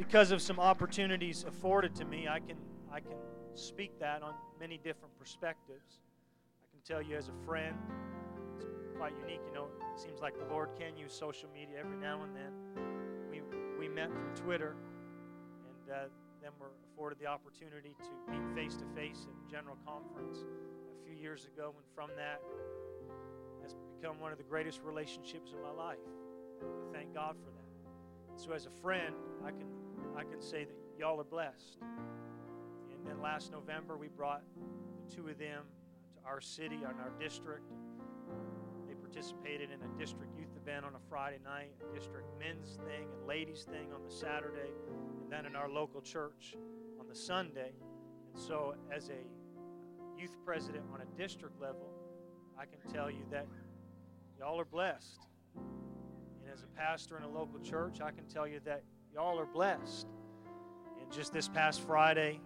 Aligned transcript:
because 0.00 0.30
of 0.30 0.40
some 0.40 0.58
opportunities 0.58 1.44
afforded 1.46 1.94
to 1.94 2.06
me, 2.06 2.26
I 2.26 2.40
can 2.40 2.56
I 2.90 3.00
can 3.00 3.18
speak 3.54 4.00
that 4.00 4.22
on 4.22 4.32
many 4.58 4.78
different 4.78 5.16
perspectives. 5.18 6.00
I 6.64 6.66
can 6.72 6.80
tell 6.82 7.02
you 7.02 7.16
as 7.16 7.28
a 7.28 7.44
friend, 7.44 7.76
it's 8.56 8.64
quite 8.96 9.12
unique. 9.20 9.42
You 9.46 9.52
know, 9.52 9.66
it 9.92 10.00
seems 10.00 10.20
like 10.20 10.38
the 10.38 10.46
Lord 10.46 10.70
can 10.78 10.96
use 10.96 11.12
social 11.12 11.50
media 11.52 11.76
every 11.78 11.98
now 11.98 12.22
and 12.22 12.34
then. 12.34 12.52
We 13.30 13.42
we 13.78 13.88
met 13.94 14.08
through 14.08 14.46
Twitter, 14.46 14.74
and 15.68 15.94
uh, 15.94 16.08
then 16.40 16.52
were 16.58 16.72
afforded 16.94 17.18
the 17.18 17.26
opportunity 17.26 17.94
to 18.00 18.32
meet 18.32 18.42
face 18.54 18.76
to 18.76 18.86
face 18.96 19.26
at 19.28 19.50
General 19.50 19.76
Conference 19.84 20.38
a 20.38 21.06
few 21.06 21.14
years 21.14 21.44
ago, 21.44 21.74
and 21.76 21.84
from 21.94 22.08
that 22.16 22.40
has 23.62 23.74
become 24.00 24.18
one 24.18 24.32
of 24.32 24.38
the 24.38 24.44
greatest 24.44 24.80
relationships 24.82 25.52
in 25.52 25.60
my 25.60 25.70
life. 25.70 25.98
I 26.62 26.96
thank 26.96 27.12
God 27.12 27.36
for 27.36 27.50
that. 27.50 28.40
So 28.40 28.52
as 28.52 28.64
a 28.64 28.70
friend, 28.80 29.14
I 29.44 29.50
can 29.50 29.79
I 30.16 30.24
can 30.24 30.40
say 30.40 30.64
that 30.64 30.74
y'all 30.98 31.20
are 31.20 31.24
blessed. 31.24 31.78
And 31.80 33.06
then 33.06 33.22
last 33.22 33.52
November, 33.52 33.96
we 33.96 34.08
brought 34.08 34.42
the 34.56 35.14
two 35.14 35.28
of 35.28 35.38
them 35.38 35.64
to 36.14 36.28
our 36.28 36.40
city 36.40 36.76
and 36.76 37.00
our 37.00 37.12
district. 37.18 37.70
They 38.86 38.94
participated 38.94 39.70
in 39.70 39.80
a 39.82 39.98
district 39.98 40.38
youth 40.38 40.54
event 40.56 40.84
on 40.84 40.94
a 40.94 41.00
Friday 41.08 41.38
night, 41.44 41.72
a 41.80 41.94
district 41.94 42.28
men's 42.38 42.78
thing 42.86 43.08
and 43.16 43.26
ladies 43.26 43.64
thing 43.64 43.92
on 43.94 44.04
the 44.04 44.10
Saturday, 44.10 44.70
and 45.22 45.32
then 45.32 45.46
in 45.46 45.56
our 45.56 45.68
local 45.68 46.00
church 46.00 46.56
on 46.98 47.08
the 47.08 47.14
Sunday. 47.14 47.72
And 48.32 48.42
so, 48.42 48.74
as 48.94 49.08
a 49.08 50.20
youth 50.20 50.36
president 50.44 50.84
on 50.92 51.00
a 51.00 51.18
district 51.18 51.60
level, 51.60 51.90
I 52.58 52.66
can 52.66 52.78
tell 52.92 53.10
you 53.10 53.24
that 53.30 53.46
y'all 54.38 54.60
are 54.60 54.66
blessed. 54.66 55.20
And 55.56 56.52
as 56.52 56.62
a 56.62 56.66
pastor 56.78 57.16
in 57.16 57.22
a 57.22 57.28
local 57.28 57.58
church, 57.60 58.00
I 58.02 58.10
can 58.10 58.26
tell 58.26 58.46
you 58.46 58.60
that 58.66 58.82
y'all 59.14 59.38
are 59.38 59.46
blessed. 59.46 60.06
And 61.00 61.10
just 61.10 61.32
this 61.32 61.48
past 61.48 61.80
Friday, 61.80 62.40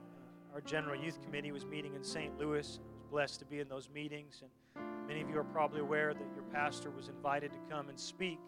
our 0.53 0.61
General 0.61 1.01
Youth 1.01 1.21
Committee 1.23 1.53
was 1.53 1.65
meeting 1.67 1.95
in 1.95 2.03
St. 2.03 2.37
Louis. 2.39 2.79
I 2.83 2.95
was 2.95 3.05
blessed 3.11 3.39
to 3.41 3.45
be 3.45 3.61
in 3.61 3.69
those 3.69 3.91
meetings. 3.91 4.43
And 4.43 4.85
many 5.07 5.21
of 5.21 5.29
you 5.29 5.39
are 5.39 5.45
probably 5.45 5.81
aware 5.81 6.15
that 6.15 6.27
your 6.35 6.45
pastor 6.53 6.91
was 6.91 7.09
invited 7.09 7.53
to 7.53 7.59
come 7.71 7.89
and 7.89 7.99
speak 7.99 8.39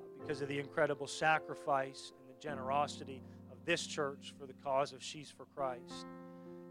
uh, 0.00 0.04
because 0.20 0.42
of 0.42 0.48
the 0.48 0.58
incredible 0.58 1.06
sacrifice 1.06 2.12
and 2.18 2.28
the 2.28 2.40
generosity 2.40 3.22
of 3.50 3.58
this 3.64 3.86
church 3.86 4.34
for 4.38 4.46
the 4.46 4.54
cause 4.64 4.92
of 4.92 5.02
Sheaves 5.02 5.30
for 5.30 5.46
Christ. 5.56 6.06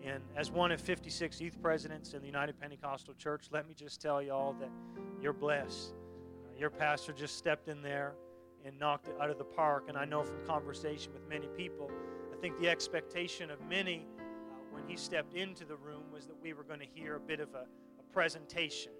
And 0.04 0.22
as 0.36 0.52
one 0.52 0.72
of 0.72 0.82
56 0.82 1.40
youth 1.40 1.62
presidents 1.62 2.14
in 2.14 2.22
the 2.22 2.28
United 2.28 2.60
Pentecostal 2.60 3.14
Church, 3.16 3.48
let 3.52 3.68
me 3.68 3.74
just 3.74 4.02
tell 4.02 4.22
you 4.22 4.32
all 4.32 4.56
that 4.60 4.70
you're 5.22 5.34
blessed. 5.34 5.94
Uh, 6.44 6.60
your 6.60 6.70
pastor 6.70 7.14
just 7.14 7.38
stepped 7.38 7.68
in 7.68 7.82
there 7.82 8.14
and 8.66 8.78
knocked 8.80 9.08
it 9.08 9.16
out 9.22 9.30
of 9.30 9.38
the 9.38 9.44
park. 9.44 9.86
And 9.88 9.98
I 9.98 10.06
know 10.06 10.24
from 10.24 10.46
conversation 10.46 11.14
with 11.14 11.28
many 11.28 11.48
people, 11.58 11.90
I 12.34 12.38
think 12.42 12.60
the 12.60 12.70
expectation 12.70 13.50
of 13.52 13.60
many 13.70 14.08
uh, 14.20 14.54
when 14.72 14.84
he 14.88 14.96
stepped 14.96 15.34
into 15.34 15.66
the 15.66 15.76
room 15.76 16.04
was 16.14 16.26
that 16.28 16.42
we 16.42 16.54
were 16.54 16.64
going 16.64 16.80
to 16.80 16.88
hear 16.94 17.16
a 17.16 17.20
bit 17.20 17.40
of 17.40 17.54
a, 17.54 17.66
a 18.00 18.14
presentation 18.14 18.92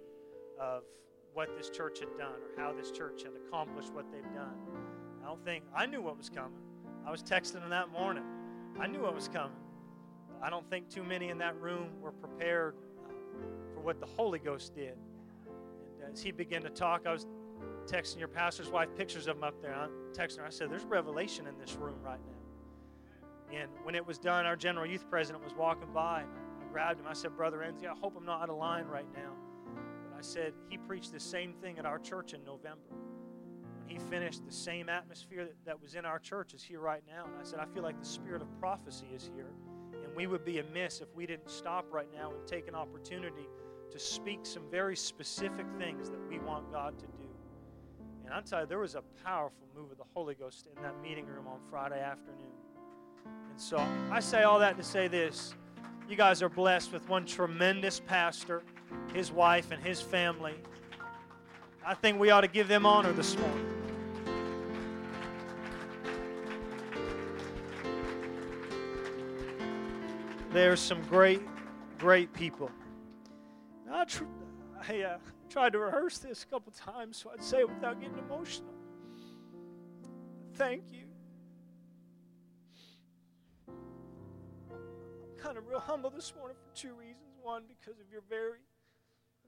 of 0.60 0.84
what 1.34 1.50
this 1.58 1.70
church 1.70 2.00
had 2.00 2.10
done 2.18 2.34
or 2.34 2.62
how 2.62 2.74
this 2.74 2.92
church 2.92 3.24
had 3.24 3.32
accomplished 3.48 3.94
what 3.94 4.12
they've 4.12 4.34
done. 4.34 4.56
I 5.24 5.28
don't 5.28 5.44
think 5.46 5.64
I 5.76 5.86
knew 5.86 6.02
what 6.02 6.18
was 6.18 6.30
coming. 6.30 6.60
I 7.06 7.12
was 7.12 7.24
texting 7.24 7.62
him 7.64 7.70
that 7.70 7.90
morning. 7.90 8.24
I 8.80 8.88
knew 8.88 9.02
what 9.02 9.16
was 9.16 9.28
coming. 9.28 9.58
I 10.42 10.50
don't 10.50 10.68
think 10.70 10.90
too 10.90 11.04
many 11.04 11.30
in 11.30 11.38
that 11.40 11.56
room 11.60 11.90
were 12.02 12.12
prepared 12.12 12.76
uh, 13.06 13.12
for 13.74 13.82
what 13.82 14.00
the 14.00 14.06
Holy 14.06 14.40
Ghost 14.40 14.76
did. 14.76 14.98
And 16.04 16.14
as 16.14 16.22
he 16.22 16.32
began 16.32 16.64
to 16.64 16.70
talk, 16.70 17.06
I 17.06 17.14
was 17.14 17.28
texting 17.88 18.20
your 18.20 18.28
pastor's 18.28 18.70
wife 18.70 18.90
pictures 18.96 19.28
of 19.28 19.36
them 19.36 19.44
up 19.44 19.62
there. 19.62 19.76
I 19.76 19.88
texting 20.14 20.40
her. 20.40 20.46
I 20.46 20.50
said, 20.50 20.70
"There's 20.70 20.86
revelation 20.86 21.48
in 21.48 21.58
this 21.58 21.76
room 21.76 22.02
right 22.02 22.20
now." 22.26 23.58
And 23.58 23.70
when 23.84 23.96
it 23.96 24.06
was 24.06 24.18
done, 24.18 24.46
our 24.46 24.56
general 24.56 24.86
youth 24.86 25.10
president 25.10 25.44
was 25.44 25.54
walking 25.54 25.92
by. 25.94 26.24
I 26.24 26.72
grabbed 26.72 27.00
him. 27.00 27.08
I 27.08 27.14
said, 27.14 27.36
"Brother 27.36 27.60
Enzi, 27.60 27.86
I 27.86 27.94
hope 27.94 28.16
I'm 28.16 28.26
not 28.26 28.42
out 28.42 28.50
of 28.50 28.58
line 28.58 28.86
right 28.86 29.12
now." 29.14 29.34
But 30.10 30.18
I 30.18 30.22
said 30.22 30.54
he 30.70 30.78
preached 30.78 31.12
the 31.12 31.20
same 31.20 31.54
thing 31.54 31.78
at 31.78 31.86
our 31.86 32.00
church 32.00 32.34
in 32.34 32.44
November. 32.44 32.96
When 33.80 33.90
he 33.90 33.98
finished, 33.98 34.46
the 34.46 34.54
same 34.54 34.88
atmosphere 34.88 35.46
that, 35.46 35.66
that 35.66 35.82
was 35.82 35.96
in 35.96 36.06
our 36.06 36.20
church 36.20 36.54
is 36.54 36.64
here 36.64 36.80
right 36.80 37.04
now. 37.08 37.26
And 37.26 37.36
I 37.40 37.44
said, 37.44 37.60
I 37.60 37.66
feel 37.66 37.84
like 37.84 38.00
the 38.00 38.06
spirit 38.06 38.42
of 38.42 38.48
prophecy 38.60 39.08
is 39.14 39.30
here. 39.36 39.52
And 40.04 40.16
we 40.16 40.28
would 40.28 40.46
be 40.46 40.60
amiss 40.60 41.02
if 41.02 41.14
we 41.14 41.26
didn't 41.26 41.50
stop 41.50 41.92
right 41.92 42.08
now 42.14 42.32
and 42.32 42.48
take 42.48 42.68
an 42.68 42.76
opportunity 42.76 43.50
to 43.92 44.00
speak 44.00 44.46
some 44.46 44.64
very 44.72 44.96
specific 44.96 45.66
things 45.78 46.10
that 46.10 46.20
we 46.30 46.40
want 46.40 46.72
God 46.72 46.98
to 47.00 47.06
do. 47.08 47.21
And 48.32 48.38
I'll 48.38 48.44
tell 48.44 48.62
you, 48.62 48.66
there 48.66 48.80
was 48.80 48.96
a 48.96 49.02
powerful 49.26 49.68
move 49.76 49.92
of 49.92 49.98
the 49.98 50.06
Holy 50.14 50.36
Ghost 50.36 50.66
in 50.74 50.82
that 50.84 50.94
meeting 51.02 51.26
room 51.26 51.48
on 51.48 51.60
Friday 51.70 52.02
afternoon. 52.02 52.54
And 53.26 53.60
so 53.60 53.86
I 54.10 54.22
say 54.22 54.44
all 54.44 54.58
that 54.60 54.78
to 54.78 54.84
say 54.84 55.10
this 55.10 55.54
you 56.08 56.16
guys 56.16 56.42
are 56.42 56.48
blessed 56.48 56.94
with 56.94 57.10
one 57.10 57.26
tremendous 57.26 58.00
pastor, 58.00 58.64
his 59.14 59.34
wife, 59.34 59.72
and 59.72 59.84
his 59.84 60.02
family. 60.02 60.54
I 61.86 61.94
think 61.94 62.22
we 62.22 62.30
ought 62.30 62.42
to 62.42 62.48
give 62.48 62.70
them 62.70 62.86
honor 62.86 63.12
this 63.12 63.38
morning. 63.38 63.66
There's 70.52 70.80
some 70.80 71.02
great, 71.10 71.42
great 72.00 72.32
people. 72.32 72.72
I, 73.92 74.06
tr- 74.06 74.24
I 74.88 75.02
uh, 75.02 75.18
tried 75.52 75.74
to 75.74 75.80
rehearse 75.80 76.18
this 76.20 76.44
a 76.44 76.46
couple 76.48 76.72
times 76.72 77.18
so 77.18 77.30
I'd 77.34 77.44
say 77.44 77.60
it 77.60 77.70
without 77.70 78.00
getting 78.00 78.18
emotional. 78.18 78.74
Thank 80.56 80.84
you. 80.92 81.08
I'm 83.68 85.38
kind 85.38 85.58
of 85.58 85.68
real 85.68 85.80
humble 85.80 86.10
this 86.10 86.34
morning 86.38 86.56
for 86.56 86.74
two 86.74 86.94
reasons. 86.94 87.18
One, 87.42 87.64
because 87.68 88.00
of 88.00 88.10
your 88.12 88.22
very, 88.30 88.60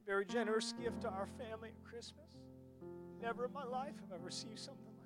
very 0.06 0.26
generous 0.26 0.74
gift 0.74 1.02
to 1.02 1.08
our 1.10 1.28
family 1.38 1.70
at 1.70 1.84
Christmas. 1.90 2.36
Never 3.22 3.46
in 3.46 3.54
my 3.54 3.64
life 3.64 3.94
have 4.02 4.12
I 4.20 4.24
received 4.24 4.60
something 4.60 4.84
like 4.86 4.98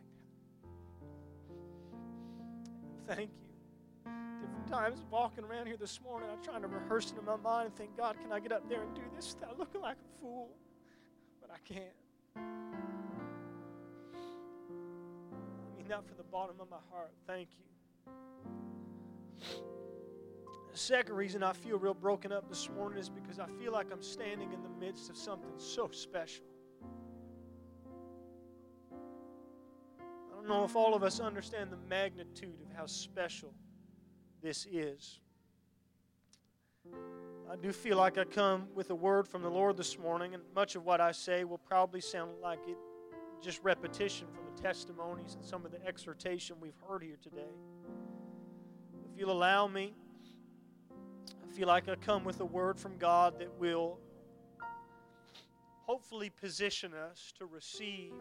that. 3.06 3.16
Thank 3.16 3.30
you. 3.30 4.12
Different 4.42 4.68
times 4.68 5.06
walking 5.12 5.44
around 5.44 5.68
here 5.68 5.78
this 5.78 6.02
morning, 6.02 6.30
I'm 6.32 6.42
trying 6.44 6.62
to 6.62 6.68
rehearse 6.68 7.12
it 7.12 7.20
in 7.20 7.26
my 7.26 7.36
mind 7.36 7.68
and 7.68 7.76
think, 7.76 7.96
God, 7.96 8.16
can 8.20 8.32
I 8.32 8.40
get 8.40 8.52
up 8.52 8.68
there 8.68 8.82
and 8.82 8.96
do 8.96 9.04
this 9.16 9.36
without 9.40 9.60
looking 9.60 9.82
like 9.82 9.98
a 9.98 10.22
fool? 10.22 10.50
I 11.52 11.58
can't. 11.66 11.84
I 12.36 12.40
mean 15.78 15.88
that 15.88 16.06
from 16.06 16.18
the 16.18 16.24
bottom 16.24 16.60
of 16.60 16.70
my 16.70 16.78
heart. 16.92 17.12
Thank 17.26 17.50
you. 17.58 17.66
The 20.72 20.78
second 20.78 21.16
reason 21.16 21.42
I 21.42 21.54
feel 21.54 21.80
real 21.80 21.94
broken 21.96 22.32
up 22.32 22.48
this 22.50 22.70
morning 22.70 23.00
is 23.00 23.10
because 23.10 23.40
I 23.40 23.48
feel 23.48 23.72
like 23.72 23.88
I'm 23.92 24.04
standing 24.04 24.54
in 24.54 24.62
the 24.62 24.70
midst 24.70 25.10
of 25.10 25.18
something 25.18 25.50
so 25.58 25.90
special. 25.92 26.46
I 28.92 30.36
don't 30.36 30.48
know 30.48 30.64
if 30.66 30.76
all 30.76 30.94
of 30.94 31.02
us 31.02 31.20
understand 31.20 31.72
the 31.72 31.80
magnitude 31.90 32.62
of 32.62 32.72
how 32.78 32.86
special 32.86 33.54
this 34.44 34.68
is. 34.72 35.20
I 37.50 37.56
do 37.56 37.72
feel 37.72 37.96
like 37.96 38.18
I 38.18 38.26
come 38.26 38.68
with 38.76 38.90
a 38.90 38.96
word 38.96 39.26
from 39.26 39.42
the 39.42 39.50
Lord 39.50 39.78
this 39.78 39.98
morning, 39.98 40.34
and 40.34 40.44
much 40.54 40.76
of 40.76 40.84
what 40.84 41.00
I 41.00 41.14
say 41.14 41.46
will 41.46 41.58
probably 41.58 42.02
sound 42.02 42.32
like 42.44 42.60
it 42.68 42.78
just 43.42 43.64
repetition 43.64 44.28
from 44.34 44.44
the 44.54 44.62
testimonies 44.62 45.36
and 45.36 45.46
some 45.46 45.66
of 45.66 45.72
the 45.72 45.82
exhortation 45.86 46.58
we've 46.60 46.78
heard 46.86 47.04
here 47.04 47.18
today. 47.22 47.54
If 49.14 49.18
you'll 49.18 49.32
allow 49.32 49.66
me, 49.66 49.94
I 50.92 51.56
feel 51.56 51.70
like 51.70 51.88
I 51.88 51.96
come 51.96 52.26
with 52.26 52.42
a 52.42 52.46
word 52.46 52.78
from 52.78 52.98
God 52.98 53.40
that 53.40 53.58
will 53.58 53.98
hopefully 55.84 56.30
position 56.30 56.94
us 56.94 57.32
to 57.38 57.46
receive 57.46 58.12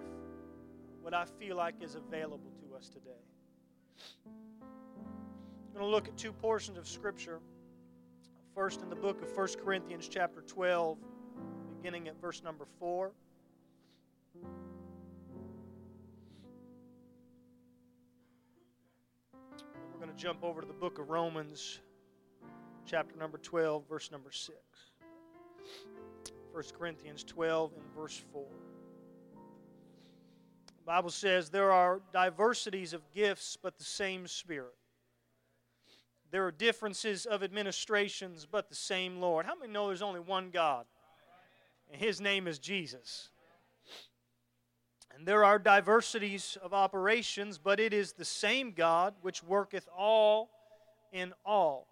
what 1.03 1.15
I 1.15 1.25
feel 1.25 1.56
like 1.56 1.82
is 1.82 1.97
available 1.97 2.53
to 2.60 2.76
us 2.76 2.88
today. 2.88 3.25
I'm 4.25 5.72
going 5.72 5.84
to 5.84 5.91
look 5.91 6.06
at 6.06 6.16
two 6.16 6.33
portions 6.33 6.78
of 6.78 6.86
Scripture. 6.86 7.41
First, 8.56 8.80
in 8.80 8.88
the 8.88 8.97
book 8.97 9.20
of 9.20 9.36
1 9.36 9.48
Corinthians, 9.62 10.08
chapter 10.08 10.41
12, 10.41 10.97
beginning 11.76 12.08
at 12.08 12.18
verse 12.22 12.42
number 12.42 12.64
4. 12.78 13.12
We're 19.92 20.00
going 20.00 20.08
to 20.10 20.16
jump 20.16 20.42
over 20.42 20.62
to 20.62 20.66
the 20.66 20.72
book 20.72 20.98
of 20.98 21.10
Romans, 21.10 21.80
chapter 22.86 23.14
number 23.18 23.36
12, 23.36 23.86
verse 23.86 24.10
number 24.10 24.32
6. 24.32 24.56
1 26.52 26.64
Corinthians 26.78 27.24
12 27.24 27.72
and 27.74 27.84
verse 27.94 28.24
4. 28.32 28.42
The 30.78 30.84
Bible 30.86 31.10
says, 31.10 31.50
There 31.50 31.72
are 31.72 32.00
diversities 32.10 32.94
of 32.94 33.02
gifts, 33.12 33.59
but 33.62 33.76
the 33.76 33.84
same 33.84 34.26
Spirit. 34.26 34.72
There 36.30 36.46
are 36.46 36.52
differences 36.52 37.26
of 37.26 37.42
administrations, 37.42 38.46
but 38.50 38.68
the 38.68 38.74
same 38.74 39.20
Lord. 39.20 39.46
How 39.46 39.54
many 39.54 39.72
know 39.72 39.86
there's 39.86 40.02
only 40.02 40.20
one 40.20 40.50
God? 40.50 40.86
And 41.90 42.00
his 42.00 42.20
name 42.20 42.48
is 42.48 42.58
Jesus. 42.58 43.30
And 45.14 45.26
there 45.26 45.44
are 45.44 45.58
diversities 45.58 46.58
of 46.62 46.74
operations, 46.74 47.58
but 47.58 47.80
it 47.80 47.92
is 47.92 48.12
the 48.12 48.24
same 48.24 48.72
God 48.72 49.14
which 49.22 49.42
worketh 49.42 49.88
all 49.96 50.50
in 51.12 51.32
all. 51.44 51.88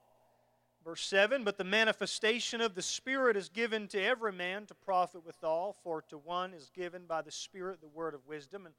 Verse 0.85 1.03
7 1.07 1.43
But 1.43 1.57
the 1.57 1.65
manifestation 1.65 2.61
of 2.61 2.75
the 2.75 2.83
Spirit 2.83 3.37
is 3.37 3.49
given 3.49 3.89
to 3.89 4.03
every 4.03 4.33
man 4.33 4.67
to 4.67 4.75
profit 4.75 5.25
withal, 5.25 5.75
for 5.83 6.03
to 6.03 6.19
one 6.19 6.53
is 6.53 6.71
given 6.75 7.07
by 7.07 7.23
the 7.23 7.31
Spirit 7.31 7.81
the 7.81 7.89
word 7.89 8.15
of 8.15 8.27
wisdom. 8.27 8.67
And 8.67 8.75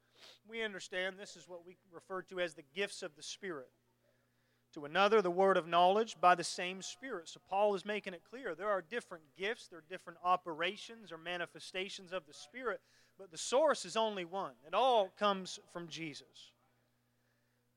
we 0.48 0.62
understand 0.62 1.16
this 1.18 1.34
is 1.34 1.48
what 1.48 1.66
we 1.66 1.76
refer 1.92 2.22
to 2.22 2.38
as 2.38 2.54
the 2.54 2.62
gifts 2.74 3.02
of 3.02 3.16
the 3.16 3.22
Spirit. 3.22 3.68
To 4.76 4.84
another, 4.84 5.22
the 5.22 5.30
word 5.30 5.56
of 5.56 5.66
knowledge 5.66 6.16
by 6.20 6.34
the 6.34 6.44
same 6.44 6.82
Spirit. 6.82 7.30
So 7.30 7.40
Paul 7.48 7.74
is 7.74 7.86
making 7.86 8.12
it 8.12 8.20
clear 8.28 8.54
there 8.54 8.68
are 8.68 8.82
different 8.82 9.24
gifts, 9.34 9.68
there 9.68 9.78
are 9.78 9.84
different 9.88 10.18
operations 10.22 11.10
or 11.10 11.16
manifestations 11.16 12.12
of 12.12 12.26
the 12.26 12.34
Spirit, 12.34 12.82
but 13.18 13.30
the 13.30 13.38
source 13.38 13.86
is 13.86 13.96
only 13.96 14.26
one. 14.26 14.52
It 14.66 14.74
all 14.74 15.08
comes 15.18 15.58
from 15.72 15.88
Jesus. 15.88 16.52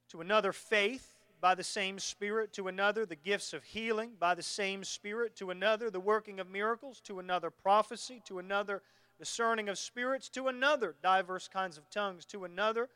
To 0.09 0.19
another, 0.19 0.51
faith 0.51 1.15
by 1.39 1.55
the 1.55 1.63
same 1.63 1.99
Spirit, 1.99 2.51
to 2.55 2.67
another, 2.67 3.05
the 3.05 3.15
gifts 3.15 3.53
of 3.53 3.63
healing 3.63 4.11
by 4.19 4.35
the 4.35 4.43
same 4.43 4.83
Spirit, 4.83 5.37
to 5.37 5.51
another, 5.51 5.89
the 5.89 6.01
working 6.01 6.41
of 6.41 6.49
miracles, 6.49 6.99
to 7.05 7.19
another, 7.19 7.49
prophecy, 7.49 8.21
to 8.25 8.39
another, 8.39 8.81
discerning 9.17 9.69
of 9.69 9.77
spirits, 9.77 10.27
to 10.27 10.49
another, 10.49 10.95
diverse 11.01 11.47
kinds 11.47 11.77
of 11.77 11.89
tongues, 11.89 12.25
to 12.25 12.43
another, 12.43 12.83
the 12.83 12.89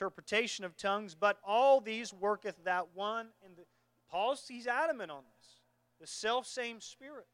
interpretation 0.00 0.64
of 0.64 0.76
tongues. 0.76 1.14
But 1.14 1.38
all 1.46 1.80
these 1.80 2.12
worketh 2.12 2.56
that 2.64 2.88
one. 2.94 3.28
And 3.44 3.56
the, 3.56 3.62
Paul's, 4.10 4.46
he's 4.48 4.66
adamant 4.66 5.10
on 5.10 5.22
this 5.38 5.48
the 6.00 6.06
self 6.06 6.46
same 6.46 6.80
Spirit. 6.80 7.26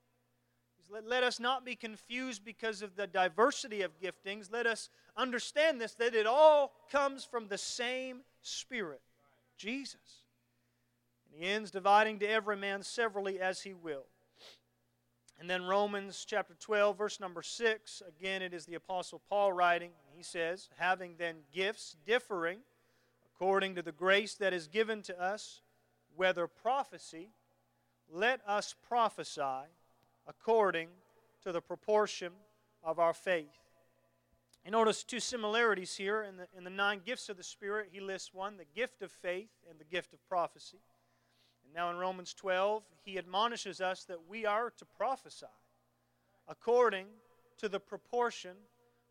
Let, 0.91 1.07
let 1.07 1.23
us 1.23 1.41
not 1.41 1.65
be 1.65 1.77
confused 1.77 2.45
because 2.45 2.83
of 2.83 2.97
the 2.97 3.07
diversity 3.07 3.83
of 3.83 3.93
giftings. 4.01 4.53
Let 4.53 4.67
us 4.67 4.89
understand 5.17 5.81
this 5.81 5.95
that 5.95 6.15
it 6.15 6.27
all 6.27 6.73
comes 6.91 7.25
from 7.25 7.47
the 7.49 7.59
same 7.59 8.23
Spirit, 8.43 9.01
Jesus. 9.57 10.25
And 11.25 11.41
he 11.41 11.49
ends 11.49 11.71
dividing 11.71 12.19
to 12.21 12.27
every 12.27 12.57
man 12.57 12.83
severally 12.83 13.41
as 13.41 13.63
he 13.63 13.75
will. 13.75 14.07
And 15.39 15.51
then 15.51 15.65
Romans 15.65 16.25
chapter 16.27 16.55
12, 16.59 16.97
verse 16.97 17.21
number 17.21 17.43
6, 17.43 18.03
again 18.09 18.41
it 18.41 18.55
is 18.55 18.65
the 18.65 18.75
Apostle 18.75 19.21
Paul 19.29 19.53
writing. 19.53 19.91
He 20.17 20.23
says, 20.23 20.71
Having 20.79 21.17
then 21.19 21.37
gifts 21.53 21.97
differing 22.07 22.61
according 23.35 23.75
to 23.75 23.83
the 23.83 23.93
grace 23.93 24.35
that 24.35 24.55
is 24.55 24.67
given 24.67 25.03
to 25.03 25.21
us, 25.21 25.61
whether 26.17 26.47
prophecy, 26.47 27.29
let 28.11 28.41
us 28.47 28.75
prophesy 28.89 29.69
according 30.27 30.89
to 31.43 31.53
the 31.53 31.61
proportion 31.61 32.33
of 32.83 32.99
our 32.99 33.13
faith. 33.13 33.67
You 34.65 34.71
notice 34.71 35.05
two 35.05 35.21
similarities 35.21 35.95
here 35.95 36.23
in 36.23 36.39
the, 36.39 36.49
in 36.57 36.65
the 36.65 36.71
nine 36.71 37.01
gifts 37.05 37.29
of 37.29 37.37
the 37.37 37.45
Spirit. 37.45 37.91
He 37.93 38.01
lists 38.01 38.33
one, 38.33 38.57
the 38.57 38.65
gift 38.75 39.03
of 39.03 39.13
faith 39.13 39.51
and 39.71 39.79
the 39.79 39.85
gift 39.85 40.13
of 40.13 40.29
prophecy. 40.29 40.79
Now, 41.75 41.91
in 41.91 41.97
Romans 41.97 42.35
12, 42.35 42.83
he 43.05 43.19
admonishes 43.19 43.81
us 43.81 44.05
that 44.05 44.29
we 44.29 44.47
are 44.47 44.71
to 44.79 44.85
prophesy 44.97 45.47
according 46.49 47.07
to 47.59 47.69
the 47.69 47.81
proportion 47.81 48.57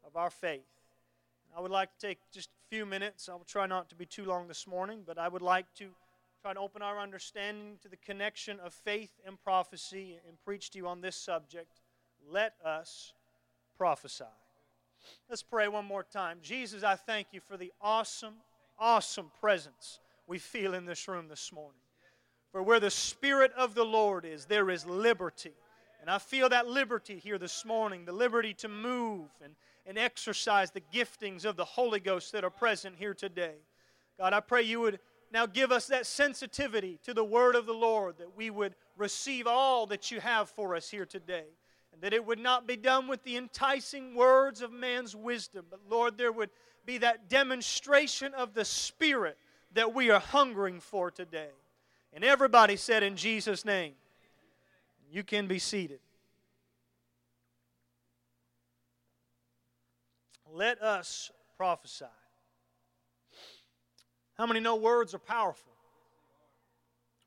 of 0.05 0.15
our 0.15 0.29
faith. 0.29 0.65
I 1.55 1.61
would 1.61 1.71
like 1.71 1.97
to 1.97 2.07
take 2.07 2.19
just 2.31 2.49
a 2.49 2.75
few 2.75 2.85
minutes. 2.85 3.29
I 3.29 3.33
will 3.33 3.45
try 3.45 3.65
not 3.65 3.89
to 3.89 3.95
be 3.95 4.05
too 4.05 4.25
long 4.25 4.47
this 4.47 4.67
morning, 4.67 5.03
but 5.05 5.17
I 5.17 5.27
would 5.27 5.41
like 5.41 5.65
to 5.75 5.89
try 6.41 6.53
to 6.53 6.59
open 6.59 6.81
our 6.81 6.99
understanding 6.99 7.77
to 7.81 7.87
the 7.87 7.97
connection 7.97 8.59
of 8.59 8.73
faith 8.73 9.11
and 9.25 9.41
prophecy 9.41 10.19
and 10.27 10.37
preach 10.43 10.69
to 10.71 10.77
you 10.77 10.87
on 10.87 11.01
this 11.01 11.15
subject. 11.15 11.81
Let 12.29 12.53
us 12.63 13.13
prophesy. 13.77 14.25
Let's 15.29 15.43
pray 15.43 15.67
one 15.67 15.85
more 15.85 16.03
time. 16.03 16.39
Jesus, 16.41 16.83
I 16.83 16.95
thank 16.95 17.27
you 17.31 17.39
for 17.39 17.57
the 17.57 17.71
awesome, 17.81 18.35
awesome 18.77 19.31
presence 19.39 19.99
we 20.27 20.39
feel 20.39 20.73
in 20.73 20.85
this 20.85 21.07
room 21.07 21.27
this 21.29 21.51
morning. 21.51 21.84
For 22.55 22.63
where 22.63 22.79
the 22.79 22.89
Spirit 22.89 23.51
of 23.57 23.75
the 23.75 23.83
Lord 23.83 24.23
is, 24.23 24.45
there 24.45 24.69
is 24.69 24.85
liberty. 24.85 25.51
And 25.99 26.09
I 26.09 26.19
feel 26.19 26.47
that 26.47 26.67
liberty 26.67 27.19
here 27.19 27.37
this 27.37 27.65
morning 27.65 28.05
the 28.05 28.13
liberty 28.13 28.53
to 28.53 28.69
move 28.69 29.27
and, 29.43 29.55
and 29.85 29.97
exercise 29.97 30.71
the 30.71 30.79
giftings 30.79 31.43
of 31.43 31.57
the 31.57 31.65
Holy 31.65 31.99
Ghost 31.99 32.31
that 32.31 32.45
are 32.45 32.49
present 32.49 32.95
here 32.97 33.13
today. 33.13 33.55
God, 34.17 34.31
I 34.31 34.39
pray 34.39 34.61
you 34.61 34.79
would 34.79 35.01
now 35.33 35.45
give 35.45 35.73
us 35.73 35.87
that 35.87 36.05
sensitivity 36.05 36.97
to 37.03 37.13
the 37.13 37.25
word 37.25 37.55
of 37.55 37.65
the 37.65 37.73
Lord, 37.73 38.19
that 38.19 38.37
we 38.37 38.49
would 38.49 38.75
receive 38.95 39.47
all 39.47 39.85
that 39.87 40.09
you 40.09 40.21
have 40.21 40.47
for 40.47 40.77
us 40.77 40.89
here 40.89 41.05
today. 41.05 41.47
And 41.91 42.01
that 42.03 42.13
it 42.13 42.25
would 42.25 42.39
not 42.39 42.65
be 42.65 42.77
done 42.77 43.09
with 43.09 43.21
the 43.23 43.35
enticing 43.35 44.15
words 44.15 44.61
of 44.61 44.71
man's 44.71 45.13
wisdom, 45.13 45.65
but 45.69 45.81
Lord, 45.89 46.17
there 46.17 46.31
would 46.31 46.51
be 46.85 46.99
that 46.99 47.27
demonstration 47.27 48.33
of 48.33 48.53
the 48.53 48.63
Spirit 48.63 49.37
that 49.73 49.93
we 49.93 50.09
are 50.09 50.21
hungering 50.21 50.79
for 50.79 51.11
today. 51.11 51.49
And 52.15 52.23
everybody 52.23 52.77
said, 52.77 53.03
In 53.03 53.17
Jesus' 53.17 53.65
name. 53.65 53.93
You 55.11 55.23
can 55.23 55.47
be 55.47 55.59
seated. 55.59 55.99
Let 60.51 60.81
us 60.81 61.29
prophesy. 61.57 62.05
How 64.37 64.45
many 64.45 64.59
know 64.59 64.77
words 64.77 65.13
are 65.13 65.19
powerful? 65.19 65.71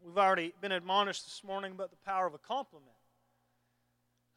We've 0.04 0.18
already 0.18 0.54
been 0.60 0.72
admonished 0.72 1.24
this 1.24 1.42
morning 1.44 1.72
about 1.72 1.90
the 1.90 1.96
power 1.96 2.26
of 2.26 2.34
a 2.34 2.38
compliment. 2.38 2.90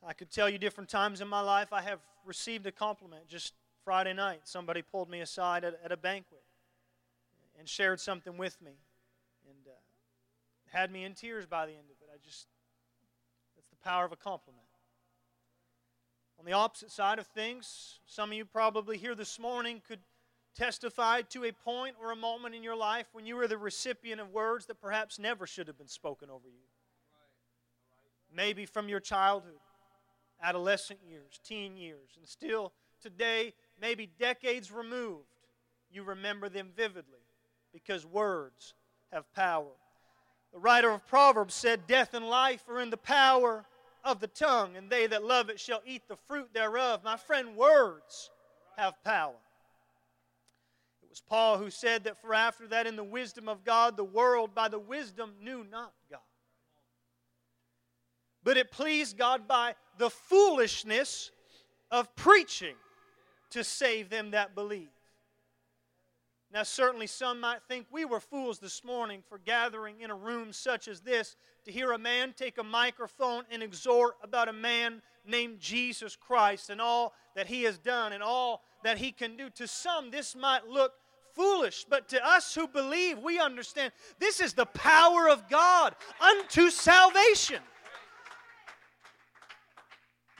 I 0.05 0.13
could 0.13 0.31
tell 0.31 0.49
you 0.49 0.57
different 0.57 0.89
times 0.89 1.21
in 1.21 1.27
my 1.27 1.41
life 1.41 1.71
I 1.71 1.81
have 1.81 1.99
received 2.25 2.65
a 2.67 2.71
compliment. 2.71 3.27
Just 3.27 3.53
Friday 3.83 4.13
night, 4.13 4.41
somebody 4.43 4.81
pulled 4.81 5.09
me 5.09 5.21
aside 5.21 5.63
at, 5.63 5.79
at 5.83 5.91
a 5.91 5.97
banquet 5.97 6.43
and 7.57 7.67
shared 7.67 7.99
something 7.99 8.37
with 8.37 8.61
me 8.61 8.71
had 10.71 10.91
me 10.91 11.03
in 11.03 11.13
tears 11.13 11.45
by 11.45 11.65
the 11.65 11.73
end 11.73 11.89
of 11.89 11.97
it. 12.01 12.09
I 12.13 12.17
just, 12.23 12.47
that's 13.55 13.69
the 13.69 13.75
power 13.77 14.05
of 14.05 14.11
a 14.11 14.15
compliment. 14.15 14.65
On 16.39 16.45
the 16.45 16.53
opposite 16.53 16.91
side 16.91 17.19
of 17.19 17.27
things, 17.27 17.99
some 18.07 18.31
of 18.31 18.37
you 18.37 18.45
probably 18.45 18.97
here 18.97 19.13
this 19.13 19.37
morning 19.37 19.81
could 19.87 19.99
testify 20.55 21.21
to 21.21 21.43
a 21.43 21.51
point 21.51 21.95
or 22.01 22.11
a 22.11 22.15
moment 22.15 22.55
in 22.55 22.63
your 22.63 22.75
life 22.75 23.05
when 23.11 23.25
you 23.25 23.35
were 23.35 23.47
the 23.47 23.57
recipient 23.57 24.19
of 24.19 24.31
words 24.31 24.65
that 24.65 24.81
perhaps 24.81 25.19
never 25.19 25.45
should 25.45 25.67
have 25.67 25.77
been 25.77 25.87
spoken 25.87 26.29
over 26.29 26.47
you. 26.47 26.65
Maybe 28.33 28.65
from 28.65 28.89
your 28.89 28.99
childhood, 28.99 29.59
adolescent 30.41 30.99
years, 31.07 31.39
teen 31.43 31.77
years, 31.77 32.11
and 32.17 32.27
still 32.27 32.73
today, 33.01 33.53
maybe 33.79 34.09
decades 34.17 34.71
removed, 34.71 35.27
you 35.91 36.03
remember 36.03 36.49
them 36.49 36.69
vividly 36.75 37.19
because 37.73 38.05
words 38.05 38.73
have 39.11 39.31
power. 39.33 39.73
The 40.53 40.59
writer 40.59 40.91
of 40.91 41.05
Proverbs 41.07 41.53
said, 41.53 41.87
Death 41.87 42.13
and 42.13 42.27
life 42.27 42.67
are 42.67 42.81
in 42.81 42.89
the 42.89 42.97
power 42.97 43.65
of 44.03 44.19
the 44.19 44.27
tongue, 44.27 44.75
and 44.75 44.89
they 44.89 45.07
that 45.07 45.23
love 45.23 45.49
it 45.49 45.59
shall 45.59 45.81
eat 45.85 46.07
the 46.07 46.17
fruit 46.27 46.53
thereof. 46.53 47.03
My 47.03 47.17
friend, 47.17 47.55
words 47.55 48.29
have 48.77 49.01
power. 49.03 49.35
It 51.03 51.09
was 51.09 51.21
Paul 51.21 51.57
who 51.57 51.69
said 51.69 52.03
that 52.05 52.19
for 52.19 52.33
after 52.33 52.67
that, 52.67 52.87
in 52.87 52.95
the 52.95 53.03
wisdom 53.03 53.47
of 53.47 53.63
God, 53.63 53.95
the 53.95 54.03
world 54.03 54.53
by 54.53 54.67
the 54.67 54.79
wisdom 54.79 55.33
knew 55.41 55.65
not 55.69 55.93
God. 56.09 56.19
But 58.43 58.57
it 58.57 58.71
pleased 58.71 59.17
God 59.17 59.47
by 59.47 59.75
the 59.97 60.09
foolishness 60.09 61.31
of 61.91 62.13
preaching 62.15 62.75
to 63.51 63.63
save 63.63 64.09
them 64.09 64.31
that 64.31 64.55
believe. 64.55 64.89
Now, 66.53 66.63
certainly 66.63 67.07
some 67.07 67.39
might 67.39 67.61
think 67.69 67.87
we 67.91 68.03
were 68.03 68.19
fools 68.19 68.59
this 68.59 68.83
morning 68.83 69.23
for 69.29 69.37
gathering 69.37 70.01
in 70.01 70.11
a 70.11 70.15
room 70.15 70.51
such 70.51 70.89
as 70.89 70.99
this 70.99 71.37
to 71.63 71.71
hear 71.71 71.93
a 71.93 71.97
man 71.97 72.33
take 72.35 72.57
a 72.57 72.63
microphone 72.63 73.43
and 73.49 73.63
exhort 73.63 74.15
about 74.21 74.49
a 74.49 74.53
man 74.53 75.01
named 75.25 75.59
Jesus 75.59 76.17
Christ 76.17 76.69
and 76.69 76.81
all 76.81 77.13
that 77.35 77.47
he 77.47 77.63
has 77.63 77.77
done 77.77 78.11
and 78.11 78.21
all 78.21 78.63
that 78.83 78.97
he 78.97 79.13
can 79.13 79.37
do. 79.37 79.49
To 79.51 79.67
some, 79.67 80.11
this 80.11 80.35
might 80.35 80.67
look 80.67 80.93
foolish, 81.33 81.85
but 81.89 82.09
to 82.09 82.27
us 82.27 82.53
who 82.53 82.67
believe, 82.67 83.19
we 83.19 83.39
understand 83.39 83.93
this 84.19 84.41
is 84.41 84.53
the 84.53 84.65
power 84.65 85.29
of 85.29 85.49
God 85.49 85.95
unto 86.19 86.69
salvation. 86.69 87.61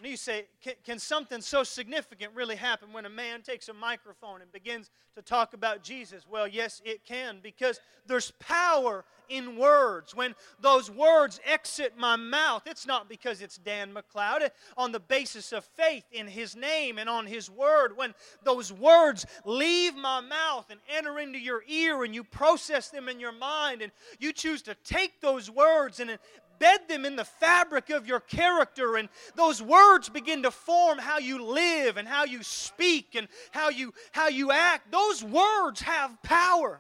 And 0.01 0.10
you 0.10 0.17
say, 0.17 0.48
can, 0.63 0.74
can, 0.84 0.98
something 0.98 1.41
so 1.41 1.63
significant 1.63 2.31
really 2.34 2.55
happen 2.55 2.91
when 2.91 3.05
a 3.05 3.10
man 3.10 3.43
takes 3.43 3.70
a 3.70 3.74
microphone 3.74 4.41
and 4.41 4.51
begins 4.51 4.89
to 5.13 5.22
talk 5.22 5.53
about 5.53 5.84
Jesus? 5.84 6.24
Well, 6.27 6.48
yes, 6.48 6.81
it 6.84 7.05
can, 7.05 7.38
because 7.43 7.79
there's 8.08 8.31
power 8.39 9.05
in 9.29 9.58
words. 9.58 10.15
When 10.15 10.34
those 10.60 10.89
words 10.89 11.39
exit 11.46 11.93
my 11.98 12.15
mouth, 12.15 12.63
it's 12.65 12.88
not 12.88 13.10
because 13.10 13.43
it's 13.43 13.58
Dan 13.58 13.93
McLeod, 13.93 14.41
eh, 14.41 14.50
on 14.75 14.91
the 14.91 15.00
basis 15.00 15.51
of 15.51 15.63
faith 15.63 16.03
in 16.12 16.27
his 16.27 16.55
name 16.55 16.98
and 16.98 17.08
on 17.08 17.27
his 17.27 17.50
word. 17.50 17.96
When 17.96 18.15
those 18.43 18.74
words 18.74 19.27
leave 19.46 19.96
my 19.96 20.20
mouth 20.20 20.65
and 20.72 20.79
enter 20.89 21.20
into 21.20 21.38
your 21.38 21.63
ear 21.67 22.03
and 22.03 22.15
you 22.15 22.24
process 22.24 22.89
them 22.89 23.08
in 23.08 23.20
your 23.20 23.31
mind 23.31 23.84
and 23.84 23.91
you 24.20 24.34
choose 24.34 24.63
to 24.63 24.75
take 24.84 25.22
those 25.22 25.48
words 25.50 26.00
and 26.00 26.17
embed 26.62 26.88
them 26.88 27.06
in 27.06 27.15
the 27.15 27.25
fabric 27.25 27.89
of 27.89 28.08
your 28.08 28.20
character, 28.20 28.98
and 28.98 29.10
those 29.36 29.62
words 29.62 30.10
begin 30.10 30.44
to 30.44 30.51
form 30.51 30.98
how 30.98 31.18
you 31.20 31.44
live 31.44 31.98
and 31.98 32.08
how 32.08 32.25
you 32.25 32.44
speak 32.44 33.15
and 33.15 33.27
how 33.51 33.70
you, 33.70 33.94
how 34.12 34.27
you 34.27 34.51
act. 34.51 34.91
Those 34.91 35.24
words 35.24 35.82
have 35.82 36.22
power. 36.24 36.80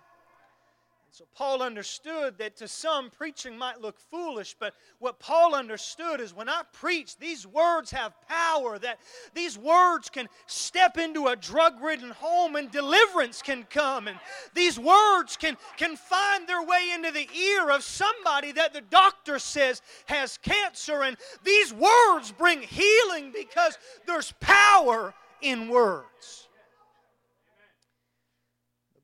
So 1.13 1.25
Paul 1.35 1.61
understood 1.61 2.37
that 2.37 2.55
to 2.57 2.69
some 2.69 3.09
preaching 3.09 3.57
might 3.57 3.81
look 3.81 3.99
foolish, 3.99 4.55
but 4.57 4.73
what 4.99 5.19
Paul 5.19 5.53
understood 5.53 6.21
is 6.21 6.33
when 6.33 6.47
I 6.47 6.61
preach, 6.71 7.17
these 7.17 7.45
words 7.45 7.91
have 7.91 8.13
power, 8.29 8.79
that 8.79 8.97
these 9.33 9.57
words 9.57 10.09
can 10.09 10.29
step 10.45 10.97
into 10.97 11.27
a 11.27 11.35
drug 11.35 11.81
ridden 11.81 12.11
home 12.11 12.55
and 12.55 12.71
deliverance 12.71 13.41
can 13.41 13.63
come. 13.69 14.07
And 14.07 14.17
these 14.53 14.79
words 14.79 15.35
can, 15.35 15.57
can 15.75 15.97
find 15.97 16.47
their 16.47 16.63
way 16.63 16.91
into 16.95 17.11
the 17.11 17.27
ear 17.29 17.71
of 17.71 17.83
somebody 17.83 18.53
that 18.53 18.71
the 18.71 18.79
doctor 18.79 19.37
says 19.37 19.81
has 20.05 20.37
cancer. 20.37 21.03
And 21.03 21.17
these 21.43 21.73
words 21.73 22.31
bring 22.31 22.61
healing 22.61 23.33
because 23.33 23.77
there's 24.05 24.33
power 24.39 25.13
in 25.41 25.67
words 25.67 26.40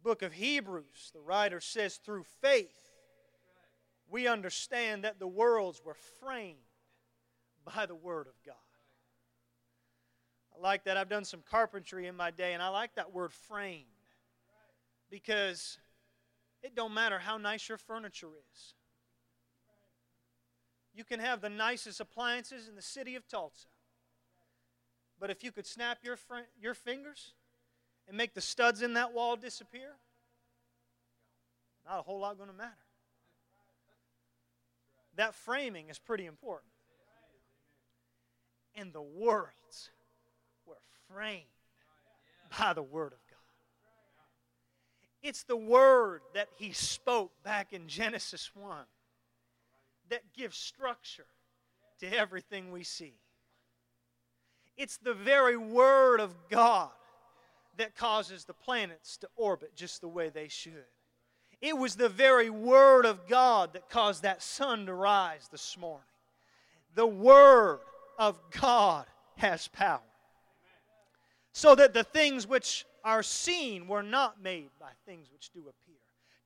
book 0.08 0.22
of 0.22 0.32
Hebrews, 0.32 1.12
the 1.14 1.20
writer 1.20 1.60
says, 1.60 1.98
through 1.98 2.24
faith, 2.42 2.80
we 4.10 4.26
understand 4.26 5.04
that 5.04 5.20
the 5.20 5.28
worlds 5.28 5.82
were 5.84 5.98
framed 6.22 6.56
by 7.66 7.86
the 7.86 7.94
Word 7.94 8.28
of 8.28 8.34
God. 8.46 8.56
I 10.56 10.62
like 10.62 10.86
that. 10.86 10.96
I've 10.96 11.10
done 11.10 11.26
some 11.26 11.44
carpentry 11.52 12.08
in 12.08 12.16
my 12.16 12.32
day, 12.32 12.54
and 12.54 12.64
I 12.64 12.70
like 12.70 12.96
that 12.96 13.14
word 13.14 13.34
framed 13.34 13.84
because 15.12 15.78
it 16.64 16.74
don't 16.74 16.94
matter 16.94 17.20
how 17.20 17.36
nice 17.36 17.68
your 17.68 17.78
furniture 17.78 18.30
is. 18.54 18.76
You 20.96 21.04
can 21.04 21.20
have 21.20 21.42
the 21.42 21.50
nicest 21.50 22.00
appliances 22.00 22.70
in 22.70 22.78
the 22.78 22.82
city 22.82 23.16
of 23.16 23.28
Tulsa. 23.28 23.68
But 25.20 25.32
if 25.32 25.44
you 25.44 25.52
could 25.52 25.68
snap 25.68 25.98
your, 26.02 26.16
fr- 26.16 26.48
your 26.58 26.76
fingers 26.76 27.34
and 28.08 28.16
make 28.16 28.34
the 28.34 28.42
studs 28.42 28.82
in 28.82 28.94
that 28.94 29.14
wall 29.14 29.36
disappear, 29.36 29.96
not 31.86 32.00
a 32.00 32.02
whole 32.02 32.20
lot 32.20 32.38
going 32.38 32.50
to 32.50 32.56
matter. 32.56 32.72
That 35.16 35.34
framing 35.36 35.90
is 35.90 36.00
pretty 36.00 36.26
important. 36.26 36.72
And 38.76 38.94
the 38.94 39.02
worlds 39.02 39.90
were 40.66 40.78
framed 41.12 41.44
by 42.58 42.74
the 42.74 42.84
Word 42.84 43.14
of 43.14 43.20
God. 43.30 43.38
It's 45.24 45.44
the 45.44 45.58
Word 45.58 46.22
that 46.36 46.50
He 46.58 46.72
spoke 46.72 47.32
back 47.44 47.74
in 47.74 47.88
Genesis 47.88 48.52
1 48.54 48.78
that 50.10 50.22
gives 50.34 50.56
structure 50.56 51.26
to 52.00 52.08
everything 52.08 52.72
we 52.72 52.84
see. 52.84 53.16
It's 54.78 54.98
the 54.98 55.16
very 55.16 55.58
Word 55.58 56.20
of 56.20 56.36
God 56.50 56.92
that 57.78 57.96
causes 57.96 58.46
the 58.46 58.54
planets 58.54 59.18
to 59.18 59.30
orbit 59.36 59.76
just 59.76 60.02
the 60.02 60.08
way 60.08 60.30
they 60.30 60.48
should. 60.48 60.86
It 61.62 61.78
was 61.78 61.96
the 61.96 62.10
very 62.10 62.50
Word 62.50 63.06
of 63.06 63.28
God 63.28 63.74
that 63.74 63.90
caused 63.90 64.24
that 64.24 64.44
sun 64.44 64.86
to 64.86 64.94
rise 64.94 65.48
this 65.52 65.78
morning. 65.78 66.04
The 66.96 67.08
Word 67.08 67.80
of 68.18 68.40
God 68.52 69.06
has 69.38 69.68
power. 69.68 70.02
So 71.54 71.74
that 71.74 71.94
the 71.94 72.04
things 72.04 72.46
which 72.46 72.86
are 73.04 73.24
seen 73.24 73.88
were 73.88 74.04
not 74.04 74.42
made 74.42 74.70
by 74.80 74.90
things 75.06 75.30
which 75.32 75.50
do 75.52 75.62
appear. 75.62 75.96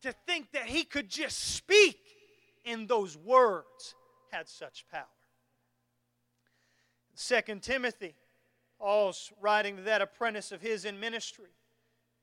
To 0.04 0.14
think 0.26 0.52
that 0.54 0.66
He 0.66 0.84
could 0.84 1.10
just 1.10 1.56
speak 1.56 2.00
in 2.64 2.88
those 2.88 3.18
words 3.18 3.96
had 4.32 4.48
such 4.48 4.86
power. 4.90 5.06
2 7.18 7.60
Timothy, 7.60 8.16
Paul's 8.82 9.32
writing 9.40 9.78
to 9.78 9.84
that 9.84 10.02
apprentice 10.02 10.52
of 10.52 10.60
his 10.60 10.86
in 10.86 11.00
ministry. 11.00 11.52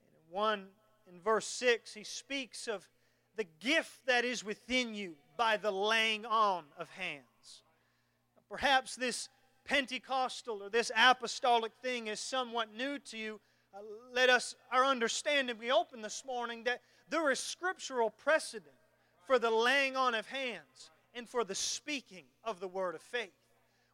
In 0.03 0.35
1 0.35 0.67
in 1.09 1.21
verse 1.21 1.47
6, 1.47 1.95
he 1.95 2.03
speaks 2.03 2.67
of 2.67 2.89
the 3.37 3.47
gift 3.61 4.05
that 4.07 4.25
is 4.25 4.43
within 4.43 4.93
you 4.93 5.15
by 5.37 5.57
the 5.57 5.71
laying 5.71 6.27
on 6.27 6.65
of 6.77 6.91
hands. 6.91 7.63
Perhaps 8.51 8.97
this 8.97 9.29
Pentecostal 9.65 10.63
or 10.63 10.69
this 10.69 10.91
apostolic 10.97 11.73
thing 11.81 12.09
is 12.09 12.19
somewhat 12.19 12.75
new 12.75 12.99
to 12.99 13.17
you. 13.17 13.39
Uh, 13.73 13.79
let 14.13 14.29
us, 14.29 14.57
our 14.73 14.85
understanding, 14.85 15.55
be 15.61 15.71
open 15.71 16.03
this 16.03 16.25
morning 16.27 16.65
that 16.65 16.81
there 17.09 17.31
is 17.31 17.39
scriptural 17.39 18.11
precedent 18.11 18.75
for 19.27 19.39
the 19.39 19.51
laying 19.51 19.95
on 19.95 20.15
of 20.17 20.27
hands 20.27 20.91
and 21.15 21.29
for 21.29 21.45
the 21.45 21.55
speaking 21.55 22.25
of 22.43 22.59
the 22.59 22.69
word 22.69 22.97
of 22.97 23.03
faith. 23.03 23.31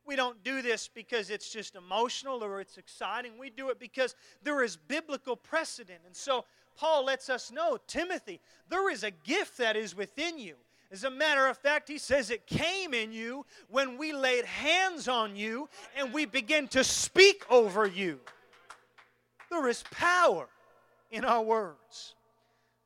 We 0.06 0.16
don't 0.16 0.42
do 0.44 0.61
this 0.62 0.88
because 0.88 1.30
it's 1.30 1.50
just 1.50 1.76
emotional 1.76 2.44
or 2.44 2.61
it's 2.61 2.76
exciting. 2.78 3.38
We 3.38 3.50
do 3.50 3.70
it 3.70 3.78
because 3.78 4.14
there 4.42 4.62
is 4.62 4.76
biblical 4.76 5.37
precedent. 5.37 6.00
And 6.06 6.14
so 6.14 6.44
Paul 6.76 7.06
lets 7.06 7.30
us 7.30 7.50
know 7.50 7.78
Timothy, 7.87 8.40
there 8.68 8.90
is 8.90 9.02
a 9.02 9.11
gift 9.11 9.58
that 9.58 9.76
is 9.76 9.96
within 9.96 10.38
you. 10.38 10.56
As 10.92 11.04
a 11.04 11.11
matter 11.11 11.46
of 11.46 11.56
fact, 11.58 11.88
he 11.88 11.99
says 11.99 12.30
it 12.30 12.46
came 12.46 12.94
in 12.94 13.12
you 13.12 13.46
when 13.68 13.99
we 13.99 14.12
laid 14.12 14.44
hands 14.44 15.08
on 15.08 15.34
you 15.34 15.68
and 15.96 16.12
we 16.12 16.25
began 16.25 16.68
to 16.68 16.84
speak 16.84 17.44
over 17.50 17.87
you. 17.87 18.20
There 19.50 19.66
is 19.68 19.82
power 19.90 20.49
in 21.11 21.25
our 21.25 21.42
words. 21.42 22.14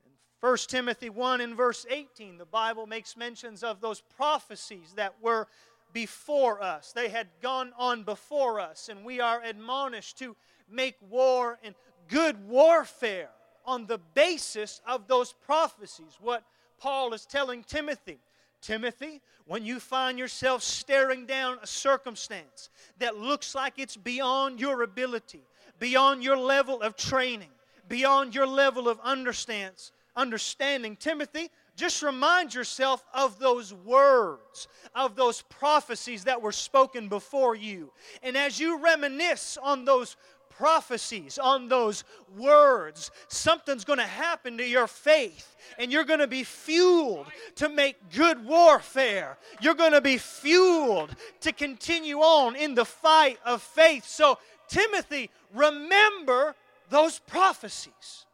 In 0.06 0.12
1 0.40 0.56
Timothy 0.68 1.10
1 1.10 1.40
in 1.40 1.54
verse 1.54 1.84
18, 1.90 2.38
the 2.38 2.46
Bible 2.46 2.86
makes 2.86 3.16
mentions 3.16 3.62
of 3.62 3.80
those 3.80 4.00
prophecies 4.00 4.92
that 4.96 5.14
were 5.20 5.48
before 5.92 6.62
us. 6.62 6.92
They 6.92 7.08
had 7.08 7.28
gone 7.40 7.72
on 7.78 8.02
before 8.02 8.60
us, 8.60 8.88
and 8.88 9.04
we 9.04 9.20
are 9.20 9.42
admonished 9.42 10.18
to 10.18 10.36
make 10.70 10.96
war 11.08 11.58
and 11.62 11.74
good 12.08 12.48
warfare 12.48 13.30
on 13.64 13.86
the 13.86 13.98
basis 14.14 14.80
of 14.86 15.06
those 15.06 15.32
prophecies. 15.32 16.16
What 16.20 16.44
Paul 16.78 17.12
is 17.12 17.26
telling 17.26 17.64
Timothy. 17.64 18.18
Timothy, 18.60 19.20
when 19.46 19.64
you 19.64 19.78
find 19.78 20.18
yourself 20.18 20.62
staring 20.62 21.26
down 21.26 21.58
a 21.62 21.66
circumstance 21.66 22.70
that 22.98 23.16
looks 23.16 23.54
like 23.54 23.74
it's 23.76 23.96
beyond 23.96 24.60
your 24.60 24.82
ability, 24.82 25.42
beyond 25.78 26.24
your 26.24 26.36
level 26.36 26.82
of 26.82 26.96
training, 26.96 27.50
beyond 27.88 28.34
your 28.34 28.46
level 28.46 28.88
of 28.88 28.98
understands, 29.00 29.92
understanding, 30.18 30.96
Timothy, 30.96 31.50
just 31.76 32.02
remind 32.02 32.52
yourself 32.52 33.04
of 33.14 33.38
those 33.38 33.72
words, 33.72 34.66
of 34.94 35.14
those 35.14 35.42
prophecies 35.42 36.24
that 36.24 36.42
were 36.42 36.52
spoken 36.52 37.08
before 37.08 37.54
you. 37.54 37.92
And 38.22 38.36
as 38.36 38.58
you 38.58 38.78
reminisce 38.78 39.56
on 39.62 39.84
those 39.84 40.16
prophecies, 40.50 41.38
on 41.38 41.68
those 41.68 42.02
words, 42.36 43.12
something's 43.28 43.84
going 43.84 44.00
to 44.00 44.04
happen 44.04 44.58
to 44.58 44.66
your 44.66 44.88
faith. 44.88 45.54
And 45.78 45.92
you're 45.92 46.04
going 46.04 46.18
to 46.18 46.26
be 46.26 46.42
fueled 46.42 47.28
to 47.56 47.68
make 47.68 47.96
good 48.12 48.44
warfare. 48.44 49.38
You're 49.60 49.74
going 49.74 49.92
to 49.92 50.00
be 50.00 50.18
fueled 50.18 51.14
to 51.42 51.52
continue 51.52 52.18
on 52.18 52.56
in 52.56 52.74
the 52.74 52.84
fight 52.84 53.38
of 53.46 53.62
faith. 53.62 54.04
So, 54.04 54.38
Timothy, 54.66 55.30
remember 55.54 56.56
those 56.90 57.20
prophecies. 57.20 58.26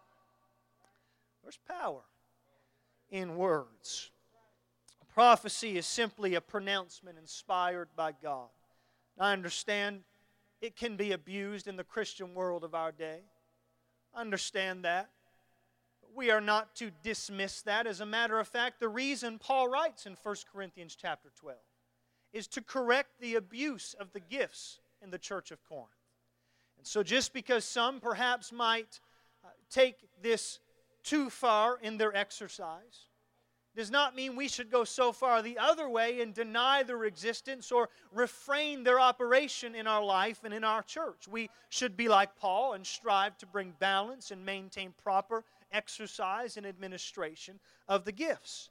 There's 1.44 1.58
power 1.68 2.00
in 3.10 3.36
words. 3.36 4.10
prophecy 5.14 5.76
is 5.76 5.86
simply 5.86 6.34
a 6.34 6.40
pronouncement 6.40 7.18
inspired 7.18 7.88
by 7.94 8.12
God. 8.20 8.48
I 9.18 9.32
understand 9.32 10.00
it 10.60 10.74
can 10.74 10.96
be 10.96 11.12
abused 11.12 11.68
in 11.68 11.76
the 11.76 11.84
Christian 11.84 12.34
world 12.34 12.64
of 12.64 12.74
our 12.74 12.90
day. 12.90 13.20
Understand 14.14 14.84
that. 14.84 15.10
We 16.16 16.30
are 16.30 16.40
not 16.40 16.74
to 16.76 16.90
dismiss 17.02 17.62
that. 17.62 17.86
As 17.86 18.00
a 18.00 18.06
matter 18.06 18.40
of 18.40 18.48
fact, 18.48 18.80
the 18.80 18.88
reason 18.88 19.38
Paul 19.38 19.68
writes 19.68 20.06
in 20.06 20.16
1 20.20 20.36
Corinthians 20.52 20.96
chapter 21.00 21.28
12 21.38 21.58
is 22.32 22.46
to 22.48 22.62
correct 22.62 23.20
the 23.20 23.34
abuse 23.36 23.94
of 24.00 24.12
the 24.12 24.20
gifts 24.20 24.80
in 25.02 25.10
the 25.10 25.18
church 25.18 25.50
of 25.50 25.62
Corinth. 25.68 25.90
And 26.78 26.86
so, 26.86 27.02
just 27.02 27.32
because 27.32 27.64
some 27.64 28.00
perhaps 28.00 28.50
might 28.50 29.00
uh, 29.44 29.48
take 29.70 29.96
this 30.22 30.58
too 31.04 31.30
far 31.30 31.78
in 31.80 31.98
their 31.98 32.16
exercise, 32.16 33.06
does 33.76 33.90
not 33.90 34.14
mean 34.14 34.36
we 34.36 34.48
should 34.48 34.70
go 34.70 34.84
so 34.84 35.12
far 35.12 35.42
the 35.42 35.58
other 35.58 35.88
way 35.88 36.20
and 36.20 36.32
deny 36.32 36.82
their 36.82 37.04
existence 37.04 37.72
or 37.72 37.88
refrain 38.12 38.84
their 38.84 39.00
operation 39.00 39.74
in 39.74 39.86
our 39.86 40.04
life 40.04 40.40
and 40.44 40.54
in 40.54 40.62
our 40.62 40.82
church. 40.82 41.26
We 41.28 41.50
should 41.70 41.96
be 41.96 42.08
like 42.08 42.36
Paul 42.36 42.74
and 42.74 42.86
strive 42.86 43.36
to 43.38 43.46
bring 43.46 43.74
balance 43.80 44.30
and 44.30 44.46
maintain 44.46 44.94
proper 45.02 45.44
exercise 45.72 46.56
and 46.56 46.66
administration 46.66 47.58
of 47.88 48.04
the 48.04 48.12
gifts. 48.12 48.70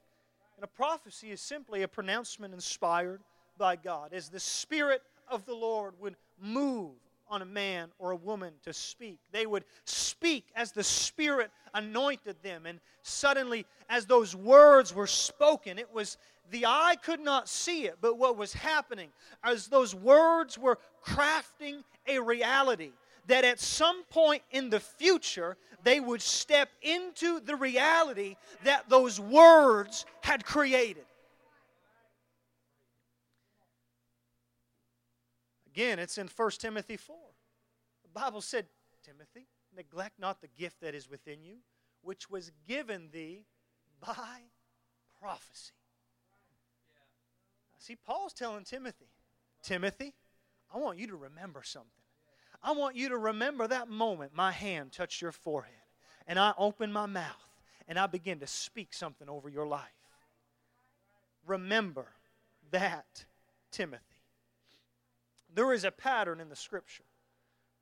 And 0.56 0.64
a 0.64 0.68
prophecy 0.68 1.32
is 1.32 1.42
simply 1.42 1.82
a 1.82 1.88
pronouncement 1.88 2.54
inspired 2.54 3.22
by 3.58 3.76
God. 3.76 4.14
As 4.14 4.30
the 4.30 4.40
Spirit 4.40 5.02
of 5.28 5.46
the 5.46 5.56
Lord 5.56 5.96
would 6.00 6.16
move 6.40 6.96
on 7.34 7.42
a 7.42 7.46
man 7.46 7.90
or 7.98 8.12
a 8.12 8.16
woman 8.16 8.54
to 8.64 8.72
speak. 8.72 9.18
They 9.32 9.48
would 9.48 9.66
speak 9.86 10.46
as 10.56 10.72
the 10.72 10.84
Spirit 10.84 11.50
anointed 11.74 12.36
them. 12.44 12.68
And 12.68 12.80
suddenly, 13.02 13.66
as 13.90 14.06
those 14.06 14.36
words 14.36 14.94
were 14.94 15.08
spoken, 15.08 15.80
it 15.80 15.92
was 15.92 16.18
the 16.52 16.68
eye 16.68 16.96
could 17.04 17.20
not 17.20 17.50
see 17.50 17.86
it, 17.86 17.98
but 18.02 18.20
what 18.20 18.38
was 18.38 18.54
happening 18.54 19.10
as 19.44 19.68
those 19.68 19.96
words 19.96 20.60
were 20.60 20.78
crafting 21.04 21.84
a 22.06 22.20
reality 22.20 22.92
that 23.26 23.44
at 23.44 23.60
some 23.60 24.04
point 24.12 24.44
in 24.52 24.70
the 24.70 24.80
future 24.80 25.58
they 25.84 26.00
would 26.00 26.22
step 26.22 26.70
into 26.84 27.40
the 27.40 27.56
reality 27.56 28.36
that 28.64 28.88
those 28.90 29.20
words 29.20 30.06
had 30.22 30.46
created. 30.46 31.06
Again, 35.74 35.98
it's 35.98 36.20
in 36.20 36.28
1 36.28 36.52
Timothy 36.60 36.98
4. 36.98 37.16
The 38.04 38.20
Bible 38.20 38.42
said, 38.42 38.68
Timothy, 39.04 39.48
neglect 39.76 40.20
not 40.20 40.40
the 40.40 40.48
gift 40.48 40.82
that 40.82 40.94
is 40.94 41.10
within 41.10 41.44
you, 41.44 41.56
which 42.04 42.30
was 42.30 42.52
given 42.68 43.10
thee 43.12 43.48
by 44.00 44.42
prophecy. 45.20 45.74
See, 47.80 47.96
Paul's 47.96 48.34
telling 48.34 48.66
Timothy, 48.66 49.10
Timothy, 49.64 50.14
I 50.72 50.78
want 50.78 51.00
you 51.00 51.08
to 51.08 51.16
remember 51.16 51.64
something. 51.64 51.90
I 52.62 52.74
want 52.74 52.96
you 52.96 53.10
to 53.10 53.18
remember 53.18 53.68
that 53.68 53.90
moment 53.90 54.32
my 54.36 54.52
hand 54.52 54.92
touched 54.92 55.24
your 55.24 55.32
forehead 55.32 55.74
and 56.28 56.38
I 56.38 56.54
opened 56.56 56.94
my 56.94 57.08
mouth 57.08 57.26
and 57.88 57.98
I 57.98 58.06
began 58.06 58.40
to 58.40 58.48
speak 58.48 58.94
something 58.94 59.28
over 59.28 59.50
your 59.50 59.66
life. 59.66 59.82
Remember 61.48 62.06
that, 62.70 63.26
Timothy. 63.72 64.13
There 65.54 65.74
is 65.74 65.84
a 65.84 65.92
pattern 65.92 66.40
in 66.40 66.50
the 66.50 66.56
scripture 66.56 67.04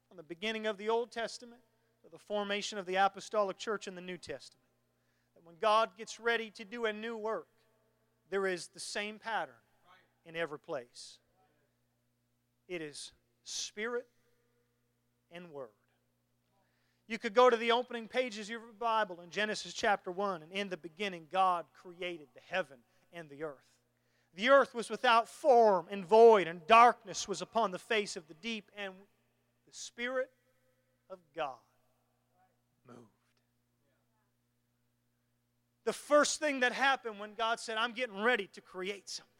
from 0.08 0.18
the 0.18 0.24
beginning 0.24 0.68
of 0.68 0.78
the 0.78 0.90
Old 0.90 1.12
Testament 1.12 1.62
to 2.04 2.10
the 2.10 2.18
formation 2.18 2.78
of 2.78 2.86
the 2.86 2.96
apostolic 2.96 3.58
church 3.58 3.88
in 3.88 3.96
the 3.96 4.02
New 4.02 4.18
Testament. 4.18 4.66
That 5.36 5.46
when 5.46 5.56
God 5.62 5.92
gets 5.98 6.20
ready 6.20 6.50
to 6.52 6.66
do 6.66 6.86
a 6.86 6.94
new 6.94 7.16
work, 7.16 7.48
there 8.30 8.46
is 8.46 8.68
the 8.68 8.80
same 8.80 9.20
pattern 9.20 9.54
in 10.26 10.36
every 10.36 10.60
place. 10.60 11.20
It 12.68 12.82
is 12.82 13.14
spirit 13.44 14.08
and 15.32 15.52
word. 15.52 15.70
You 17.08 17.18
could 17.18 17.34
go 17.34 17.50
to 17.50 17.58
the 17.58 17.72
opening 17.72 18.08
pages 18.08 18.48
of 18.48 18.52
your 18.52 18.62
Bible 18.80 19.20
in 19.22 19.30
Genesis 19.30 19.74
chapter 19.74 20.12
1, 20.12 20.44
and 20.44 20.52
in 20.52 20.70
the 20.70 20.78
beginning, 20.78 21.28
God 21.32 21.66
created 21.74 22.28
the 22.34 22.42
heaven 22.50 22.78
and 23.12 23.30
the 23.30 23.44
earth. 23.44 23.71
The 24.36 24.50
earth 24.50 24.74
was 24.74 24.90
without 24.90 25.28
form 25.28 25.88
and 25.90 26.06
void, 26.06 26.48
and 26.48 26.66
darkness 26.68 27.28
was 27.28 27.42
upon 27.42 27.72
the 27.72 27.80
face 27.80 28.16
of 28.16 28.28
the 28.28 28.34
deep, 28.36 28.72
and 28.78 28.94
the 29.68 29.74
Spirit 29.74 30.30
of 31.10 31.20
God 31.36 31.58
moved. 32.88 33.00
The 35.84 35.94
first 35.94 36.40
thing 36.40 36.62
that 36.62 36.72
happened 36.72 37.20
when 37.20 37.34
God 37.34 37.60
said, 37.60 37.78
I'm 37.78 37.92
getting 37.92 38.22
ready 38.22 38.48
to 38.54 38.62
create 38.62 39.10
something 39.10 39.32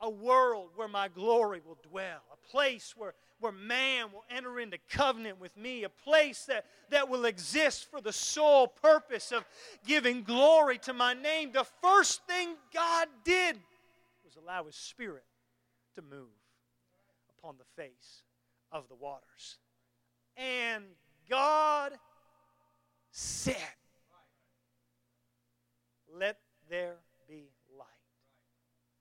a 0.00 0.10
world 0.10 0.70
where 0.76 0.88
my 0.88 1.08
glory 1.08 1.60
will 1.66 1.78
dwell, 1.82 2.22
a 2.32 2.50
place 2.50 2.94
where, 2.96 3.14
where 3.40 3.52
man 3.52 4.12
will 4.12 4.24
enter 4.30 4.60
into 4.60 4.78
covenant 4.88 5.40
with 5.40 5.56
me, 5.56 5.84
a 5.84 5.88
place 5.88 6.44
that, 6.44 6.66
that 6.90 7.08
will 7.08 7.24
exist 7.24 7.90
for 7.90 8.00
the 8.00 8.12
sole 8.12 8.68
purpose 8.68 9.32
of 9.32 9.44
giving 9.86 10.22
glory 10.22 10.78
to 10.78 10.92
my 10.92 11.14
name. 11.14 11.50
The 11.52 11.66
first 11.82 12.22
thing 12.26 12.54
God 12.72 13.08
did 13.24 13.56
allow 14.48 14.64
His 14.64 14.76
Spirit 14.76 15.24
to 15.94 16.02
move 16.02 16.28
upon 17.38 17.56
the 17.58 17.82
face 17.82 18.22
of 18.72 18.88
the 18.88 18.94
waters. 18.94 19.58
And 20.36 20.84
God 21.28 21.92
said, 23.10 23.56
Let 26.14 26.38
there 26.70 26.96
be 27.28 27.50
light. 27.76 27.86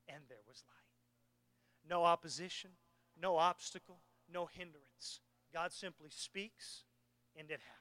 And 0.10 0.24
there 0.28 0.38
was 0.48 0.64
light. 0.68 1.90
No 1.90 2.04
opposition, 2.04 2.72
no 3.22 3.38
obstacle, 3.38 4.00
no 4.32 4.48
hindrance. 4.48 5.22
God 5.54 5.72
simply 5.72 6.10
speaks 6.10 6.84
and 7.38 7.50
it 7.50 7.60
happens. 7.60 7.78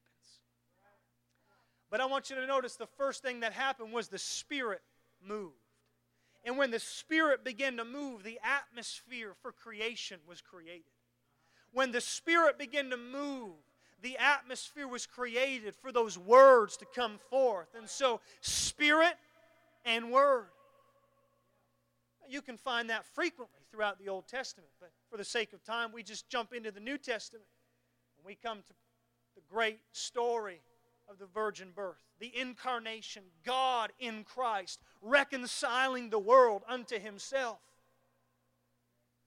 But 1.90 2.00
I 2.00 2.06
want 2.06 2.30
you 2.30 2.37
to 2.37 2.46
notice 2.46 2.76
the 2.76 2.87
first 2.87 3.23
thing 3.23 3.40
that 3.40 3.52
happened 3.52 3.92
was 3.92 4.08
the 4.08 4.18
Spirit 4.18 4.82
moved. 5.25 5.65
And 6.47 6.57
when 6.57 6.71
the 6.71 6.79
Spirit 6.79 7.45
began 7.45 7.76
to 7.79 7.85
move, 7.85 8.23
the 8.23 8.38
atmosphere 8.43 9.35
for 9.43 9.50
creation 9.50 10.21
was 10.28 10.41
created. 10.41 10.85
When 11.73 11.91
the 11.91 12.00
Spirit 12.00 12.56
began 12.56 12.89
to 12.91 12.97
move, 12.97 13.56
the 14.00 14.17
atmosphere 14.17 14.87
was 14.87 15.06
created 15.06 15.75
for 15.75 15.91
those 15.91 16.17
words 16.17 16.76
to 16.76 16.87
come 16.95 17.19
forth. 17.30 17.75
And 17.76 17.89
so, 17.89 18.21
Spirit 18.41 19.15
and 19.85 20.13
Word. 20.13 20.47
You 22.28 22.43
can 22.43 22.56
find 22.56 22.91
that 22.91 23.04
frequently 23.04 23.61
throughout 23.71 23.99
the 23.99 24.09
Old 24.09 24.28
Testament, 24.28 24.71
but 24.80 24.91
for 25.11 25.17
the 25.17 25.25
sake 25.25 25.52
of 25.52 25.65
time, 25.65 25.91
we 25.93 26.04
just 26.04 26.28
jump 26.28 26.52
into 26.52 26.71
the 26.71 26.80
New 26.80 26.99
Testament 26.99 27.47
and 28.17 28.25
we 28.25 28.37
come 28.37 28.59
to 28.59 28.73
the 29.35 29.43
great 29.50 29.80
story 29.93 30.61
of 31.08 31.19
the 31.19 31.26
virgin 31.26 31.71
birth, 31.75 32.02
the 32.19 32.32
incarnation, 32.36 33.23
God 33.45 33.92
in 33.99 34.25
Christ, 34.25 34.80
reconciling 35.00 36.10
the 36.10 36.19
world 36.19 36.62
unto 36.69 36.99
Himself. 36.99 37.60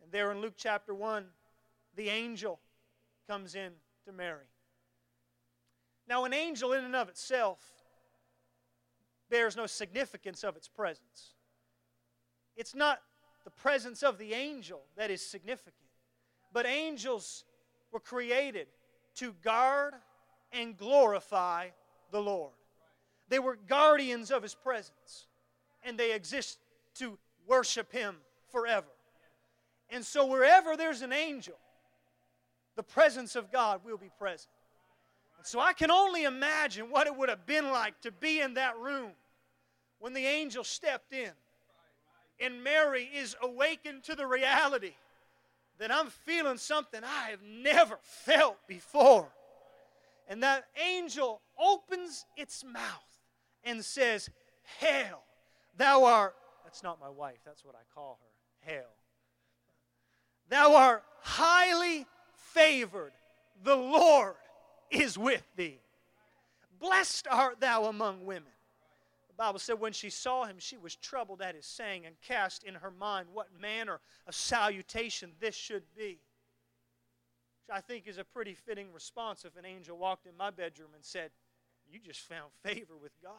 And 0.01 0.11
there 0.11 0.31
in 0.31 0.41
Luke 0.41 0.55
chapter 0.57 0.93
1, 0.93 1.25
the 1.95 2.09
angel 2.09 2.59
comes 3.27 3.55
in 3.55 3.71
to 4.05 4.11
Mary. 4.11 4.45
Now, 6.07 6.25
an 6.25 6.33
angel 6.33 6.73
in 6.73 6.83
and 6.83 6.95
of 6.95 7.09
itself 7.09 7.59
bears 9.29 9.55
no 9.55 9.67
significance 9.67 10.43
of 10.43 10.55
its 10.57 10.67
presence. 10.67 11.35
It's 12.55 12.73
not 12.73 12.99
the 13.43 13.51
presence 13.51 14.03
of 14.03 14.17
the 14.17 14.33
angel 14.33 14.81
that 14.97 15.11
is 15.11 15.25
significant, 15.25 15.75
but 16.51 16.65
angels 16.65 17.45
were 17.91 17.99
created 17.99 18.67
to 19.15 19.33
guard 19.41 19.93
and 20.51 20.77
glorify 20.77 21.69
the 22.12 22.21
Lord. 22.21 22.53
They 23.27 23.39
were 23.39 23.57
guardians 23.67 24.31
of 24.31 24.43
His 24.43 24.55
presence, 24.55 25.27
and 25.83 25.97
they 25.97 26.13
exist 26.13 26.59
to 26.95 27.17
worship 27.47 27.91
Him 27.91 28.15
forever. 28.51 28.88
And 29.89 30.05
so, 30.05 30.25
wherever 30.25 30.75
there's 30.75 31.01
an 31.01 31.13
angel, 31.13 31.55
the 32.75 32.83
presence 32.83 33.35
of 33.35 33.51
God 33.51 33.81
will 33.83 33.97
be 33.97 34.09
present. 34.17 34.49
And 35.38 35.45
so, 35.45 35.59
I 35.59 35.73
can 35.73 35.91
only 35.91 36.23
imagine 36.23 36.89
what 36.89 37.07
it 37.07 37.15
would 37.15 37.29
have 37.29 37.45
been 37.45 37.69
like 37.71 37.99
to 38.01 38.12
be 38.12 38.41
in 38.41 38.55
that 38.55 38.77
room 38.77 39.12
when 39.99 40.13
the 40.13 40.25
angel 40.25 40.63
stepped 40.63 41.13
in 41.13 41.31
and 42.39 42.63
Mary 42.63 43.09
is 43.13 43.35
awakened 43.41 44.03
to 44.03 44.15
the 44.15 44.25
reality 44.25 44.93
that 45.77 45.91
I'm 45.91 46.07
feeling 46.07 46.57
something 46.57 47.01
I 47.03 47.31
have 47.31 47.41
never 47.41 47.97
felt 48.01 48.57
before. 48.67 49.27
And 50.29 50.43
that 50.43 50.65
angel 50.79 51.41
opens 51.59 52.25
its 52.37 52.63
mouth 52.63 53.19
and 53.63 53.83
says, 53.83 54.29
Hail, 54.79 55.23
thou 55.75 56.05
art, 56.05 56.35
that's 56.63 56.83
not 56.83 57.01
my 57.01 57.09
wife, 57.09 57.39
that's 57.43 57.65
what 57.65 57.73
I 57.75 57.81
call 57.93 58.19
her, 58.21 58.71
Hail. 58.71 58.85
Thou 60.49 60.75
art 60.75 61.03
highly 61.21 62.05
favored, 62.35 63.11
the 63.63 63.75
Lord 63.75 64.35
is 64.91 65.17
with 65.17 65.43
thee. 65.55 65.79
Blessed 66.79 67.27
art 67.29 67.59
thou 67.59 67.85
among 67.85 68.23
women. 68.23 68.51
The 69.29 69.33
Bible 69.35 69.59
said 69.59 69.79
when 69.79 69.93
she 69.93 70.11
saw 70.11 70.45
him, 70.45 70.57
she 70.59 70.77
was 70.77 70.95
troubled 70.95 71.41
at 71.41 71.55
his 71.55 71.65
saying 71.65 72.05
and 72.05 72.15
cast 72.21 72.63
in 72.63 72.75
her 72.75 72.91
mind 72.91 73.29
what 73.33 73.47
manner 73.59 73.99
of 74.27 74.35
salutation 74.35 75.31
this 75.39 75.55
should 75.55 75.83
be. 75.97 76.19
I 77.71 77.82
think 77.82 78.08
is 78.08 78.17
a 78.17 78.23
pretty 78.23 78.53
fitting 78.53 78.91
response 78.93 79.45
if 79.45 79.55
an 79.58 79.65
angel 79.65 79.97
walked 79.97 80.25
in 80.25 80.36
my 80.38 80.49
bedroom 80.49 80.89
and 80.93 81.03
said, 81.03 81.32
You 81.88 81.99
just 81.99 82.21
found 82.21 82.51
favor 82.63 82.97
with 83.01 83.12
God. 83.21 83.34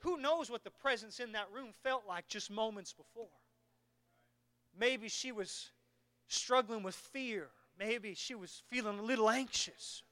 Who 0.00 0.18
knows 0.18 0.50
what 0.50 0.64
the 0.64 0.70
presence 0.70 1.20
in 1.20 1.32
that 1.32 1.46
room 1.54 1.68
felt 1.84 2.02
like 2.08 2.26
just 2.26 2.50
moments 2.50 2.92
before? 2.92 3.28
Maybe 4.76 5.08
she 5.08 5.30
was 5.30 5.70
struggling 6.26 6.82
with 6.82 6.96
fear 6.96 7.50
Maybe 7.78 8.14
she 8.14 8.34
was 8.34 8.62
feeling 8.68 8.98
a 8.98 9.02
little 9.02 9.30
anxious. 9.30 10.02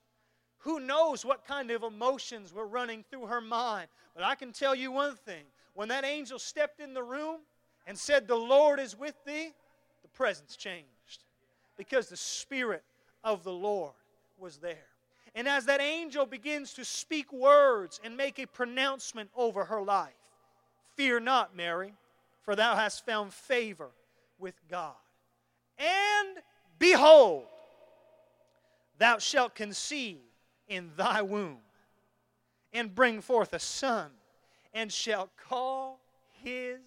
Who 0.59 0.81
knows 0.81 1.25
what 1.25 1.47
kind 1.47 1.71
of 1.71 1.83
emotions 1.83 2.53
were 2.53 2.67
running 2.67 3.05
through 3.05 3.27
her 3.27 3.41
mind? 3.41 3.89
But 4.15 4.25
I 4.25 4.35
can 4.35 4.53
tell 4.53 4.75
you 4.75 4.93
one 4.93 5.17
thing 5.17 5.45
when 5.75 5.89
that 5.89 6.05
angel 6.05 6.39
stepped 6.39 6.81
in 6.81 6.95
the 6.95 7.03
room 7.03 7.41
and 7.87 7.99
said, 7.99 8.27
The 8.27 8.37
Lord 8.37 8.81
is 8.81 8.99
with 8.99 9.15
thee, 9.25 9.53
the 10.03 10.09
presence 10.09 10.57
changed 10.57 11.25
because 11.77 12.09
the 12.09 12.17
Spirit 12.17 12.85
of 13.25 13.43
the 13.43 13.53
Lord 13.53 13.93
was 14.39 14.59
there. 14.59 14.87
And 15.35 15.49
as 15.49 15.65
that 15.67 15.81
angel 15.81 16.27
begins 16.27 16.75
to 16.75 16.85
speak 16.85 17.33
words 17.33 18.01
and 18.03 18.17
make 18.17 18.39
a 18.39 18.47
pronouncement 18.47 19.31
over 19.37 19.65
her 19.65 19.81
life, 19.81 20.13
fear 20.97 21.21
not, 21.21 21.57
Mary, 21.57 21.95
for 22.43 22.57
thou 22.57 22.75
hast 22.75 23.07
found 23.07 23.33
favor 23.33 23.91
with 24.39 24.55
God. 24.69 24.95
And 25.79 26.39
behold, 26.79 27.45
thou 28.99 29.19
shalt 29.19 29.55
conceive 29.55 30.19
in 30.69 30.91
thy 30.97 31.23
womb 31.23 31.59
and 32.73 32.95
bring 32.95 33.21
forth 33.21 33.53
a 33.53 33.59
son, 33.59 34.11
and 34.73 34.93
shalt 34.93 35.31
call 35.37 36.01
his 36.43 36.81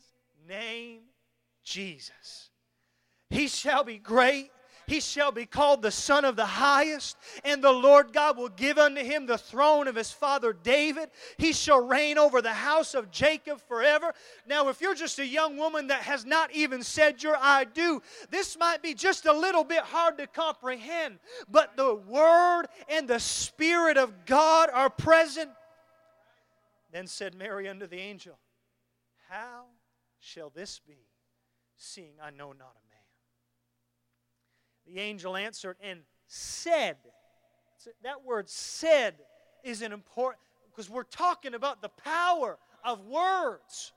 name 0.47 1.01
Jesus. 1.63 2.49
He 3.29 3.47
shall 3.47 3.84
be 3.84 3.97
great 3.97 4.51
he 4.88 4.99
shall 4.99 5.32
be 5.32 5.45
called 5.45 5.82
the 5.82 5.91
Son 5.91 6.25
of 6.25 6.36
the 6.36 6.45
Highest, 6.45 7.17
and 7.43 7.63
the 7.63 7.71
Lord 7.71 8.12
God 8.12 8.38
will 8.38 8.49
give 8.49 8.77
unto 8.77 9.01
him 9.01 9.25
the 9.25 9.38
throne 9.38 9.88
of 9.88 9.95
his 9.95 10.12
father 10.12 10.53
David. 10.53 11.10
He 11.38 11.53
shall 11.53 11.86
reign 11.86 12.17
over 12.17 12.41
the 12.41 12.53
house 12.53 12.93
of 12.93 13.12
Jacob 13.12 13.62
forever. 13.62 14.13
Now, 14.45 14.69
if 14.69 14.82
you're 14.82 14.95
just 14.95 15.19
a 15.19 15.25
young 15.25 15.58
woman 15.58 15.88
that 15.88 16.01
has 16.01 16.25
not 16.25 16.53
even 16.53 16.84
said 16.84 17.23
your 17.23 17.38
I 17.39 17.63
do, 17.63 18.01
this 18.29 18.58
might 18.58 18.82
be 18.82 18.93
just 18.93 19.25
a 19.25 19.34
little 19.34 19.63
bit 19.63 19.84
hard 19.84 20.17
to 20.17 20.27
comprehend, 20.27 21.19
but 21.49 21.77
the 21.77 21.95
Word 21.95 22.65
and 22.89 23.08
the 23.08 23.19
Spirit 23.19 23.97
of 23.97 24.25
God 24.25 24.69
are 24.73 24.89
present. 24.89 25.49
Then 26.91 27.08
said 27.08 27.36
Mary 27.36 27.67
unto 27.67 27.88
the 27.88 27.99
angel, 27.99 28.38
How 29.29 29.63
shall 30.23 30.49
this 30.49 30.79
be, 30.79 31.07
seeing 31.75 32.13
I 32.21 32.29
know 32.29 32.51
not 32.51 32.75
a 32.75 32.89
man? 32.89 32.93
the 34.86 34.99
angel 34.99 35.36
answered 35.36 35.77
and 35.81 36.01
said, 36.27 36.97
that 38.03 38.23
word 38.23 38.49
said 38.49 39.15
is 39.63 39.81
an 39.81 39.91
important, 39.91 40.41
because 40.69 40.89
we're 40.89 41.03
talking 41.03 41.53
about 41.53 41.81
the 41.81 41.89
power 41.89 42.57
of 42.83 43.05
words. 43.05 43.93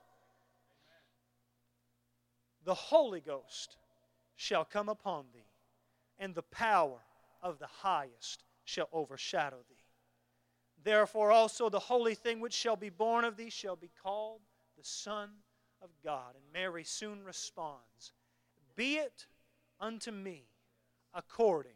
The 2.63 2.73
Holy 2.73 3.21
Ghost 3.21 3.77
shall 4.35 4.65
come 4.65 4.89
upon 4.89 5.25
thee, 5.33 5.49
and 6.19 6.35
the 6.35 6.43
power 6.43 6.99
of 7.41 7.59
the 7.59 7.67
highest 7.67 8.43
shall 8.65 8.89
overshadow 8.91 9.57
thee. 9.69 9.75
Therefore 10.83 11.31
also 11.31 11.69
the 11.69 11.79
holy 11.79 12.15
thing 12.15 12.39
which 12.39 12.53
shall 12.53 12.75
be 12.75 12.89
born 12.89 13.25
of 13.25 13.35
thee 13.35 13.49
shall 13.49 13.75
be 13.75 13.91
called 14.03 14.41
the 14.77 14.83
Son 14.83 15.29
of 15.81 15.89
God. 16.03 16.35
And 16.35 16.43
Mary 16.53 16.83
soon 16.83 17.23
responds, 17.23 18.13
Be 18.75 18.95
it 18.95 19.27
unto 19.79 20.11
me 20.11 20.43
according 21.13 21.71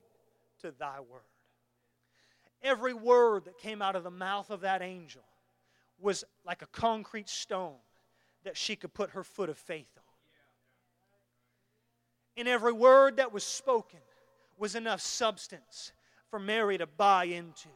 to 0.61 0.71
thy 0.71 0.99
word. 0.99 1.21
Every 2.63 2.93
word 2.93 3.45
that 3.45 3.57
came 3.57 3.81
out 3.81 3.95
of 3.95 4.03
the 4.03 4.11
mouth 4.11 4.51
of 4.51 4.61
that 4.61 4.81
angel 4.81 5.23
was 5.99 6.23
like 6.45 6.61
a 6.61 6.67
concrete 6.67 7.29
stone 7.29 7.77
that 8.43 8.57
she 8.57 8.75
could 8.75 8.93
put 8.93 9.11
her 9.11 9.23
foot 9.23 9.49
of 9.49 9.57
faith 9.57 9.91
on. 9.97 10.03
And 12.37 12.47
every 12.47 12.71
word 12.71 13.17
that 13.17 13.33
was 13.33 13.43
spoken 13.43 13.99
was 14.57 14.75
enough 14.75 15.01
substance 15.01 15.91
for 16.29 16.39
Mary 16.39 16.77
to 16.77 16.87
buy 16.87 17.25
into. 17.25 17.69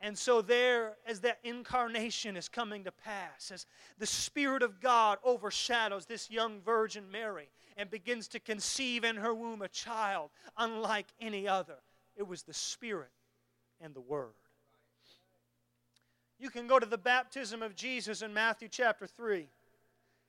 And 0.00 0.16
so, 0.16 0.42
there, 0.42 0.96
as 1.06 1.20
that 1.20 1.40
incarnation 1.42 2.36
is 2.36 2.48
coming 2.48 2.84
to 2.84 2.92
pass, 2.92 3.50
as 3.50 3.66
the 3.98 4.06
Spirit 4.06 4.62
of 4.62 4.80
God 4.80 5.18
overshadows 5.24 6.06
this 6.06 6.30
young 6.30 6.60
Virgin 6.60 7.10
Mary 7.10 7.48
and 7.76 7.90
begins 7.90 8.28
to 8.28 8.40
conceive 8.40 9.02
in 9.02 9.16
her 9.16 9.34
womb 9.34 9.62
a 9.62 9.68
child 9.68 10.30
unlike 10.56 11.06
any 11.20 11.48
other, 11.48 11.78
it 12.16 12.26
was 12.26 12.42
the 12.44 12.54
Spirit 12.54 13.10
and 13.80 13.92
the 13.92 14.00
Word. 14.00 14.34
You 16.38 16.50
can 16.50 16.68
go 16.68 16.78
to 16.78 16.86
the 16.86 16.98
baptism 16.98 17.62
of 17.62 17.74
Jesus 17.74 18.22
in 18.22 18.32
Matthew 18.32 18.68
chapter 18.68 19.06
3. 19.06 19.48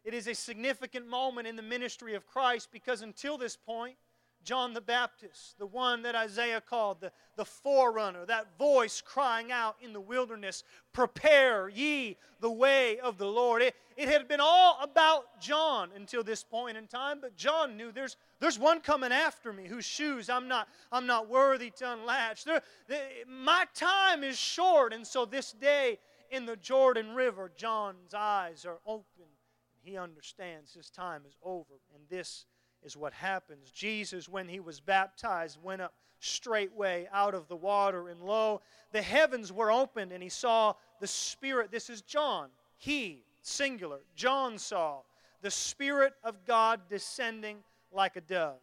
It 0.03 0.13
is 0.15 0.27
a 0.27 0.33
significant 0.33 1.07
moment 1.07 1.47
in 1.47 1.55
the 1.55 1.61
ministry 1.61 2.15
of 2.15 2.25
Christ 2.25 2.69
because 2.71 3.03
until 3.03 3.37
this 3.37 3.55
point, 3.55 3.97
John 4.43 4.73
the 4.73 4.81
Baptist, 4.81 5.59
the 5.59 5.65
one 5.65 6.01
that 6.03 6.15
Isaiah 6.15 6.61
called 6.61 7.01
the, 7.01 7.11
the 7.35 7.45
forerunner, 7.45 8.25
that 8.25 8.57
voice 8.57 9.01
crying 9.01 9.51
out 9.51 9.75
in 9.81 9.93
the 9.93 9.99
wilderness, 9.99 10.63
Prepare 10.93 11.69
ye 11.69 12.17
the 12.39 12.49
way 12.49 12.99
of 12.99 13.17
the 13.17 13.27
Lord. 13.27 13.61
It, 13.61 13.75
it 13.97 14.07
had 14.07 14.27
been 14.27 14.39
all 14.41 14.79
about 14.81 15.39
John 15.41 15.89
until 15.95 16.23
this 16.23 16.43
point 16.43 16.77
in 16.77 16.87
time, 16.87 17.19
but 17.21 17.35
John 17.35 17.77
knew 17.77 17.91
there's, 17.91 18.17
there's 18.39 18.57
one 18.57 18.79
coming 18.79 19.11
after 19.11 19.51
me 19.53 19.67
whose 19.67 19.85
shoes 19.85 20.29
I'm 20.29 20.47
not, 20.47 20.67
I'm 20.91 21.05
not 21.05 21.29
worthy 21.29 21.71
to 21.77 21.93
unlatch. 21.93 22.45
There, 22.45 22.61
the, 22.87 22.99
my 23.27 23.65
time 23.75 24.23
is 24.23 24.37
short, 24.37 24.93
and 24.93 25.05
so 25.05 25.25
this 25.25 25.51
day 25.51 25.99
in 26.31 26.45
the 26.45 26.55
Jordan 26.55 27.13
River, 27.13 27.51
John's 27.55 28.13
eyes 28.15 28.65
are 28.65 28.79
open. 28.85 29.03
And 29.17 29.91
he 29.91 29.97
understands 29.97 30.73
his 30.73 30.89
time 30.89 31.23
is 31.27 31.37
over, 31.43 31.79
and 31.93 32.03
this 32.09 32.45
is 32.83 32.95
what 32.95 33.13
happens. 33.13 33.71
Jesus, 33.71 34.29
when 34.29 34.47
he 34.47 34.59
was 34.59 34.79
baptized, 34.79 35.57
went 35.61 35.81
up 35.81 35.93
straightway 36.19 37.07
out 37.13 37.33
of 37.33 37.47
the 37.47 37.55
water, 37.55 38.09
and 38.09 38.21
lo, 38.21 38.61
the 38.91 39.01
heavens 39.01 39.51
were 39.51 39.71
opened, 39.71 40.11
and 40.11 40.21
he 40.21 40.29
saw 40.29 40.73
the 40.99 41.07
Spirit. 41.07 41.71
This 41.71 41.89
is 41.89 42.01
John. 42.01 42.49
He, 42.77 43.23
singular, 43.41 43.99
John 44.15 44.57
saw 44.57 44.99
the 45.41 45.51
Spirit 45.51 46.13
of 46.23 46.45
God 46.45 46.81
descending 46.89 47.57
like 47.91 48.15
a 48.15 48.21
dove 48.21 48.59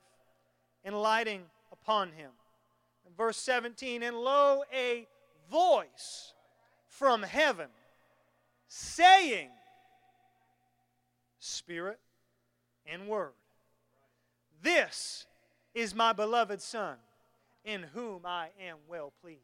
and 0.84 1.00
lighting 1.00 1.42
upon 1.72 2.12
him. 2.12 2.30
Verse 3.16 3.38
17, 3.38 4.02
and 4.02 4.16
lo, 4.16 4.62
a 4.74 5.06
voice 5.50 6.34
from 6.88 7.22
heaven 7.22 7.68
saying, 8.68 9.48
Spirit 11.38 12.00
and 12.84 13.06
Word 13.06 13.32
this 14.66 15.26
is 15.74 15.94
my 15.94 16.12
beloved 16.12 16.60
Son, 16.60 16.96
in 17.64 17.84
whom 17.94 18.26
I 18.26 18.48
am 18.60 18.78
well 18.88 19.12
pleased. 19.22 19.40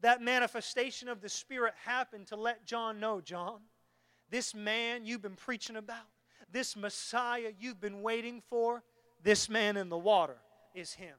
That 0.00 0.22
manifestation 0.22 1.08
of 1.08 1.20
the 1.20 1.28
Spirit 1.28 1.74
happened 1.84 2.26
to 2.28 2.36
let 2.36 2.64
John 2.64 2.98
know 3.00 3.20
John, 3.20 3.58
this 4.30 4.54
man 4.54 5.04
you've 5.04 5.20
been 5.20 5.36
preaching 5.36 5.76
about, 5.76 6.06
this 6.50 6.74
Messiah 6.74 7.52
you've 7.58 7.80
been 7.80 8.00
waiting 8.00 8.42
for, 8.48 8.82
this 9.22 9.50
man 9.50 9.76
in 9.76 9.90
the 9.90 9.98
water 9.98 10.36
is 10.74 10.94
him. 10.94 11.14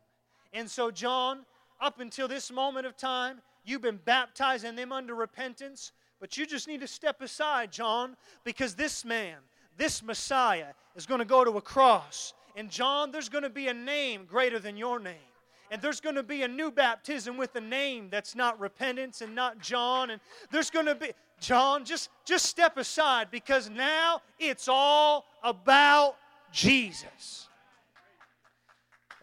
And 0.51 0.67
so, 0.67 0.89
John, 0.89 1.45
up 1.79 1.99
until 1.99 2.27
this 2.27 2.51
moment 2.51 2.87
of 2.87 2.97
time, 2.97 3.41
you've 3.65 3.83
been 3.83 3.99
baptizing 4.03 4.75
them 4.75 4.91
under 4.91 5.13
repentance, 5.13 5.91
but 6.19 6.37
you 6.37 6.47
just 6.47 6.67
need 6.67 6.81
to 6.81 6.87
step 6.87 7.21
aside, 7.21 7.71
John, 7.71 8.17
because 8.43 8.73
this 8.73 9.05
man, 9.05 9.37
this 9.77 10.01
Messiah, 10.01 10.73
is 10.95 11.05
going 11.05 11.19
to 11.19 11.25
go 11.25 11.43
to 11.43 11.51
a 11.51 11.61
cross 11.61 12.33
and 12.57 12.71
John, 12.71 13.11
there's 13.11 13.29
going 13.29 13.43
to 13.43 13.51
be 13.51 13.67
a 13.67 13.73
name 13.73 14.25
greater 14.25 14.57
than 14.57 14.77
your 14.77 14.99
name. 14.99 15.13
And 15.69 15.79
there's 15.79 16.01
going 16.01 16.15
to 16.15 16.23
be 16.23 16.41
a 16.41 16.47
new 16.47 16.71
baptism 16.71 17.37
with 17.37 17.55
a 17.55 17.61
name 17.61 18.09
that's 18.09 18.35
not 18.35 18.59
repentance 18.59 19.21
and 19.21 19.35
not 19.35 19.59
John. 19.59 20.09
And 20.09 20.19
there's 20.49 20.71
going 20.71 20.87
to 20.87 20.95
be, 20.95 21.11
John, 21.39 21.85
just, 21.85 22.09
just 22.25 22.47
step 22.47 22.77
aside 22.77 23.29
because 23.29 23.69
now 23.69 24.21
it's 24.39 24.67
all 24.67 25.25
about 25.43 26.15
Jesus. 26.51 27.47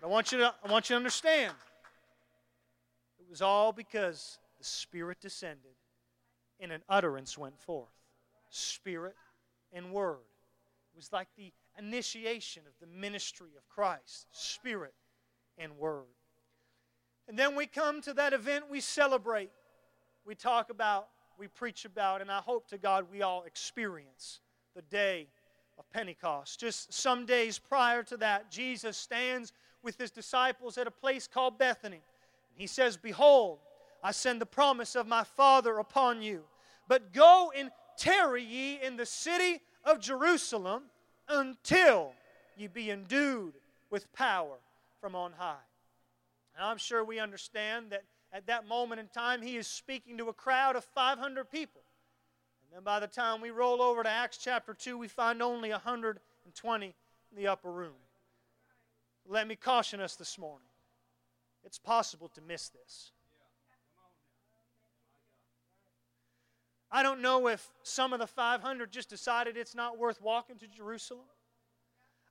But 0.01 0.07
I 0.07 0.11
want 0.11 0.31
you 0.31 0.38
to, 0.38 0.55
I 0.64 0.70
want 0.70 0.88
you 0.88 0.94
to 0.94 0.99
understand 0.99 1.55
it 3.18 3.29
was 3.29 3.42
all 3.42 3.73
because 3.73 4.38
the 4.59 4.64
Spirit 4.64 5.18
descended 5.20 5.75
and 6.61 6.70
an 6.70 6.83
utterance 6.88 7.37
went 7.37 7.59
forth. 7.59 7.88
Spirit 8.51 9.16
and 9.73 9.90
Word. 9.90 10.18
It 10.92 10.97
was 10.97 11.12
like 11.12 11.27
the 11.37 11.53
initiation 11.78 12.62
of 12.66 12.72
the 12.80 12.87
ministry 12.87 13.50
of 13.56 13.68
Christ, 13.68 14.26
Spirit 14.32 14.94
and 15.58 15.76
Word. 15.76 16.04
And 17.28 17.38
then 17.38 17.56
we 17.56 17.66
come 17.66 18.00
to 18.02 18.14
that 18.14 18.32
event 18.32 18.64
we 18.70 18.80
celebrate, 18.80 19.50
we 20.26 20.34
talk 20.34 20.70
about, 20.70 21.08
we 21.38 21.48
preach 21.48 21.84
about, 21.84 22.20
and 22.20 22.30
I 22.30 22.38
hope 22.38 22.68
to 22.68 22.78
God 22.78 23.06
we 23.10 23.22
all 23.22 23.44
experience 23.44 24.40
the 24.74 24.82
day 24.82 25.28
of 25.78 25.90
Pentecost. 25.90 26.60
Just 26.60 26.92
some 26.92 27.26
days 27.26 27.58
prior 27.58 28.02
to 28.04 28.16
that, 28.18 28.50
Jesus 28.50 28.96
stands 28.96 29.52
with 29.82 29.98
his 29.98 30.10
disciples 30.10 30.78
at 30.78 30.87
a 30.87 30.90
place 30.90 31.26
called 31.26 31.58
Bethany. 31.58 31.96
And 31.96 32.60
He 32.60 32.66
says, 32.66 32.96
Behold, 32.96 33.58
I 34.02 34.12
send 34.12 34.40
the 34.40 34.46
promise 34.46 34.94
of 34.94 35.06
my 35.06 35.24
Father 35.24 35.78
upon 35.78 36.22
you, 36.22 36.44
but 36.88 37.12
go 37.12 37.52
and 37.56 37.70
tarry 37.98 38.42
ye 38.42 38.80
in 38.82 38.96
the 38.96 39.06
city 39.06 39.60
of 39.84 40.00
Jerusalem 40.00 40.84
until 41.28 42.12
you 42.56 42.68
be 42.68 42.90
endued 42.90 43.54
with 43.90 44.12
power 44.12 44.56
from 45.00 45.14
on 45.14 45.32
high. 45.37 45.56
And 46.56 46.64
I'm 46.64 46.78
sure 46.78 47.04
we 47.04 47.18
understand 47.18 47.90
that 47.90 48.04
at 48.32 48.46
that 48.46 48.66
moment 48.66 49.00
in 49.00 49.08
time, 49.08 49.42
he 49.42 49.56
is 49.56 49.66
speaking 49.66 50.18
to 50.18 50.28
a 50.28 50.32
crowd 50.32 50.76
of 50.76 50.84
500 50.84 51.50
people. 51.50 51.82
And 52.64 52.76
then 52.76 52.84
by 52.84 53.00
the 53.00 53.06
time 53.06 53.40
we 53.40 53.50
roll 53.50 53.80
over 53.80 54.02
to 54.02 54.08
Acts 54.08 54.38
chapter 54.38 54.74
2, 54.74 54.98
we 54.98 55.08
find 55.08 55.42
only 55.42 55.70
120 55.70 56.87
in 56.87 56.92
the 57.37 57.46
upper 57.46 57.70
room. 57.70 57.94
Let 59.26 59.48
me 59.48 59.56
caution 59.56 60.00
us 60.00 60.16
this 60.16 60.38
morning 60.38 60.66
it's 61.64 61.78
possible 61.78 62.28
to 62.34 62.40
miss 62.42 62.68
this. 62.68 63.10
I 66.94 67.02
don't 67.02 67.20
know 67.20 67.48
if 67.48 67.72
some 67.83 68.12
of 68.12 68.20
the 68.20 68.26
500 68.28 68.92
just 68.92 69.09
decided 69.09 69.57
it's 69.57 69.74
not 69.74 69.98
worth 69.98 70.22
walking 70.22 70.59
to 70.59 70.68
Jerusalem. 70.68 71.24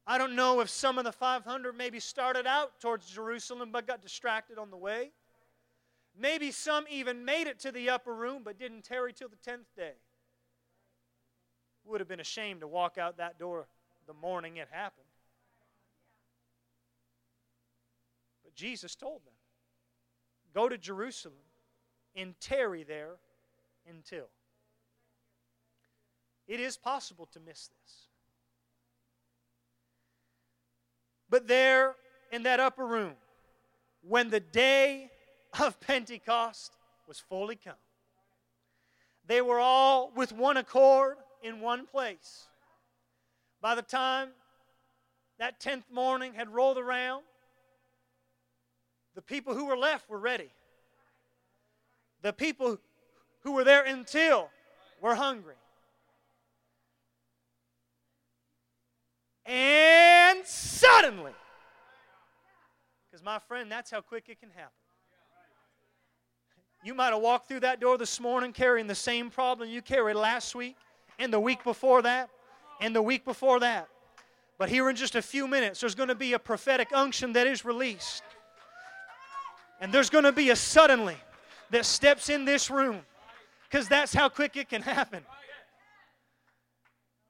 I 0.07 0.17
don't 0.17 0.37
know 0.37 0.61
if 0.61 0.69
some 0.69 0.97
of 0.97 1.03
the 1.03 1.11
500 1.11 1.75
maybe 1.75 1.99
started 1.99 2.47
out 2.47 2.79
towards 2.79 3.09
Jerusalem 3.09 3.71
but 3.73 3.85
got 3.85 4.01
distracted 4.01 4.57
on 4.57 4.71
the 4.71 4.77
way. 4.77 5.11
Maybe 6.17 6.49
some 6.49 6.85
even 6.89 7.25
made 7.25 7.47
it 7.47 7.59
to 7.59 7.73
the 7.73 7.89
upper 7.89 8.15
room 8.15 8.41
but 8.45 8.57
didn't 8.57 8.85
tarry 8.85 9.11
till 9.11 9.27
the 9.27 9.35
10th 9.35 9.65
day. 9.75 9.95
Would 11.83 11.99
have 11.99 12.07
been 12.07 12.21
ashamed 12.21 12.61
to 12.61 12.67
walk 12.67 12.97
out 12.97 13.17
that 13.17 13.37
door 13.37 13.67
the 14.07 14.13
morning 14.13 14.55
it 14.55 14.69
happened. 14.71 15.07
But 18.45 18.55
Jesus 18.55 18.95
told 18.95 19.25
them 19.25 19.33
go 20.53 20.69
to 20.69 20.77
Jerusalem 20.77 21.35
and 22.15 22.33
tarry 22.39 22.83
there 22.83 23.15
until. 23.89 24.29
It 26.47 26.59
is 26.59 26.77
possible 26.77 27.27
to 27.33 27.39
miss 27.39 27.67
this. 27.67 28.07
But 31.29 31.47
there 31.47 31.95
in 32.31 32.43
that 32.43 32.59
upper 32.59 32.85
room, 32.85 33.13
when 34.01 34.29
the 34.29 34.39
day 34.39 35.09
of 35.59 35.79
Pentecost 35.79 36.73
was 37.07 37.19
fully 37.19 37.55
come, 37.55 37.73
they 39.25 39.41
were 39.41 39.59
all 39.59 40.11
with 40.15 40.31
one 40.31 40.57
accord 40.57 41.17
in 41.41 41.61
one 41.61 41.85
place. 41.85 42.47
By 43.61 43.75
the 43.75 43.81
time 43.81 44.29
that 45.39 45.61
10th 45.61 45.89
morning 45.91 46.33
had 46.33 46.49
rolled 46.49 46.77
around, 46.77 47.23
the 49.15 49.21
people 49.21 49.53
who 49.53 49.65
were 49.65 49.77
left 49.77 50.09
were 50.09 50.19
ready. 50.19 50.49
The 52.21 52.33
people 52.33 52.77
who 53.41 53.53
were 53.53 53.63
there 53.63 53.83
until 53.83 54.49
were 55.01 55.15
hungry. 55.15 55.55
And 59.45 60.45
suddenly, 60.45 61.33
because 63.09 63.23
my 63.23 63.39
friend, 63.39 63.71
that's 63.71 63.91
how 63.91 64.01
quick 64.01 64.25
it 64.29 64.39
can 64.39 64.49
happen. 64.49 64.71
You 66.83 66.93
might 66.93 67.13
have 67.13 67.21
walked 67.21 67.47
through 67.47 67.61
that 67.61 67.79
door 67.79 67.97
this 67.97 68.19
morning 68.19 68.51
carrying 68.51 68.87
the 68.87 68.95
same 68.95 69.29
problem 69.29 69.69
you 69.69 69.81
carried 69.81 70.15
last 70.15 70.55
week, 70.55 70.75
and 71.19 71.31
the 71.31 71.39
week 71.39 71.63
before 71.63 72.01
that, 72.01 72.29
and 72.81 72.95
the 72.95 73.01
week 73.01 73.23
before 73.23 73.59
that. 73.61 73.87
But 74.57 74.69
here 74.69 74.89
in 74.89 74.95
just 74.95 75.15
a 75.15 75.21
few 75.21 75.47
minutes, 75.47 75.79
there's 75.79 75.95
going 75.95 76.09
to 76.09 76.15
be 76.15 76.33
a 76.33 76.39
prophetic 76.39 76.89
unction 76.93 77.33
that 77.33 77.47
is 77.47 77.65
released. 77.65 78.23
And 79.81 79.93
there's 79.93 80.09
going 80.09 80.23
to 80.23 80.31
be 80.31 80.49
a 80.49 80.55
suddenly 80.55 81.17
that 81.71 81.85
steps 81.85 82.29
in 82.29 82.45
this 82.45 82.69
room 82.69 83.01
because 83.69 83.87
that's 83.87 84.13
how 84.13 84.29
quick 84.29 84.55
it 84.55 84.69
can 84.69 84.81
happen. 84.81 85.25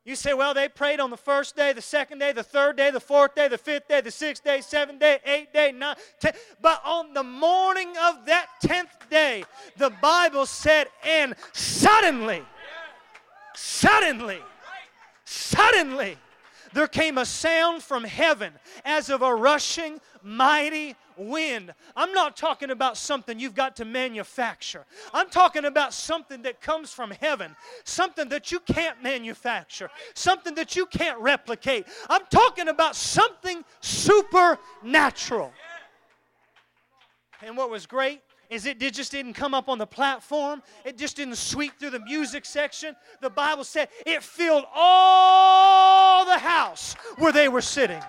You 0.06 0.18
say, 0.18 0.34
well, 0.34 0.54
they 0.54 0.68
prayed 0.68 1.00
on 1.00 1.10
the 1.12 1.18
first 1.18 1.56
day, 1.56 1.72
the 1.72 1.82
second 1.82 2.20
day, 2.20 2.34
the 2.34 2.44
third 2.44 2.76
day, 2.76 2.92
the 2.92 3.00
fourth 3.00 3.36
day, 3.36 3.48
the 3.48 3.58
fifth 3.58 3.88
day, 3.88 4.02
the 4.02 4.12
sixth 4.12 4.44
day, 4.44 4.60
seventh 4.60 5.00
day, 5.00 5.20
eighth 5.26 5.54
day, 5.54 5.72
nine, 5.72 5.96
ten. 6.20 6.34
But 6.62 6.82
on 6.84 7.13
the 7.13 7.24
morning 7.24 7.94
of 8.04 8.26
that 8.26 8.48
tenth 8.62 9.10
day, 9.10 9.46
the 9.78 9.92
Bible 10.02 10.46
said, 10.46 10.88
and 11.06 11.36
suddenly, 11.54 12.44
suddenly, 13.56 14.39
suddenly, 15.24 16.18
there 16.74 16.88
came 16.88 17.18
a 17.18 17.26
sound 17.26 17.84
from 17.84 18.04
heaven 18.04 18.54
as 18.86 19.10
of 19.10 19.22
a 19.22 19.34
rushing 19.34 20.00
mighty 20.22 20.96
wind. 21.18 21.74
I'm 21.96 22.12
not 22.14 22.36
talking 22.36 22.72
about 22.72 22.98
something 22.98 23.40
you've 23.40 23.56
got 23.56 23.76
to 23.78 23.86
manufacture. 23.86 24.86
I'm 25.14 25.30
talking 25.30 25.66
about 25.66 25.94
something 25.94 26.42
that 26.44 26.62
comes 26.62 26.92
from 26.92 27.12
heaven, 27.12 27.56
something 27.84 28.30
that 28.30 28.52
you 28.52 28.60
can't 28.62 29.02
manufacture, 29.04 29.90
something 30.16 30.56
that 30.56 30.76
you 30.76 30.86
can't 30.86 31.20
replicate. 31.20 31.86
I'm 32.10 32.24
talking 32.30 32.68
about 32.68 32.96
something 32.96 33.64
supernatural. 33.82 35.52
And 37.42 37.58
what 37.58 37.70
was 37.70 37.86
great 37.86 38.22
is 38.54 38.66
it 38.66 38.80
just 38.80 39.12
didn't 39.12 39.34
come 39.34 39.54
up 39.54 39.68
on 39.68 39.78
the 39.78 39.88
platform. 39.88 40.62
It 40.86 40.98
just 40.98 41.18
didn't 41.18 41.38
sweep 41.38 41.80
through 41.80 41.89
the 41.89 42.00
music 42.00 42.46
section. 42.46 42.96
The 43.22 43.30
Bible 43.30 43.63
said 43.63 43.89
it 44.06 44.22
filled 44.22 44.66
all 44.74 46.26
the 46.26 46.38
house 46.38 46.94
where 47.18 47.32
they 47.32 47.50
were 47.50 47.62
sitting 47.62 48.02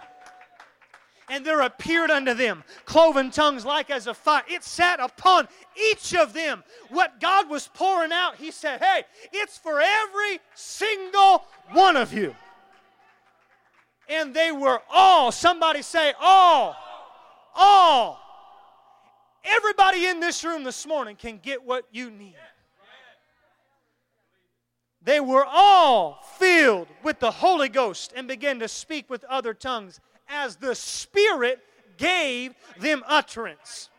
and 1.30 1.44
there 1.44 1.62
appeared 1.62 2.10
unto 2.10 2.34
them 2.34 2.62
cloven 2.84 3.30
tongues 3.30 3.64
like 3.64 3.90
as 3.90 4.06
a 4.06 4.14
fire. 4.14 4.42
It 4.48 4.62
sat 4.62 5.00
upon 5.00 5.48
each 5.90 6.14
of 6.14 6.32
them. 6.32 6.62
What 6.90 7.20
God 7.20 7.48
was 7.48 7.68
pouring 7.72 8.12
out, 8.12 8.36
He 8.36 8.50
said, 8.50 8.82
Hey, 8.82 9.04
it's 9.32 9.56
for 9.56 9.80
every 9.80 10.40
single 10.54 11.44
one 11.72 11.96
of 11.96 12.12
you. 12.12 12.34
And 14.08 14.34
they 14.34 14.52
were 14.52 14.80
all, 14.92 15.32
somebody 15.32 15.80
say, 15.80 16.12
all, 16.20 16.76
all. 17.54 18.20
Everybody 19.44 20.06
in 20.06 20.20
this 20.20 20.42
room 20.44 20.64
this 20.64 20.86
morning 20.86 21.16
can 21.16 21.38
get 21.38 21.64
what 21.64 21.84
you 21.92 22.10
need. 22.10 22.36
They 25.02 25.20
were 25.20 25.44
all 25.44 26.20
filled 26.38 26.88
with 27.02 27.20
the 27.20 27.30
Holy 27.30 27.68
Ghost 27.68 28.14
and 28.16 28.26
began 28.26 28.58
to 28.60 28.68
speak 28.68 29.10
with 29.10 29.22
other 29.24 29.52
tongues 29.52 30.00
as 30.28 30.56
the 30.56 30.74
Spirit 30.74 31.60
gave 31.98 32.54
them 32.80 33.04
utterance. 33.06 33.90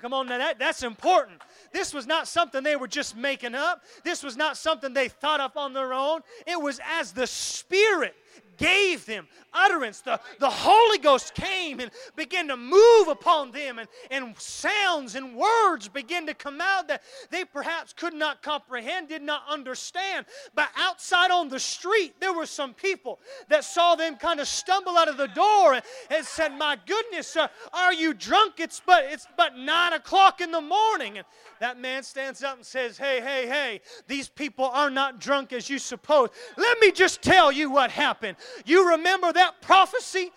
come 0.00 0.14
on 0.14 0.26
now, 0.26 0.38
that, 0.38 0.58
that's 0.58 0.82
important. 0.82 1.42
This 1.72 1.92
was 1.92 2.06
not 2.06 2.26
something 2.26 2.62
they 2.62 2.76
were 2.76 2.88
just 2.88 3.14
making 3.14 3.54
up. 3.54 3.82
This 4.04 4.22
was 4.22 4.36
not 4.36 4.56
something 4.56 4.94
they 4.94 5.08
thought 5.08 5.40
up 5.40 5.58
on 5.58 5.74
their 5.74 5.92
own. 5.92 6.20
It 6.46 6.60
was 6.60 6.80
as 6.98 7.12
the 7.12 7.26
Spirit 7.26 8.14
gave 8.56 9.04
them 9.04 9.28
utterance. 9.54 10.00
The, 10.00 10.20
the 10.38 10.50
Holy 10.50 10.98
Ghost 10.98 11.34
came 11.34 11.80
and 11.80 11.90
began 12.16 12.48
to 12.48 12.56
move 12.56 13.08
upon 13.08 13.52
them, 13.52 13.78
and, 13.78 13.88
and 14.10 14.38
sounds 14.38 15.14
and 15.14 15.34
words 15.34 15.88
began 15.88 16.26
to 16.26 16.34
come 16.34 16.60
out 16.60 16.88
that 16.88 17.02
they 17.30 17.44
perhaps 17.44 17.92
could 17.92 18.14
not 18.14 18.42
comprehend, 18.42 19.08
did 19.08 19.22
not 19.22 19.42
understand. 19.48 20.26
But 20.54 20.68
outside 20.76 21.30
on 21.30 21.48
the 21.48 21.60
street, 21.60 22.14
there 22.20 22.32
were 22.32 22.46
some 22.46 22.74
people 22.74 23.18
that 23.48 23.64
saw 23.64 23.94
them 23.94 24.16
kind 24.16 24.40
of 24.40 24.48
stumble 24.48 24.96
out 24.96 25.08
of 25.08 25.16
the 25.16 25.28
door 25.28 25.74
and, 25.74 25.82
and 26.10 26.24
said, 26.24 26.56
My 26.56 26.78
goodness, 26.86 27.36
uh, 27.36 27.48
are 27.72 27.92
you 27.92 28.14
drunk? 28.14 28.54
It's 28.58 28.80
but 28.84 29.04
it's 29.04 29.26
but 29.36 29.56
nine 29.56 29.92
o'clock 29.92 30.40
in 30.40 30.50
the 30.50 30.60
morning. 30.60 31.18
And 31.18 31.26
that 31.60 31.78
man 31.78 32.02
stands 32.02 32.42
up 32.42 32.56
and 32.56 32.66
says, 32.66 32.96
Hey, 32.96 33.20
hey, 33.20 33.46
hey, 33.46 33.80
these 34.06 34.28
people 34.28 34.64
are 34.66 34.90
not 34.90 35.20
drunk 35.20 35.52
as 35.52 35.68
you 35.68 35.78
suppose. 35.78 36.30
Let 36.56 36.78
me 36.80 36.92
just 36.92 37.22
tell 37.22 37.52
you 37.52 37.70
what 37.70 37.90
happened. 37.90 38.36
You 38.64 38.90
remember 38.90 39.32
that 39.32 39.41
prophecy? 39.60 40.30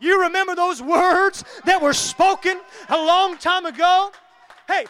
You 0.00 0.22
remember 0.22 0.54
those 0.54 0.82
words 0.82 1.44
that 1.64 1.80
were 1.80 1.92
spoken 1.92 2.60
a 2.88 2.96
long 2.96 3.38
time 3.38 3.64
ago? 3.64 4.10
Hey, 4.66 4.86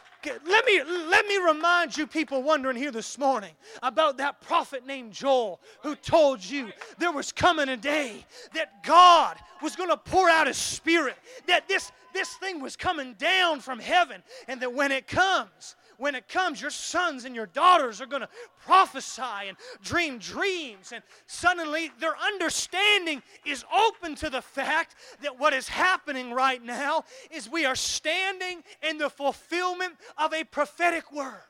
let 0.47 0.64
me 0.66 0.83
let 0.85 1.27
me 1.27 1.37
remind 1.38 1.97
you 1.97 2.07
people 2.07 2.42
wondering 2.42 2.77
here 2.77 2.90
this 2.90 3.18
morning 3.18 3.51
about 3.83 4.16
that 4.18 4.40
prophet 4.40 4.87
named 4.87 5.12
Joel 5.12 5.61
who 5.83 5.94
told 5.97 6.42
you 6.42 6.70
there 6.99 7.12
was 7.12 7.33
coming 7.33 7.68
a 7.68 7.77
day 7.77 8.25
that 8.55 8.83
God 8.85 9.37
was 9.62 9.77
going 9.77 9.90
to 9.90 9.97
pour 9.97 10.29
out 10.31 10.47
his 10.47 10.57
spirit 10.57 11.16
that 11.47 11.68
this 11.68 11.92
this 12.14 12.35
thing 12.35 12.61
was 12.61 12.77
coming 12.77 13.14
down 13.14 13.61
from 13.61 13.79
heaven 13.79 14.23
and 14.49 14.61
that 14.62 14.73
when 14.73 14.92
it 14.92 15.07
comes 15.07 15.77
when 15.98 16.14
it 16.14 16.28
comes, 16.28 16.61
your 16.61 16.70
sons 16.70 17.24
and 17.24 17.35
your 17.35 17.46
daughters 17.46 18.00
are 18.00 18.07
going 18.07 18.22
to 18.22 18.28
prophesy 18.64 19.48
and 19.48 19.57
dream 19.83 20.18
dreams. 20.18 20.92
And 20.92 21.02
suddenly 21.26 21.90
their 22.00 22.16
understanding 22.16 23.22
is 23.44 23.64
open 23.72 24.14
to 24.16 24.30
the 24.30 24.42
fact 24.42 24.96
that 25.22 25.38
what 25.38 25.52
is 25.52 25.68
happening 25.68 26.33
right 26.33 26.62
now 26.62 27.04
is 27.30 27.48
we 27.48 27.64
are 27.64 27.76
standing 27.76 28.62
in 28.83 28.98
the 28.98 29.11
fulfillment 29.11 29.94
of 30.18 30.33
a 30.33 30.44
prophetic 30.44 31.12
word 31.12 31.42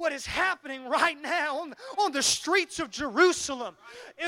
what 0.00 0.12
is 0.14 0.24
happening 0.24 0.88
right 0.88 1.20
now 1.20 1.58
on, 1.58 1.74
on 1.98 2.10
the 2.10 2.22
streets 2.22 2.80
of 2.80 2.90
Jerusalem. 2.90 3.76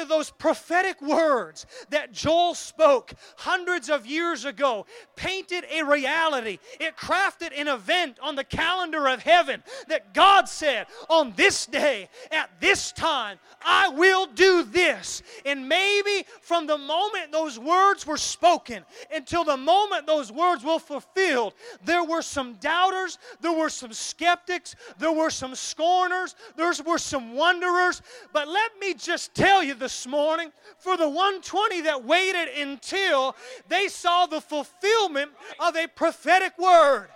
Those 0.07 0.31
prophetic 0.31 1.01
words 1.01 1.65
that 1.89 2.13
Joel 2.13 2.55
spoke 2.55 3.15
hundreds 3.39 3.89
of 3.89 4.05
years 4.05 4.45
ago 4.45 4.85
painted 5.17 5.65
a 5.71 5.83
reality. 5.83 6.59
It 6.79 6.97
crafted 6.97 7.59
an 7.59 7.69
event 7.69 8.19
on 8.23 8.37
the 8.37 8.45
calendar 8.45 9.09
of 9.09 9.23
heaven 9.23 9.63
that 9.89 10.13
God 10.13 10.47
said, 10.47 10.87
On 11.09 11.33
this 11.37 11.65
day, 11.65 12.11
at 12.31 12.51
this 12.61 12.93
time, 12.93 13.39
I 13.65 13.89
will 13.89 14.27
do 14.27 14.65
this. 14.65 15.23
And 15.47 15.69
maybe 15.69 16.27
from 16.43 16.67
the 16.67 16.77
moment 16.77 17.33
those 17.33 17.59
words 17.59 18.07
were 18.07 18.19
spoken 18.19 18.85
until 19.11 19.43
the 19.45 19.57
moment 19.57 20.07
those 20.07 20.31
words 20.31 20.63
were 20.65 20.79
fulfilled, 20.79 21.55
there 21.83 22.05
were 22.05 22.23
some 22.23 22.55
doubters, 22.55 23.17
there 23.41 23.55
were 23.55 23.71
some 23.71 23.95
skeptics, 23.95 24.77
there 24.99 25.13
were 25.13 25.31
some 25.31 25.55
scorners, 25.63 26.35
there 26.57 26.73
were 26.85 26.99
some 26.99 27.35
wanderers. 27.35 28.03
But 28.33 28.49
let 28.49 28.73
me 28.81 28.95
just 28.95 29.35
tell 29.35 29.63
you 29.63 29.75
this 29.75 30.07
morning 30.07 30.53
for 30.79 30.97
the 30.97 31.09
120 31.09 31.83
that 31.83 32.05
waited 32.05 32.49
until 32.59 33.37
they 33.69 33.89
saw 33.89 34.27
the 34.27 34.41
fulfillment 34.41 35.31
of 35.59 35.77
a 35.77 35.87
prophetic 35.87 36.59
word. 36.59 37.09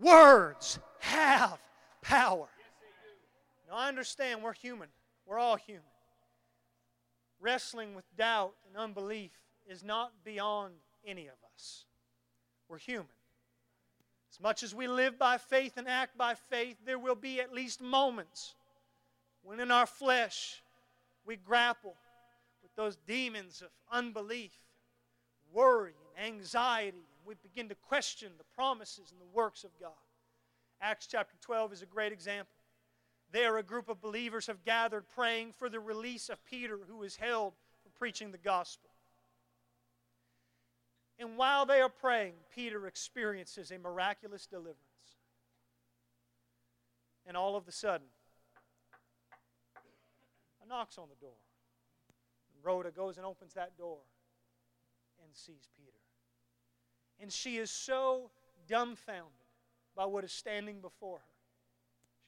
Words 0.00 0.78
have 1.00 1.58
power. 2.02 2.48
Now, 3.68 3.76
I 3.76 3.88
understand 3.88 4.42
we're 4.42 4.52
human, 4.52 4.88
we're 5.26 5.38
all 5.38 5.56
human. 5.56 5.82
Wrestling 7.40 7.94
with 7.94 8.04
doubt 8.16 8.54
and 8.66 8.76
unbelief 8.76 9.32
is 9.68 9.82
not 9.82 10.12
beyond 10.24 10.74
any 11.06 11.26
of 11.26 11.34
us. 11.54 11.84
We're 12.68 12.78
human. 12.78 13.06
As 14.36 14.42
much 14.42 14.62
as 14.62 14.74
we 14.74 14.86
live 14.86 15.18
by 15.18 15.38
faith 15.38 15.78
and 15.78 15.88
act 15.88 16.18
by 16.18 16.34
faith, 16.34 16.76
there 16.84 16.98
will 16.98 17.14
be 17.14 17.40
at 17.40 17.54
least 17.54 17.80
moments 17.80 18.54
when 19.42 19.60
in 19.60 19.70
our 19.70 19.86
flesh 19.86 20.62
we 21.24 21.36
grapple 21.36 21.94
with 22.62 22.74
those 22.76 22.98
demons 23.06 23.62
of 23.62 23.70
unbelief, 23.90 24.52
worry, 25.54 25.94
and 26.18 26.26
anxiety, 26.26 26.98
and 26.98 27.26
we 27.26 27.34
begin 27.42 27.70
to 27.70 27.74
question 27.88 28.32
the 28.36 28.44
promises 28.54 29.10
and 29.10 29.18
the 29.18 29.34
works 29.34 29.64
of 29.64 29.70
God. 29.80 29.92
Acts 30.82 31.06
chapter 31.06 31.36
12 31.40 31.72
is 31.72 31.80
a 31.80 31.86
great 31.86 32.12
example. 32.12 32.52
There, 33.32 33.56
a 33.56 33.62
group 33.62 33.88
of 33.88 34.02
believers 34.02 34.48
have 34.48 34.66
gathered 34.66 35.08
praying 35.08 35.54
for 35.56 35.70
the 35.70 35.80
release 35.80 36.28
of 36.28 36.44
Peter, 36.44 36.78
who 36.86 37.04
is 37.04 37.16
held 37.16 37.54
for 37.82 37.88
preaching 37.98 38.32
the 38.32 38.38
gospel. 38.38 38.85
And 41.18 41.36
while 41.36 41.64
they 41.64 41.80
are 41.80 41.88
praying, 41.88 42.34
Peter 42.54 42.86
experiences 42.86 43.70
a 43.70 43.78
miraculous 43.78 44.46
deliverance. 44.46 44.76
And 47.26 47.36
all 47.36 47.56
of 47.56 47.66
a 47.66 47.72
sudden, 47.72 48.06
a 50.62 50.68
knocks 50.68 50.98
on 50.98 51.08
the 51.08 51.16
door. 51.16 51.36
Rhoda 52.62 52.90
goes 52.90 53.16
and 53.16 53.24
opens 53.24 53.54
that 53.54 53.76
door 53.78 53.98
and 55.24 55.34
sees 55.34 55.68
Peter. 55.76 55.98
And 57.20 57.32
she 57.32 57.56
is 57.56 57.70
so 57.70 58.30
dumbfounded 58.68 59.32
by 59.96 60.04
what 60.04 60.24
is 60.24 60.32
standing 60.32 60.80
before 60.80 61.18
her. 61.18 61.24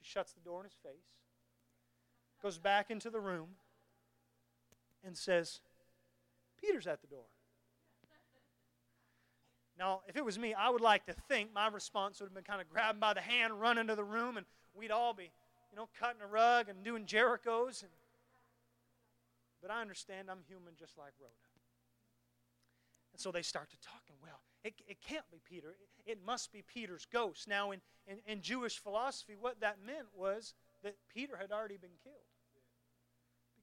She 0.01 0.11
shuts 0.11 0.33
the 0.33 0.41
door 0.41 0.61
in 0.61 0.65
his 0.65 0.77
face, 0.83 1.17
goes 2.43 2.59
back 2.59 2.91
into 2.91 3.11
the 3.11 3.21
room, 3.21 3.49
and 5.05 5.17
says, 5.17 5.61
Peter's 6.61 6.87
at 6.87 7.01
the 7.01 7.09
door. 7.09 7.27
Now, 9.79 10.01
if 10.09 10.17
it 10.17 10.25
was 10.25 10.39
me, 10.39 10.55
I 10.55 10.71
would 10.71 10.81
like 10.81 11.07
to 11.07 11.13
think 11.13 11.55
my 11.55 11.69
response 11.69 12.19
would 12.19 12.27
have 12.27 12.35
been 12.35 12.43
kind 12.43 12.61
of 12.61 12.69
grab 12.69 12.97
him 12.97 13.01
by 13.01 13.15
the 13.15 13.21
hand, 13.21 13.61
run 13.61 13.79
into 13.79 13.95
the 13.95 14.05
room, 14.05 14.37
and 14.37 14.45
we'd 14.75 14.91
all 14.91 15.15
be, 15.15 15.31
you 15.71 15.77
know, 15.77 15.89
cutting 15.99 16.21
a 16.21 16.27
rug 16.27 16.69
and 16.69 16.83
doing 16.83 17.05
Jerichos. 17.05 17.83
And, 17.83 17.93
but 19.63 19.71
I 19.71 19.81
understand 19.81 20.29
I'm 20.31 20.43
human 20.49 20.75
just 20.77 20.99
like 20.99 21.13
Rhoda. 21.21 21.33
And 23.13 23.21
so 23.21 23.31
they 23.31 23.43
start 23.43 23.71
to 23.71 23.77
talking. 23.81 24.17
Well, 24.21 24.41
it, 24.65 24.75
it 24.89 24.99
can't 25.01 25.25
be 25.31 25.41
Peter. 25.49 25.71
It, 25.71 26.13
it 26.13 26.19
must 26.27 26.53
be 26.53 26.63
Peter's 26.63 27.07
ghost. 27.13 27.47
Now, 27.47 27.71
in, 27.71 27.81
in, 28.09 28.19
in 28.27 28.43
Jewish 28.43 28.79
philosophy, 28.79 29.35
what 29.39 29.61
that 29.61 29.77
meant 29.87 30.09
was 30.17 30.55
that 30.83 30.97
Peter 31.15 31.37
had 31.37 31.53
already 31.53 31.77
been 31.77 31.97
killed. 32.03 32.17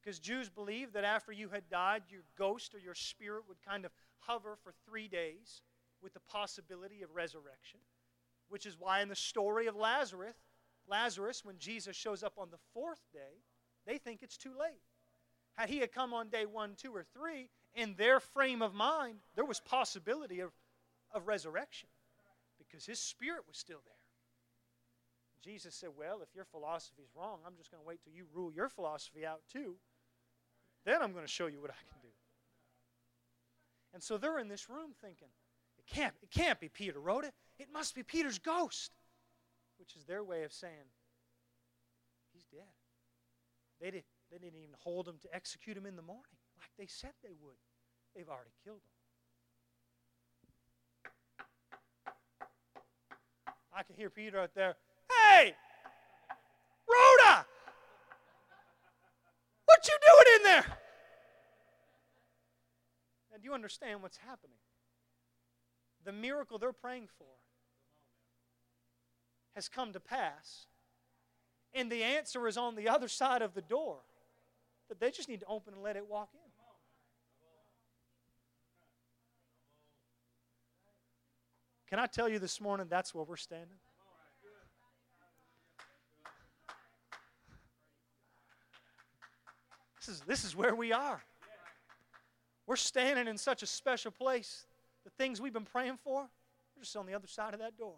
Because 0.02 0.20
Jews 0.20 0.50
believed 0.50 0.94
that 0.94 1.04
after 1.04 1.32
you 1.32 1.50
had 1.50 1.68
died, 1.70 2.04
your 2.10 2.22
ghost 2.38 2.74
or 2.74 2.80
your 2.80 2.94
spirit 2.94 3.44
would 3.50 3.58
kind 3.68 3.84
of 3.86 3.92
hover 4.20 4.56
for 4.64 4.72
three 4.88 5.08
days 5.08 5.62
with 6.06 6.14
the 6.14 6.20
possibility 6.32 7.02
of 7.02 7.16
resurrection, 7.16 7.80
which 8.48 8.68
is 8.68 8.78
why 8.80 9.02
in 9.02 9.10
the 9.10 9.16
story 9.16 9.66
of 9.66 9.76
Lazarus, 9.76 10.36
Lazarus, 10.88 11.44
when 11.44 11.58
Jesus 11.58 11.96
shows 11.96 12.22
up 12.22 12.34
on 12.38 12.52
the 12.52 12.60
fourth 12.76 13.02
day, 13.12 13.42
they 13.88 13.98
think 13.98 14.22
it's 14.22 14.38
too 14.38 14.52
late. 14.52 14.84
Had 15.56 15.70
he 15.70 15.80
had 15.80 15.92
come 15.92 16.14
on 16.14 16.30
day 16.30 16.46
one, 16.46 16.76
two, 16.78 16.96
or 16.96 17.04
three, 17.04 17.50
in 17.74 17.96
their 17.96 18.20
frame 18.20 18.62
of 18.62 18.72
mind, 18.72 19.22
there 19.36 19.46
was 19.46 19.60
possibility 19.60 20.42
of, 20.42 20.52
of 21.12 21.28
resurrection 21.28 21.90
because 22.60 22.86
his 22.86 23.00
spirit 23.00 23.42
was 23.48 23.58
still 23.58 23.82
there. 23.84 23.94
Jesus 25.44 25.74
said, 25.74 25.90
Well, 25.98 26.22
if 26.22 26.36
your 26.36 26.46
philosophy 26.46 27.02
is 27.02 27.10
wrong, 27.16 27.40
I'm 27.48 27.56
just 27.58 27.72
going 27.72 27.82
to 27.82 27.88
wait 27.88 28.04
till 28.04 28.14
you 28.14 28.26
rule 28.32 28.54
your 28.54 28.70
philosophy 28.70 29.26
out 29.26 29.42
too. 29.52 29.78
Then 30.86 31.02
I'm 31.02 31.14
going 31.14 31.26
to 31.26 31.32
show 31.32 31.48
you 31.48 31.62
what 31.62 31.72
I 31.72 31.82
can 31.90 32.00
do. 32.04 32.10
And 33.92 34.04
so 34.04 34.18
they're 34.20 34.38
in 34.38 34.50
this 34.50 34.70
room 34.70 34.92
thinking, 35.02 35.30
it 35.86 35.94
can't, 35.94 36.14
it 36.22 36.32
can't 36.32 36.60
be 36.60 36.70
Peter 36.70 37.00
Rhoda. 37.00 37.32
It 37.60 37.68
must 37.74 37.96
be 37.96 38.04
Peter's 38.04 38.40
ghost, 38.40 38.92
which 39.78 39.96
is 39.96 40.06
their 40.06 40.24
way 40.24 40.44
of 40.44 40.52
saying, 40.52 40.74
he's 42.34 42.46
dead. 42.46 42.62
They, 43.82 43.92
didn't, 43.92 44.06
they 44.32 44.38
didn't 44.38 44.60
even 44.60 44.76
hold 44.80 45.08
him 45.08 45.16
to 45.22 45.36
execute 45.36 45.78
him 45.78 45.86
in 45.86 45.96
the 45.96 46.02
morning 46.02 46.24
like 46.58 46.70
they 46.78 46.88
said 46.88 47.12
they 47.24 47.34
would. 47.42 47.56
They've 48.16 48.30
already 48.30 48.52
killed 48.64 48.78
him. 48.78 48.92
I 53.74 53.84
can 53.84 53.96
hear 53.96 54.10
Peter 54.10 54.40
out 54.40 54.56
there, 54.56 54.76
hey, 55.12 55.54
Rhoda, 56.88 57.46
what 59.66 59.86
you 59.86 59.98
doing 60.02 60.36
in 60.38 60.44
there? 60.44 60.66
And 63.34 63.44
do 63.44 63.50
you 63.50 63.54
understand 63.54 64.02
what's 64.02 64.16
happening? 64.16 64.56
The 66.06 66.14
miracle 66.14 66.58
they're 66.58 66.72
praying 66.72 67.08
for 67.18 67.26
has 69.56 69.68
come 69.68 69.92
to 69.94 70.00
pass. 70.00 70.68
And 71.74 71.92
the 71.92 72.04
answer 72.04 72.48
is 72.48 72.58
on 72.58 72.76
the 72.76 72.88
other 72.88 73.08
side 73.08 73.42
of 73.42 73.54
the 73.54 73.62
door. 73.62 73.98
That 74.88 75.00
they 75.00 75.10
just 75.10 75.28
need 75.28 75.40
to 75.40 75.48
open 75.48 75.74
and 75.74 75.82
let 75.82 75.96
it 75.96 76.08
walk 76.08 76.30
in. 76.34 76.40
Can 81.90 82.00
I 82.00 82.06
tell 82.06 82.30
you 82.30 82.40
this 82.40 82.62
morning 82.62 82.88
that's 82.90 83.16
where 83.16 83.24
we're 83.24 83.36
standing? 83.36 83.78
This 90.00 90.16
is, 90.16 90.22
this 90.22 90.44
is 90.44 90.56
where 90.56 90.76
we 90.76 90.94
are. 90.94 91.24
We're 92.68 92.76
standing 92.76 93.28
in 93.28 93.38
such 93.38 93.64
a 93.64 93.66
special 93.66 94.12
place 94.12 94.66
the 95.06 95.12
things 95.12 95.40
we've 95.40 95.54
been 95.54 95.64
praying 95.64 95.98
for, 96.04 96.28
they're 96.76 96.84
just 96.84 96.98
on 96.98 97.06
the 97.06 97.14
other 97.14 97.28
side 97.28 97.54
of 97.54 97.62
that 97.62 97.78
door. 97.78 97.96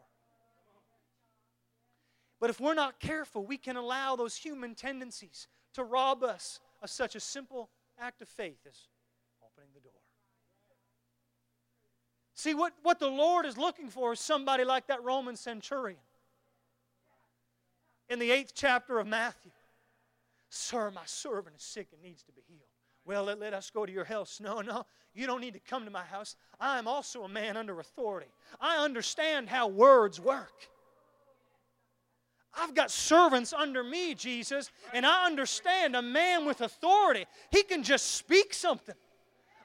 But 2.40 2.52
if 2.52 2.60
we're 2.60 2.76
not 2.76 3.00
careful, 3.00 3.44
we 3.44 3.58
can 3.58 3.78
allow 3.78 4.16
those 4.16 4.36
human 4.36 4.76
tendencies 4.76 5.48
to 5.74 5.84
rob 5.84 6.24
us 6.24 6.60
of 6.84 6.90
such 6.92 7.16
a 7.16 7.20
simple 7.20 7.70
act 8.00 8.22
of 8.22 8.28
faith 8.28 8.60
as 8.68 8.78
opening 9.44 9.70
the 9.74 9.80
door. 9.80 9.92
See, 12.36 12.54
what, 12.54 12.74
what 12.84 13.00
the 13.00 13.08
Lord 13.08 13.48
is 13.48 13.58
looking 13.58 13.90
for 13.90 14.14
is 14.14 14.20
somebody 14.20 14.64
like 14.64 14.86
that 14.88 15.04
Roman 15.04 15.36
centurion 15.36 15.98
in 18.10 18.20
the 18.20 18.30
eighth 18.30 18.52
chapter 18.54 19.00
of 19.00 19.08
Matthew. 19.08 19.52
Sir, 20.50 20.92
my 20.92 21.02
servant 21.06 21.56
is 21.56 21.64
sick 21.64 21.88
and 21.92 22.02
needs 22.04 22.22
to 22.24 22.32
be 22.32 22.44
healed. 22.48 22.77
Well, 23.08 23.24
let, 23.24 23.40
let 23.40 23.54
us 23.54 23.72
go 23.72 23.86
to 23.86 23.92
your 23.92 24.04
house. 24.04 24.40
No, 24.48 24.62
no, 24.62 24.86
you 25.14 25.26
don't 25.26 25.42
need 25.42 25.54
to 25.54 25.60
come 25.60 25.86
to 25.86 25.92
my 25.92 26.04
house. 26.04 26.36
I 26.60 26.78
am 26.78 26.88
also 26.88 27.24
a 27.24 27.30
man 27.30 27.58
under 27.58 27.80
authority. 27.80 28.28
I 28.62 28.84
understand 28.84 29.50
how 29.50 29.68
words 29.68 30.20
work. 30.20 30.70
I've 32.54 32.74
got 32.74 32.92
servants 32.92 33.54
under 33.54 33.84
me, 33.84 34.14
Jesus, 34.16 34.72
and 34.94 35.06
I 35.06 35.26
understand 35.26 35.96
a 35.96 36.02
man 36.02 36.46
with 36.46 36.62
authority. 36.62 37.26
He 37.52 37.64
can 37.64 37.84
just 37.84 38.16
speak 38.16 38.54
something. 38.54 38.96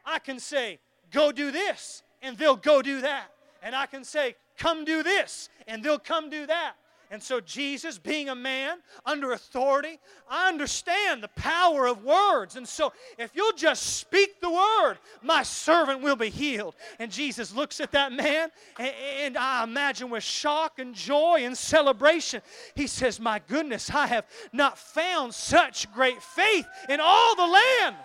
I 0.05 0.19
can 0.19 0.39
say, 0.39 0.79
Go 1.11 1.31
do 1.31 1.51
this, 1.51 2.03
and 2.23 2.39
they'll 2.39 2.57
go 2.57 2.81
do 2.81 3.03
that. 3.03 3.27
And 3.63 3.75
I 3.75 3.87
can 3.87 4.05
say, 4.05 4.35
Come 4.57 4.85
do 4.85 5.03
this, 5.03 5.49
and 5.67 5.83
they'll 5.83 5.99
come 5.99 6.31
do 6.31 6.47
that. 6.47 6.75
And 7.13 7.23
so, 7.23 7.41
Jesus, 7.41 7.99
being 7.99 8.31
a 8.31 8.35
man 8.35 8.79
under 9.05 9.33
authority, 9.33 9.99
I 10.31 10.49
understand 10.49 11.23
the 11.23 11.29
power 11.29 11.87
of 11.87 12.03
words. 12.03 12.57
And 12.57 12.67
so, 12.67 12.95
if 13.19 13.33
you'll 13.35 13.53
just 13.53 13.99
speak 13.99 14.41
the 14.41 14.51
word, 14.51 14.97
my 15.21 15.43
servant 15.43 16.01
will 16.01 16.17
be 16.17 16.31
healed. 16.31 16.75
And 16.99 17.13
Jesus 17.13 17.55
looks 17.55 17.81
at 17.81 17.93
that 17.93 18.13
man, 18.13 18.49
and, 18.79 19.37
I 19.37 19.63
imagine 19.63 20.09
with 20.09 20.25
shock 20.25 20.79
and 20.79 20.95
joy 20.95 21.41
and 21.43 21.57
celebration, 21.57 22.41
he 22.75 22.87
says, 22.87 23.21
My 23.21 23.43
goodness, 23.47 23.91
I 23.91 24.07
have 24.07 24.25
not 24.51 24.79
found 24.79 25.35
such 25.35 25.93
great 25.93 26.23
faith 26.23 26.67
in 26.89 26.99
all 26.99 27.37
the 27.37 27.47
land. 27.47 27.97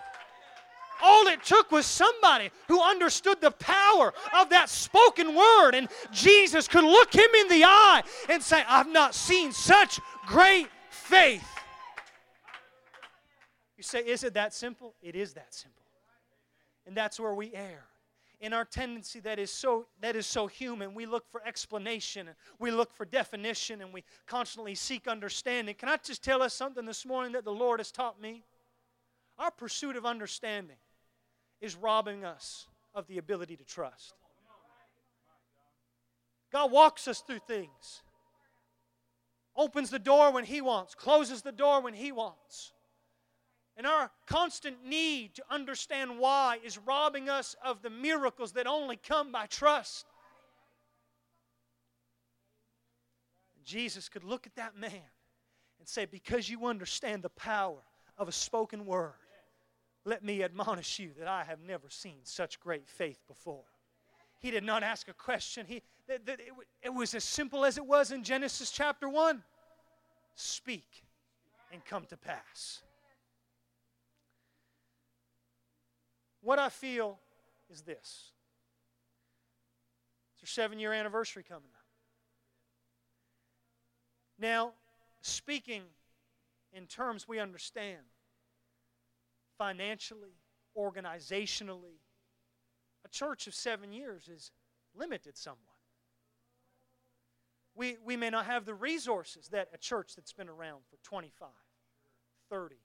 All 1.02 1.26
it 1.28 1.42
took 1.44 1.70
was 1.70 1.86
somebody 1.86 2.50
who 2.66 2.80
understood 2.80 3.40
the 3.40 3.50
power 3.52 4.12
of 4.38 4.50
that 4.50 4.68
spoken 4.68 5.34
word. 5.34 5.74
And 5.74 5.88
Jesus 6.12 6.68
could 6.68 6.84
look 6.84 7.14
him 7.14 7.28
in 7.40 7.48
the 7.48 7.64
eye 7.64 8.02
and 8.28 8.42
say, 8.42 8.62
I've 8.68 8.90
not 8.90 9.14
seen 9.14 9.52
such 9.52 10.00
great 10.26 10.68
faith. 10.90 11.46
You 13.76 13.84
say, 13.84 14.00
Is 14.00 14.24
it 14.24 14.34
that 14.34 14.52
simple? 14.52 14.94
It 15.00 15.14
is 15.14 15.34
that 15.34 15.54
simple. 15.54 15.82
And 16.86 16.96
that's 16.96 17.20
where 17.20 17.34
we 17.34 17.54
err. 17.54 17.84
In 18.40 18.52
our 18.52 18.64
tendency 18.64 19.18
that 19.20 19.40
is 19.40 19.50
so 19.50 19.86
that 20.00 20.14
is 20.14 20.26
so 20.26 20.46
human, 20.46 20.94
we 20.94 21.06
look 21.06 21.28
for 21.30 21.42
explanation 21.44 22.28
and 22.28 22.36
we 22.60 22.70
look 22.70 22.92
for 22.92 23.04
definition 23.04 23.80
and 23.80 23.92
we 23.92 24.04
constantly 24.26 24.76
seek 24.76 25.08
understanding. 25.08 25.74
Can 25.74 25.88
I 25.88 25.96
just 25.96 26.22
tell 26.22 26.40
us 26.42 26.54
something 26.54 26.84
this 26.84 27.04
morning 27.04 27.32
that 27.32 27.44
the 27.44 27.52
Lord 27.52 27.80
has 27.80 27.90
taught 27.90 28.20
me? 28.20 28.44
Our 29.38 29.50
pursuit 29.50 29.96
of 29.96 30.06
understanding 30.06 30.76
is 31.60 31.76
robbing 31.76 32.24
us 32.24 32.66
of 32.94 33.06
the 33.06 33.18
ability 33.18 33.56
to 33.56 33.64
trust. 33.64 34.14
God 36.50 36.70
walks 36.70 37.06
us 37.08 37.20
through 37.20 37.40
things. 37.46 38.02
opens 39.56 39.90
the 39.90 39.98
door 39.98 40.30
when 40.30 40.44
He 40.44 40.60
wants, 40.60 40.94
closes 40.94 41.42
the 41.42 41.52
door 41.52 41.80
when 41.80 41.94
He 41.94 42.12
wants. 42.12 42.72
And 43.76 43.86
our 43.86 44.10
constant 44.26 44.84
need 44.84 45.34
to 45.34 45.44
understand 45.50 46.18
why 46.18 46.58
is 46.64 46.78
robbing 46.78 47.28
us 47.28 47.54
of 47.64 47.82
the 47.82 47.90
miracles 47.90 48.52
that 48.52 48.66
only 48.66 48.96
come 48.96 49.30
by 49.30 49.46
trust. 49.46 50.06
Jesus 53.64 54.08
could 54.08 54.24
look 54.24 54.46
at 54.46 54.56
that 54.56 54.76
man 54.76 55.02
and 55.78 55.86
say, 55.86 56.06
Because 56.06 56.48
you 56.48 56.66
understand 56.66 57.22
the 57.22 57.28
power 57.28 57.82
of 58.16 58.26
a 58.26 58.32
spoken 58.32 58.86
word, 58.86 59.12
let 60.04 60.24
me 60.24 60.42
admonish 60.42 60.98
you 60.98 61.10
that 61.18 61.28
I 61.28 61.44
have 61.44 61.60
never 61.60 61.88
seen 61.90 62.20
such 62.22 62.60
great 62.60 62.88
faith 62.88 63.18
before. 63.26 63.64
He 64.38 64.50
did 64.50 64.64
not 64.64 64.82
ask 64.82 65.08
a 65.08 65.12
question. 65.12 65.66
He, 65.66 65.82
it, 66.08 66.40
it 66.82 66.94
was 66.94 67.14
as 67.14 67.24
simple 67.24 67.64
as 67.64 67.76
it 67.76 67.84
was 67.84 68.12
in 68.12 68.22
Genesis 68.22 68.70
chapter 68.70 69.08
1 69.08 69.42
speak 70.34 71.02
and 71.72 71.84
come 71.84 72.04
to 72.06 72.16
pass. 72.16 72.82
What 76.40 76.58
I 76.58 76.68
feel 76.68 77.18
is 77.70 77.82
this 77.82 78.32
it's 80.34 80.42
our 80.42 80.46
seven 80.46 80.78
year 80.78 80.92
anniversary 80.92 81.42
coming 81.42 81.68
up. 81.74 81.84
Now, 84.38 84.72
speaking 85.20 85.82
in 86.72 86.86
terms 86.86 87.26
we 87.26 87.40
understand, 87.40 88.02
financially, 89.58 90.38
organizationally, 90.76 92.00
a 93.04 93.08
church 93.08 93.46
of 93.46 93.54
seven 93.54 93.92
years 93.92 94.28
is 94.28 94.50
limited 94.94 95.36
somewhat. 95.36 95.58
We, 97.74 97.96
we 98.04 98.16
may 98.16 98.30
not 98.30 98.46
have 98.46 98.64
the 98.64 98.74
resources 98.74 99.48
that 99.48 99.68
a 99.72 99.78
church 99.78 100.14
that's 100.16 100.32
been 100.32 100.48
around 100.48 100.80
for 100.88 100.96
25, 101.04 101.48
30, 102.50 102.76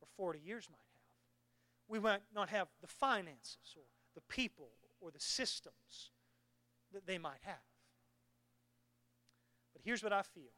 or 0.00 0.08
40 0.16 0.40
years 0.40 0.68
might 0.70 0.78
have. 0.78 1.88
We 1.88 2.00
might 2.00 2.22
not 2.34 2.48
have 2.48 2.68
the 2.80 2.88
finances 2.88 3.76
or 3.76 3.84
the 4.14 4.20
people 4.22 4.70
or 5.00 5.10
the 5.10 5.20
systems 5.20 6.10
that 6.92 7.06
they 7.06 7.18
might 7.18 7.40
have. 7.42 7.54
But 9.72 9.82
here's 9.84 10.02
what 10.02 10.12
I 10.12 10.22
feel 10.22 10.52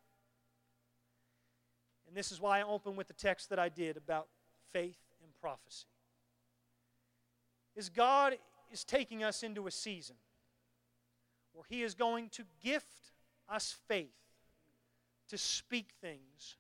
and 2.06 2.16
this 2.16 2.30
is 2.30 2.40
why 2.40 2.60
I 2.60 2.62
open 2.62 2.96
with 2.96 3.08
the 3.08 3.14
text 3.14 3.50
that 3.50 3.58
I 3.58 3.68
did 3.68 3.96
about 3.96 4.28
faith 4.72 4.98
prophecy. 5.44 5.84
Is 7.76 7.90
God 7.90 8.38
is 8.72 8.82
taking 8.82 9.22
us 9.22 9.42
into 9.42 9.66
a 9.66 9.70
season 9.70 10.16
where 11.52 11.66
He 11.68 11.82
is 11.82 11.94
going 11.94 12.30
to 12.30 12.44
gift 12.62 13.12
us 13.46 13.76
faith 13.86 14.08
to 15.28 15.36
speak 15.36 15.90
things 16.00 16.56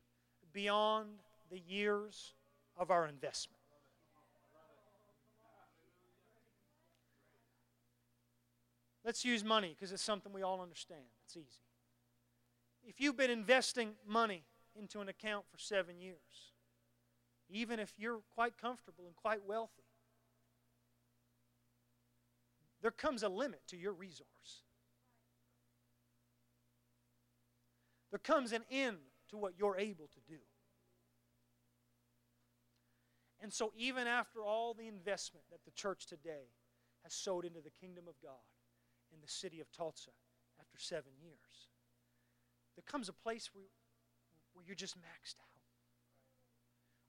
beyond 0.52 1.08
the 1.50 1.58
years 1.58 2.34
of 2.76 2.90
our 2.90 3.06
investment. 3.06 3.58
Let's 9.02 9.24
use 9.24 9.42
money 9.42 9.74
because 9.74 9.92
it's 9.92 10.02
something 10.02 10.30
we 10.30 10.42
all 10.42 10.60
understand. 10.60 11.04
It's 11.24 11.38
easy. 11.38 11.62
If 12.86 13.00
you've 13.00 13.16
been 13.16 13.30
investing 13.30 13.92
money 14.06 14.44
into 14.78 15.00
an 15.00 15.08
account 15.08 15.46
for 15.50 15.58
seven 15.58 15.98
years, 15.98 16.52
even 17.48 17.78
if 17.78 17.92
you're 17.96 18.20
quite 18.34 18.58
comfortable 18.58 19.04
and 19.06 19.16
quite 19.16 19.46
wealthy. 19.46 19.84
There 22.82 22.90
comes 22.90 23.22
a 23.22 23.28
limit 23.28 23.62
to 23.68 23.76
your 23.76 23.92
resource. 23.92 24.62
There 28.10 28.18
comes 28.18 28.52
an 28.52 28.62
end 28.70 28.98
to 29.30 29.36
what 29.36 29.54
you're 29.58 29.76
able 29.76 30.08
to 30.08 30.20
do. 30.28 30.40
And 33.40 33.52
so, 33.52 33.72
even 33.76 34.06
after 34.06 34.44
all 34.44 34.74
the 34.74 34.86
investment 34.86 35.44
that 35.50 35.64
the 35.64 35.70
church 35.70 36.06
today 36.06 36.52
has 37.02 37.12
sowed 37.12 37.44
into 37.44 37.60
the 37.60 37.70
kingdom 37.70 38.04
of 38.08 38.14
God 38.22 38.44
in 39.12 39.20
the 39.20 39.28
city 39.28 39.60
of 39.60 39.70
Tulsa 39.72 40.12
after 40.60 40.78
seven 40.78 41.12
years, 41.20 41.68
there 42.76 42.84
comes 42.86 43.08
a 43.08 43.12
place 43.12 43.50
where 43.52 43.64
where 44.54 44.64
you're 44.64 44.74
just 44.74 44.96
maxed 44.98 45.36
out. 45.40 45.53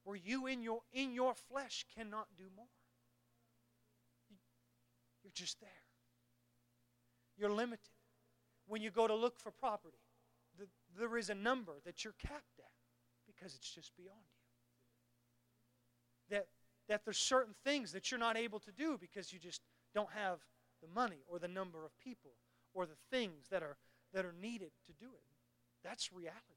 Where 0.06 0.16
you 0.16 0.48
in 0.48 0.62
your 0.62 0.82
in 0.94 1.12
your 1.12 1.34
flesh 1.34 1.86
cannot 1.96 2.28
do 2.38 2.46
more. 2.56 2.68
You're 5.24 5.32
just 5.34 5.60
there. 5.60 5.70
You're 7.38 7.52
limited. 7.52 7.80
When 8.68 8.82
you 8.82 8.92
go 8.92 9.08
to 9.08 9.16
look 9.16 9.38
for 9.40 9.52
property, 9.52 9.98
the, 10.58 10.68
there 10.98 11.18
is 11.18 11.30
a 11.30 11.36
number 11.36 11.74
that 11.86 12.04
you're 12.04 12.14
capped 12.14 12.60
at 12.60 12.72
because 13.26 13.56
it's 13.56 13.70
just 13.70 13.92
beyond 13.98 14.20
you. 16.30 16.38
That, 16.38 16.48
that 16.88 17.04
there's 17.06 17.18
certain 17.18 17.56
things 17.64 17.92
that 17.92 18.10
you're 18.12 18.20
not 18.20 18.38
able 18.38 18.60
to 18.60 18.72
do 18.72 18.98
because 19.00 19.34
you 19.34 19.40
just 19.40 19.62
don't 19.94 20.12
have 20.12 20.40
the 20.82 20.88
money 20.88 21.24
or 21.28 21.40
the 21.40 21.48
number 21.48 21.84
of 21.84 21.92
people 22.00 22.32
or 22.74 22.86
the 22.86 22.98
things 23.12 23.48
that 23.50 23.64
are, 23.64 23.78
that 24.14 24.26
are 24.26 24.36
needed 24.40 24.72
to 24.88 24.94
do 24.94 25.08
it. 25.08 25.24
That's 25.84 26.12
reality. 26.12 26.55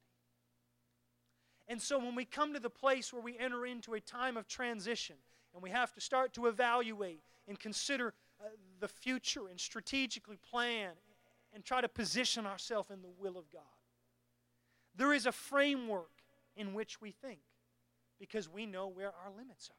And 1.69 1.81
so 1.81 1.99
when 1.99 2.14
we 2.14 2.25
come 2.25 2.55
to 2.55 2.61
the 2.61 2.71
place 2.71 3.12
where 3.12 3.23
we 3.23 3.39
enter 3.39 3.66
into 3.66 3.95
a 3.95 4.01
time 4.01 4.37
of 4.37 4.49
transition 4.49 5.16
and 5.53 5.62
we 5.62 5.71
have 5.71 5.93
to 5.93 6.01
start 6.01 6.33
to 6.35 6.47
evaluate 6.47 7.21
and 7.47 7.59
consider 7.59 8.14
uh, 8.41 8.45
the 8.81 8.89
future 8.89 9.49
and 9.49 9.61
strategically 9.61 10.39
plan 10.51 10.93
and 11.53 11.64
try 11.64 11.81
to 11.81 11.89
position 11.89 12.47
ourselves 12.47 12.91
in 12.91 13.03
the 13.03 13.11
will 13.19 13.37
of 13.37 13.51
God, 13.51 13.62
there 14.97 15.12
is 15.12 15.27
a 15.27 15.33
framework 15.33 16.11
in 16.57 16.73
which 16.73 17.01
we 17.01 17.11
think 17.11 17.41
because 18.19 18.49
we 18.49 18.66
know 18.66 18.89
where 18.89 19.09
our 19.09 19.31
limits 19.37 19.71
are. 19.71 19.77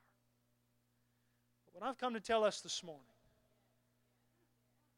But 1.66 1.82
what 1.82 1.90
I've 1.90 1.98
come 1.98 2.14
to 2.14 2.20
tell 2.20 2.44
us 2.44 2.62
this 2.62 2.84
morning 2.84 3.04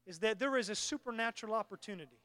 is 0.06 0.18
that 0.18 0.38
there 0.38 0.56
is 0.56 0.68
a 0.68 0.74
supernatural 0.74 1.54
opportunity 1.54 2.20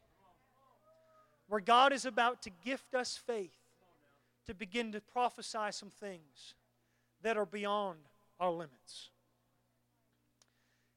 where 1.48 1.62
God 1.62 1.94
is 1.94 2.06
about 2.06 2.42
to 2.44 2.50
gift 2.50 2.94
us 2.94 3.18
faith 3.18 3.56
to 4.48 4.54
begin 4.54 4.94
to 4.94 5.02
prophesy 5.02 5.72
some 5.72 5.90
things 5.90 6.56
that 7.22 7.38
are 7.38 7.46
beyond 7.46 8.00
our 8.40 8.52
limits. 8.52 9.10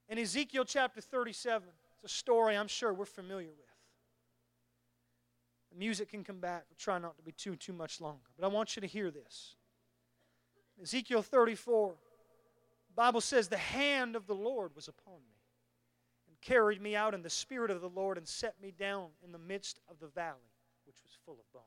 In 0.09 0.19
Ezekiel 0.19 0.65
chapter 0.65 1.01
37, 1.01 1.69
it's 1.95 2.13
a 2.13 2.17
story 2.17 2.57
I'm 2.57 2.69
sure 2.69 2.95
we're 2.95 3.05
familiar 3.05 3.49
with. 3.49 3.67
The 5.73 5.79
music 5.79 6.11
can 6.11 6.25
come 6.25 6.39
back. 6.39 6.65
We'll 6.69 6.77
try 6.79 6.99
not 6.99 7.17
to 7.17 7.23
be 7.23 7.33
too, 7.33 7.57
too 7.57 7.73
much 7.73 8.01
longer. 8.01 8.29
But 8.39 8.45
I 8.45 8.49
want 8.49 8.77
you 8.77 8.81
to 8.81 8.89
hear 8.89 9.11
this. 9.11 9.55
Ezekiel 10.83 11.23
34, 11.23 11.95
the 12.89 12.95
Bible 12.95 13.21
says, 13.21 13.49
The 13.49 13.57
hand 13.57 14.17
of 14.17 14.27
the 14.27 14.35
Lord 14.35 14.75
was 14.75 14.89
upon 14.89 15.15
me 15.15 15.39
and 16.29 16.41
carried 16.41 16.81
me 16.81 16.97
out 16.97 17.15
in 17.15 17.23
the 17.23 17.31
spirit 17.31 17.71
of 17.71 17.81
the 17.81 17.89
Lord 17.89 18.17
and 18.17 18.27
set 18.27 18.61
me 18.61 18.73
down 18.77 19.09
in 19.25 19.33
the 19.33 19.39
midst 19.39 19.81
of 19.89 20.01
the 20.01 20.09
valley, 20.09 20.39
which 20.87 21.03
was 21.05 21.13
full 21.25 21.35
of 21.35 21.53
bones. 21.53 21.65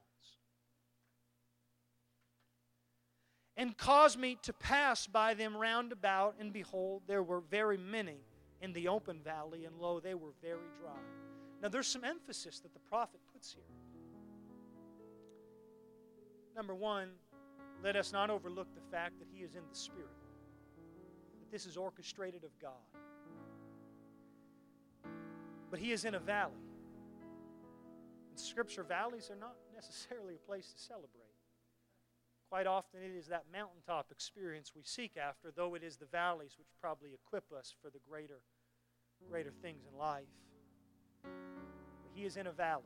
And 3.56 3.78
caused 3.78 4.18
me 4.18 4.38
to 4.41 4.54
pass 4.54 5.06
by 5.06 5.34
them 5.34 5.56
round 5.56 5.91
about, 5.91 6.36
and 6.39 6.51
behold, 6.51 7.04
there 7.08 7.24
were 7.24 7.41
very 7.41 7.78
many 7.78 8.18
in 8.62 8.74
the 8.74 8.88
open 8.88 9.20
valley, 9.24 9.66
and 9.66 9.78
lo, 9.78 9.99
they 9.99 10.16
were 10.16 10.34
very 10.41 10.70
dry. 10.80 10.91
Now, 11.62 11.70
there's 11.70 11.88
some 11.88 12.04
emphasis 12.04 12.60
that 12.62 12.74
the 12.74 12.80
prophet 12.80 13.20
puts 13.32 13.54
here. 13.54 13.64
Number 16.56 16.76
one, 16.76 17.10
let 17.84 17.95
us 17.95 18.12
not 18.12 18.30
overlook 18.30 18.68
the 18.74 18.82
fact 18.91 19.20
that 19.20 19.28
he 19.32 19.43
is 19.43 19.56
in 19.56 19.62
the 19.70 19.76
Spirit, 19.76 20.10
that 21.39 21.51
this 21.51 21.66
is 21.66 21.78
orchestrated 21.78 22.43
of 22.43 22.51
God. 22.60 22.72
But 25.70 25.80
he 25.80 25.91
is 25.91 26.06
in 26.06 26.16
a 26.16 26.20
valley. 26.20 26.54
In 28.32 28.38
Scripture, 28.38 28.84
valleys 28.84 29.30
are 29.30 29.36
not 29.36 29.56
necessarily 29.74 30.36
a 30.36 30.47
place 30.47 30.72
to 30.72 30.80
celebrate. 30.80 31.22
Quite 32.54 32.68
often 32.68 32.99
it 33.01 33.18
is 33.18 33.26
that 33.30 33.45
mountaintop 33.51 34.12
experience 34.12 34.74
we 34.76 34.84
seek 34.84 35.18
after, 35.18 35.49
though 35.49 35.74
it 35.74 35.82
is 35.82 35.97
the 35.97 36.06
valleys 36.06 36.51
which 36.60 36.68
probably 36.80 37.10
equip 37.12 37.51
us 37.51 37.74
for 37.82 37.89
the 37.89 37.97
greater, 38.08 38.41
greater 39.28 39.51
things 39.64 39.88
in 39.91 39.97
life. 39.97 40.28
But 41.24 42.12
he 42.14 42.26
is 42.26 42.38
in 42.38 42.45
a 42.45 42.51
valley. 42.51 42.84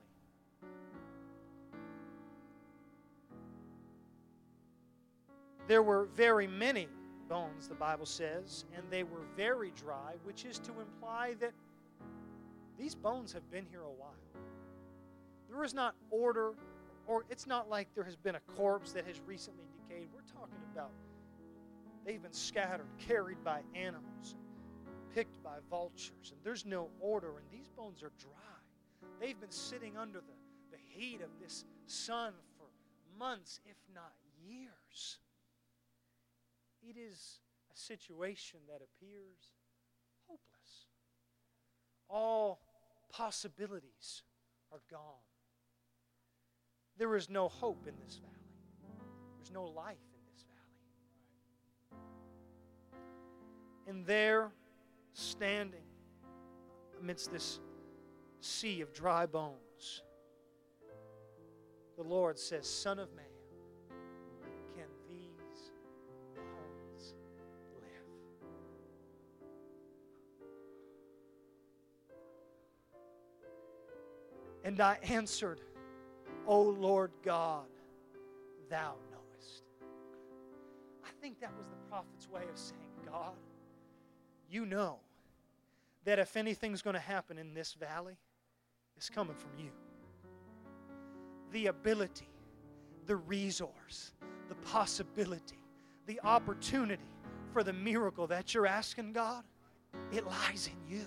There 5.67 5.83
were 5.83 6.05
very 6.15 6.47
many 6.47 6.87
bones, 7.27 7.67
the 7.67 7.75
Bible 7.75 8.05
says, 8.05 8.63
and 8.73 8.85
they 8.89 9.03
were 9.03 9.25
very 9.35 9.73
dry, 9.75 10.13
which 10.23 10.45
is 10.45 10.59
to 10.59 10.79
imply 10.79 11.35
that 11.41 11.51
these 12.79 12.95
bones 12.95 13.33
have 13.33 13.51
been 13.51 13.65
here 13.69 13.81
a 13.81 13.91
while. 13.91 14.15
There 15.49 15.61
is 15.65 15.73
not 15.73 15.93
order 16.09 16.53
or 17.07 17.23
it's 17.29 17.47
not 17.47 17.69
like 17.69 17.87
there 17.95 18.03
has 18.03 18.15
been 18.15 18.35
a 18.35 18.39
corpse 18.55 18.91
that 18.91 19.05
has 19.07 19.19
recently 19.25 19.65
decayed. 19.71 20.09
We're 20.13 20.21
talking 20.21 20.59
about 20.73 20.91
they've 22.05 22.21
been 22.21 22.33
scattered, 22.33 22.87
carried 22.99 23.43
by 23.43 23.61
animals, 23.73 24.35
picked 25.15 25.41
by 25.41 25.57
vultures, 25.69 26.31
and 26.31 26.39
there's 26.43 26.65
no 26.65 26.89
order, 26.99 27.37
and 27.37 27.45
these 27.51 27.69
bones 27.69 28.03
are 28.03 28.11
dry. 28.19 29.09
They've 29.19 29.39
been 29.39 29.51
sitting 29.51 29.97
under 29.97 30.19
the, 30.19 30.35
the 30.71 30.77
heat 30.77 31.21
of 31.21 31.29
this 31.41 31.65
sun 31.85 32.33
for 32.57 32.65
months, 33.17 33.61
if 33.65 33.77
not 33.95 34.11
years. 34.45 35.17
It 36.81 36.97
is 36.97 37.39
a 37.73 37.77
situation 37.77 38.59
that 38.67 38.81
appears 38.81 39.51
hopeless. 40.27 40.87
All 42.09 42.59
possibilities 43.09 44.23
are 44.71 44.81
gone. 44.91 45.23
There 46.97 47.15
is 47.15 47.29
no 47.29 47.47
hope 47.47 47.85
in 47.87 47.93
this 48.03 48.17
valley, 48.17 48.33
there's 49.37 49.51
no 49.51 49.65
life 49.65 49.97
in 50.13 50.21
this 50.33 50.45
valley. 51.91 52.01
And 53.87 54.05
there, 54.05 54.51
standing 55.13 55.85
amidst 56.99 57.31
this 57.31 57.59
sea 58.41 58.81
of 58.81 58.93
dry 58.93 59.27
bones, 59.27 60.01
the 61.97 62.03
Lord 62.03 62.39
says, 62.39 62.67
Son 62.67 62.99
of 62.99 63.13
man, 63.15 63.25
can 64.75 64.87
these 65.09 65.71
bones 66.35 67.13
live? 67.75 67.83
And 74.63 74.79
I 74.81 74.97
answered, 75.03 75.61
O 76.47 76.61
Lord 76.61 77.11
God, 77.23 77.65
thou 78.69 78.95
knowest. 79.11 79.63
I 81.03 81.09
think 81.21 81.39
that 81.41 81.51
was 81.57 81.67
the 81.67 81.89
prophet's 81.89 82.29
way 82.29 82.43
of 82.49 82.57
saying, 82.57 82.81
God, 83.05 83.35
you 84.49 84.65
know 84.65 84.97
that 86.05 86.19
if 86.19 86.37
anything's 86.37 86.81
going 86.81 86.93
to 86.93 86.99
happen 87.01 87.37
in 87.37 87.53
this 87.53 87.73
valley, 87.73 88.17
it's 88.95 89.09
coming 89.09 89.35
from 89.35 89.51
you 89.59 89.69
the 91.51 91.67
ability, 91.67 92.27
the 93.05 93.15
resource, 93.15 94.11
the 94.49 94.55
possibility, 94.55 95.59
the 96.05 96.19
opportunity 96.23 97.03
for 97.53 97.63
the 97.63 97.71
miracle 97.73 98.27
that 98.27 98.53
you're 98.53 98.67
asking 98.67 99.13
God, 99.13 99.43
it 100.11 100.25
lies 100.25 100.69
in 100.71 100.93
you. 100.93 101.05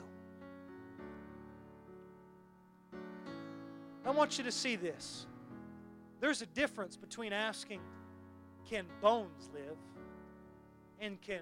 I 4.04 4.10
want 4.10 4.38
you 4.38 4.44
to 4.44 4.52
see 4.52 4.76
this. 4.76 5.26
There's 6.20 6.42
a 6.42 6.46
difference 6.46 6.96
between 6.96 7.32
asking, 7.32 7.80
Can 8.68 8.86
bones 9.00 9.48
live? 9.52 9.76
and 11.00 11.20
Can 11.22 11.40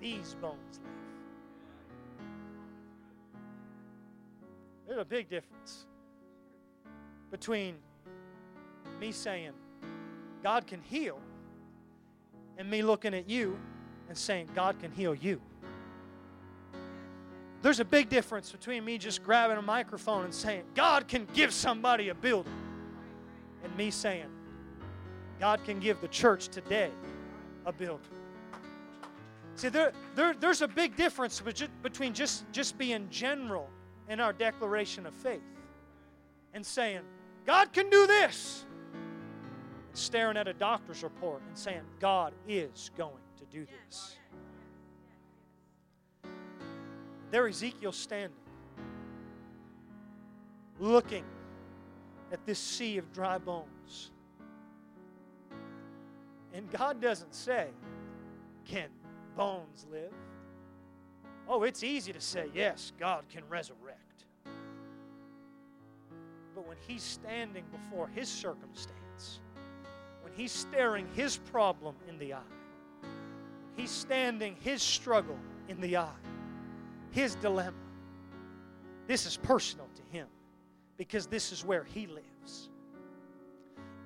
these 0.00 0.34
bones 0.40 0.80
live? 0.82 0.92
There's 4.88 5.00
a 5.00 5.04
big 5.04 5.28
difference 5.28 5.84
between 7.30 7.76
me 9.00 9.12
saying, 9.12 9.52
God 10.42 10.66
can 10.66 10.80
heal, 10.80 11.18
and 12.56 12.70
me 12.70 12.82
looking 12.82 13.12
at 13.12 13.28
you 13.28 13.58
and 14.08 14.16
saying, 14.16 14.48
God 14.54 14.78
can 14.78 14.92
heal 14.92 15.14
you. 15.14 15.40
There's 17.62 17.80
a 17.80 17.84
big 17.84 18.08
difference 18.08 18.52
between 18.52 18.84
me 18.84 18.96
just 18.96 19.22
grabbing 19.24 19.56
a 19.56 19.62
microphone 19.62 20.24
and 20.24 20.32
saying, 20.32 20.62
God 20.74 21.08
can 21.08 21.26
give 21.34 21.52
somebody 21.52 22.10
a 22.10 22.14
building, 22.14 22.52
and 23.66 23.76
me 23.76 23.90
saying, 23.90 24.28
God 25.40 25.62
can 25.64 25.80
give 25.80 26.00
the 26.00 26.08
church 26.08 26.48
today 26.48 26.90
a 27.66 27.72
building. 27.72 28.06
See, 29.56 29.68
there, 29.68 29.92
there, 30.14 30.34
there's 30.34 30.62
a 30.62 30.68
big 30.68 30.96
difference 30.96 31.42
between 31.82 32.14
just, 32.14 32.44
just 32.52 32.78
being 32.78 33.08
general 33.10 33.68
in 34.08 34.20
our 34.20 34.32
declaration 34.32 35.04
of 35.04 35.14
faith 35.14 35.42
and 36.54 36.64
saying, 36.64 37.00
God 37.44 37.72
can 37.72 37.90
do 37.90 38.06
this 38.06 38.64
and 39.88 39.96
staring 39.96 40.36
at 40.36 40.46
a 40.46 40.52
doctor's 40.52 41.02
report 41.02 41.42
and 41.48 41.58
saying, 41.58 41.82
God 41.98 42.34
is 42.46 42.90
going 42.96 43.10
to 43.38 43.44
do 43.46 43.66
this. 43.66 44.16
There, 47.30 47.48
Ezekiel 47.48 47.92
standing, 47.92 48.36
looking 50.78 51.24
at 52.32 52.44
this 52.46 52.58
sea 52.58 52.98
of 52.98 53.12
dry 53.12 53.38
bones. 53.38 54.10
And 56.52 56.70
God 56.70 57.00
doesn't 57.00 57.34
say, 57.34 57.68
Can 58.64 58.88
bones 59.36 59.86
live? 59.90 60.12
Oh, 61.48 61.62
it's 61.62 61.84
easy 61.84 62.12
to 62.12 62.20
say, 62.20 62.46
Yes, 62.54 62.92
God 62.98 63.24
can 63.28 63.42
resurrect. 63.48 64.24
But 66.54 66.66
when 66.66 66.76
He's 66.86 67.02
standing 67.02 67.64
before 67.70 68.08
His 68.08 68.28
circumstance, 68.28 69.40
when 70.26 70.34
he's 70.34 70.50
staring 70.50 71.06
his 71.14 71.36
problem 71.36 71.94
in 72.08 72.18
the 72.18 72.34
eye, 72.34 72.52
he's 73.76 73.92
standing 73.92 74.56
his 74.58 74.82
struggle 74.82 75.38
in 75.68 75.80
the 75.80 75.96
eye, 75.98 76.18
his 77.12 77.36
dilemma. 77.36 77.76
This 79.06 79.24
is 79.24 79.36
personal 79.36 79.86
to 79.94 80.02
him 80.10 80.26
because 80.96 81.26
this 81.26 81.52
is 81.52 81.64
where 81.64 81.84
he 81.84 82.06
lives. 82.06 82.70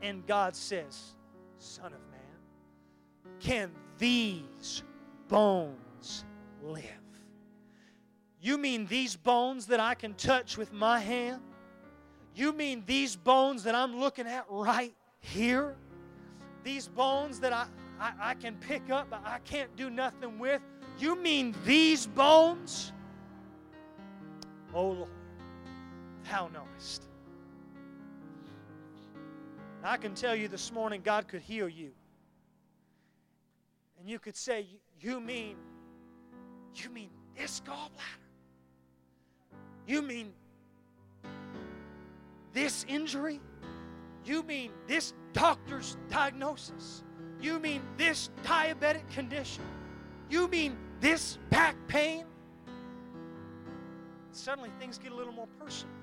And 0.03 0.26
God 0.26 0.57
says, 0.57 1.14
Son 1.59 1.86
of 1.86 2.01
man, 2.11 3.34
can 3.38 3.70
these 3.99 4.82
bones 5.28 6.24
live? 6.62 6.84
You 8.41 8.57
mean 8.57 8.86
these 8.86 9.16
bones 9.16 9.66
that 9.66 9.80
I 9.80 9.95
can 9.95 10.14
touch 10.14 10.57
with 10.57 10.72
my 10.72 10.99
hand? 10.99 11.43
You 12.34 12.53
mean 12.53 12.84
these 12.86 13.16
bones 13.16 13.64
that 13.64 13.74
I'm 13.74 14.01
looking 14.01 14.26
at 14.26 14.47
right 14.49 14.95
here? 15.20 15.76
these 16.64 16.88
bones 16.88 17.41
that 17.41 17.53
I, 17.53 17.66
I, 17.99 18.12
I 18.20 18.34
can 18.34 18.57
pick 18.57 18.91
up, 18.91 19.09
but 19.11 19.22
I 19.24 19.38
can't 19.41 19.74
do 19.76 19.91
nothing 19.91 20.38
with. 20.38 20.61
You 20.99 21.16
mean 21.16 21.55
these 21.64 22.07
bones? 22.07 22.93
Oh 24.74 24.91
Lord, 24.91 25.11
thou 26.25 26.49
knowest. 26.49 27.07
I 29.83 29.97
can 29.97 30.14
tell 30.14 30.35
you 30.35 30.49
this 30.49 30.73
morning, 30.73 31.01
God 31.03 31.27
could 31.29 31.41
heal 31.41 31.68
you. 31.68 31.91
And 33.99 34.09
you 34.09 34.18
could 34.18 34.37
say, 34.37 34.66
You 35.01 35.21
mean, 35.21 35.57
you 36.75 36.91
mean 36.91 37.11
this 37.37 37.61
gallbladder? 37.66 38.21
You 39.87 40.03
mean 40.03 40.33
this 42.53 42.85
injury? 42.89 43.41
You 44.25 44.43
mean 44.43 44.71
this 44.87 45.14
doctor's 45.33 45.97
diagnosis? 46.09 47.03
You 47.41 47.59
mean 47.59 47.83
this 47.97 48.31
diabetic 48.45 49.09
condition? 49.11 49.64
You 50.29 50.47
mean 50.49 50.77
this 51.01 51.39
back 51.49 51.77
pain? 51.89 52.25
Suddenly 54.33 54.71
things 54.79 54.99
get 54.99 55.12
a 55.12 55.14
little 55.14 55.33
more 55.33 55.49
personal. 55.59 55.95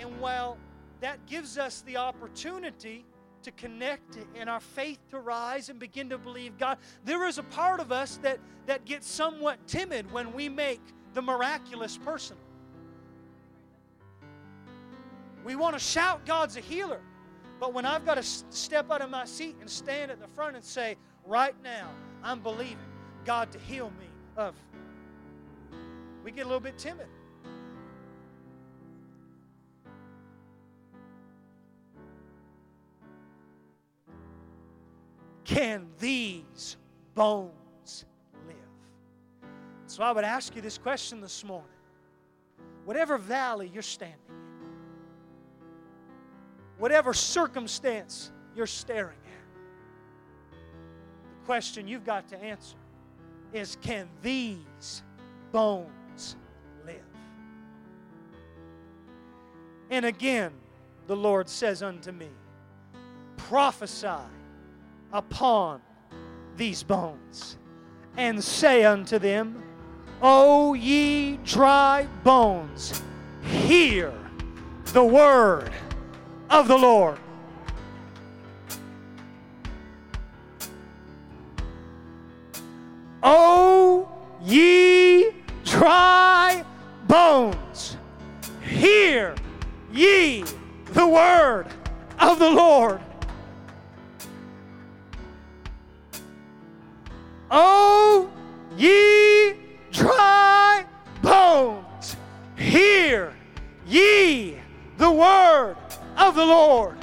And 0.00 0.18
while 0.20 0.56
that 1.00 1.24
gives 1.26 1.58
us 1.58 1.82
the 1.82 1.98
opportunity 1.98 3.04
to 3.42 3.50
connect 3.52 4.18
and 4.34 4.50
our 4.50 4.60
faith 4.60 4.98
to 5.10 5.18
rise 5.18 5.68
and 5.68 5.78
begin 5.78 6.10
to 6.10 6.18
believe 6.18 6.58
God, 6.58 6.78
there 7.04 7.26
is 7.26 7.38
a 7.38 7.42
part 7.42 7.80
of 7.80 7.92
us 7.92 8.18
that, 8.22 8.38
that 8.66 8.84
gets 8.84 9.08
somewhat 9.08 9.66
timid 9.66 10.10
when 10.12 10.32
we 10.32 10.48
make 10.48 10.80
the 11.14 11.22
miraculous 11.22 11.98
personal. 11.98 12.42
We 15.44 15.56
want 15.56 15.74
to 15.74 15.80
shout 15.80 16.26
God's 16.26 16.56
a 16.56 16.60
healer. 16.60 17.00
But 17.58 17.74
when 17.74 17.84
I've 17.84 18.06
got 18.06 18.14
to 18.14 18.22
step 18.22 18.90
out 18.90 19.02
of 19.02 19.10
my 19.10 19.26
seat 19.26 19.56
and 19.60 19.68
stand 19.68 20.10
at 20.10 20.20
the 20.20 20.28
front 20.28 20.56
and 20.56 20.64
say, 20.64 20.96
right 21.26 21.54
now, 21.62 21.90
I'm 22.22 22.40
believing 22.40 22.78
God 23.24 23.50
to 23.52 23.58
heal 23.58 23.90
me 23.98 24.06
of, 24.36 24.54
we 26.24 26.30
get 26.32 26.42
a 26.42 26.48
little 26.48 26.60
bit 26.60 26.78
timid. 26.78 27.06
Can 35.50 35.88
these 35.98 36.76
bones 37.16 38.04
live? 38.46 38.54
So 39.88 40.04
I 40.04 40.12
would 40.12 40.22
ask 40.22 40.54
you 40.54 40.62
this 40.62 40.78
question 40.78 41.20
this 41.20 41.42
morning. 41.42 41.66
Whatever 42.84 43.18
valley 43.18 43.68
you're 43.74 43.82
standing 43.82 44.20
in, 44.28 44.34
whatever 46.78 47.12
circumstance 47.12 48.30
you're 48.54 48.68
staring 48.68 49.18
at. 49.26 50.52
The 50.52 51.46
question 51.46 51.88
you've 51.88 52.06
got 52.06 52.28
to 52.28 52.40
answer 52.40 52.76
is 53.52 53.76
can 53.82 54.08
these 54.22 55.02
bones 55.50 56.36
live? 56.86 56.94
And 59.90 60.06
again, 60.06 60.52
the 61.08 61.16
Lord 61.16 61.48
says 61.48 61.82
unto 61.82 62.12
me, 62.12 62.28
Prophesy 63.36 64.06
upon 65.12 65.80
these 66.56 66.82
bones 66.82 67.56
and 68.16 68.42
say 68.42 68.84
unto 68.84 69.18
them, 69.18 69.62
O 70.22 70.74
ye 70.74 71.38
dry 71.38 72.06
bones, 72.22 73.02
hear 73.42 74.12
the 74.86 75.04
word 75.04 75.70
of 76.50 76.68
the 76.68 76.76
Lord. 76.76 77.18
O 83.22 84.08
ye 84.42 85.32
dry 85.64 86.64
bones, 87.06 87.96
hear 88.62 89.34
ye 89.92 90.44
the 90.92 91.06
word 91.06 91.66
of 92.18 92.38
the 92.38 92.50
Lord. 92.50 93.00
O 97.50 98.30
ye 98.76 99.54
dry 99.90 100.84
bones, 101.20 102.16
hear 102.56 103.34
ye 103.86 104.56
the 104.98 105.10
word 105.10 105.76
of 106.16 106.36
the 106.36 106.44
Lord. 106.44 106.96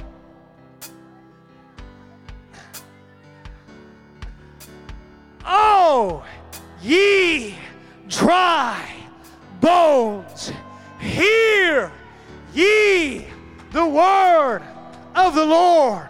Oh, 5.45 6.23
ye 6.81 7.55
dry 8.07 8.89
bones, 9.59 10.53
hear 10.99 11.91
ye 12.53 13.27
the 13.71 13.85
word 13.85 14.61
of 15.13 15.35
the 15.35 15.45
Lord. 15.45 16.07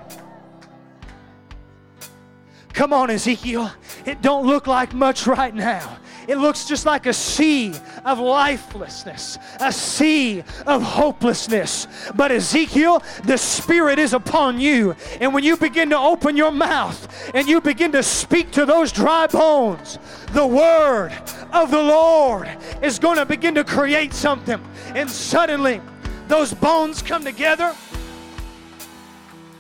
Come 2.78 2.94
on, 2.94 3.10
Ezekiel. 3.10 3.72
It 4.06 4.22
don't 4.22 4.46
look 4.46 4.68
like 4.68 4.94
much 4.94 5.26
right 5.26 5.56
now. 5.56 5.98
It 6.28 6.38
looks 6.38 6.66
just 6.66 6.86
like 6.86 7.08
a 7.08 7.14
sea 7.14 7.74
of 8.06 8.20
lifelessness, 8.20 9.40
a 9.60 9.72
sea 9.72 10.44
of 10.68 10.84
hopelessness. 10.84 11.88
But 12.14 12.32
Ezekiel, 12.32 13.02
the 13.24 13.40
Spirit 13.40 13.98
is 13.98 14.14
upon 14.14 14.60
you. 14.60 14.96
And 15.20 15.34
when 15.34 15.44
you 15.44 15.58
begin 15.58 15.90
to 15.90 15.98
open 15.98 16.38
your 16.38 16.52
mouth 16.52 17.32
and 17.34 17.48
you 17.48 17.62
begin 17.62 17.92
to 17.94 18.04
speak 18.04 18.52
to 18.52 18.64
those 18.64 18.92
dry 18.92 19.26
bones, 19.26 19.98
the 20.34 20.46
word 20.46 21.18
of 21.52 21.72
the 21.72 21.82
Lord 21.82 22.48
is 22.84 23.00
going 23.00 23.18
to 23.18 23.26
begin 23.26 23.56
to 23.56 23.64
create 23.64 24.14
something. 24.14 24.64
And 24.94 25.10
suddenly, 25.10 25.82
those 26.28 26.54
bones 26.54 27.02
come 27.02 27.24
together. 27.24 27.74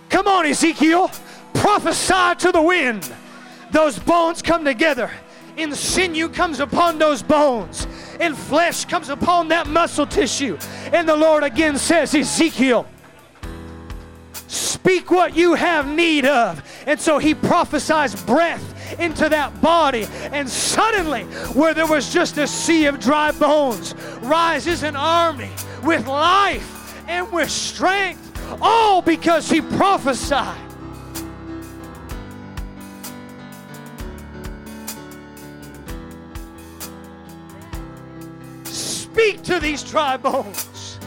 Come 0.10 0.28
on, 0.28 0.46
Ezekiel, 0.46 1.10
prophesy 1.58 2.36
to 2.40 2.52
the 2.52 2.62
wind. 2.62 3.12
Those 3.72 4.00
bones 4.00 4.42
come 4.42 4.64
together 4.64 5.12
and 5.58 5.76
sinew 5.76 6.30
comes 6.30 6.60
upon 6.60 7.00
those 7.00 7.24
bones, 7.24 7.88
and 8.20 8.38
flesh 8.38 8.86
comes 8.86 9.10
upon 9.10 9.48
that 9.48 9.68
muscle 9.68 10.06
tissue. 10.06 10.58
And 10.94 11.10
the 11.10 11.16
Lord 11.16 11.44
again 11.44 11.78
says, 11.78 12.14
Ezekiel, 12.14 12.86
speak 14.48 15.10
what 15.10 15.36
you 15.36 15.56
have 15.56 15.88
need 15.88 16.26
of. 16.26 16.64
And 16.86 17.00
so 17.00 17.18
he 17.18 17.34
prophesies 17.34 18.16
breath 18.24 19.00
into 19.00 19.28
that 19.30 19.60
body. 19.62 20.08
And 20.32 20.48
suddenly, 20.48 21.24
where 21.54 21.74
there 21.74 21.88
was 21.88 22.14
just 22.14 22.38
a 22.38 22.48
sea 22.48 22.86
of 22.86 23.00
dry 23.00 23.32
bones, 23.32 23.96
rises 24.22 24.84
an 24.84 24.96
army 24.96 25.50
with 25.84 26.08
life 26.08 27.04
and 27.08 27.30
with 27.32 27.50
strength, 27.50 28.24
all 28.62 29.02
because 29.02 29.50
he 29.50 29.62
prophesied. 29.62 30.67
Speak 39.18 39.42
to 39.46 39.60
these 39.60 39.82
dry 39.82 40.16
bones. 40.16 41.00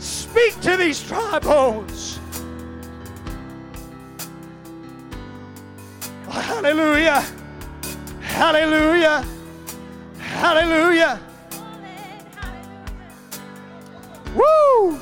Speak 0.00 0.60
to 0.62 0.76
these 0.76 1.00
dry 1.00 1.38
bones. 1.38 2.18
Hallelujah. 6.28 7.24
Hallelujah. 8.20 9.24
Hallelujah. 10.18 11.20
Woo! 14.34 14.98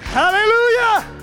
Hallelujah. 0.00 1.13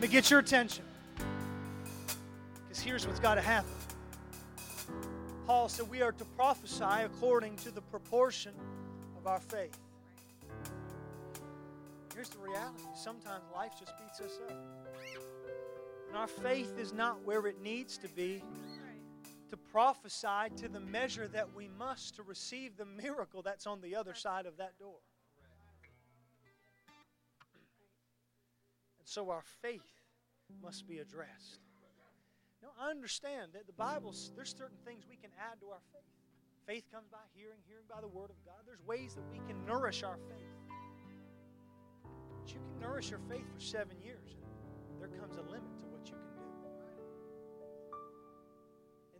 Let 0.00 0.08
me 0.08 0.14
get 0.14 0.30
your 0.30 0.40
attention. 0.40 0.84
Because 2.66 2.82
here's 2.82 3.06
what's 3.06 3.20
got 3.20 3.34
to 3.34 3.42
happen. 3.42 3.70
Paul 5.46 5.68
said 5.68 5.90
we 5.90 6.00
are 6.00 6.12
to 6.12 6.24
prophesy 6.36 7.04
according 7.04 7.56
to 7.56 7.70
the 7.70 7.82
proportion 7.82 8.52
of 9.18 9.26
our 9.26 9.40
faith. 9.40 9.76
Here's 12.14 12.30
the 12.30 12.38
reality 12.38 12.82
sometimes 12.94 13.44
life 13.54 13.72
just 13.78 13.92
beats 13.98 14.20
us 14.20 14.38
up. 14.48 15.29
And 16.10 16.18
our 16.18 16.26
faith 16.26 16.76
is 16.76 16.92
not 16.92 17.24
where 17.24 17.46
it 17.46 17.62
needs 17.62 17.96
to 17.98 18.08
be 18.08 18.42
to 19.48 19.56
prophesy 19.56 20.50
to 20.56 20.68
the 20.68 20.80
measure 20.80 21.28
that 21.28 21.54
we 21.54 21.68
must 21.78 22.16
to 22.16 22.24
receive 22.24 22.76
the 22.76 22.84
miracle 22.84 23.42
that's 23.42 23.64
on 23.64 23.80
the 23.80 23.94
other 23.94 24.14
side 24.14 24.44
of 24.44 24.56
that 24.56 24.76
door. 24.80 24.98
And 28.98 29.06
so 29.06 29.30
our 29.30 29.44
faith 29.62 30.02
must 30.60 30.88
be 30.88 30.98
addressed. 30.98 31.60
Now, 32.60 32.70
I 32.80 32.90
understand 32.90 33.52
that 33.54 33.68
the 33.68 33.72
Bible, 33.72 34.12
there's 34.34 34.54
certain 34.56 34.78
things 34.84 35.04
we 35.08 35.16
can 35.16 35.30
add 35.38 35.60
to 35.60 35.68
our 35.68 35.82
faith. 35.92 36.02
Faith 36.66 36.84
comes 36.92 37.06
by 37.08 37.18
hearing, 37.34 37.58
hearing 37.68 37.86
by 37.88 38.00
the 38.00 38.08
Word 38.08 38.30
of 38.30 38.44
God. 38.44 38.66
There's 38.66 38.84
ways 38.84 39.14
that 39.14 39.24
we 39.30 39.38
can 39.46 39.64
nourish 39.64 40.02
our 40.02 40.18
faith. 40.28 40.50
But 42.02 42.52
you 42.52 42.58
can 42.58 42.80
nourish 42.80 43.10
your 43.10 43.20
faith 43.30 43.46
for 43.54 43.60
seven 43.60 44.00
years, 44.02 44.34
and 44.92 45.00
there 45.00 45.20
comes 45.20 45.36
a 45.36 45.42
limit 45.42 45.70
to 45.82 45.89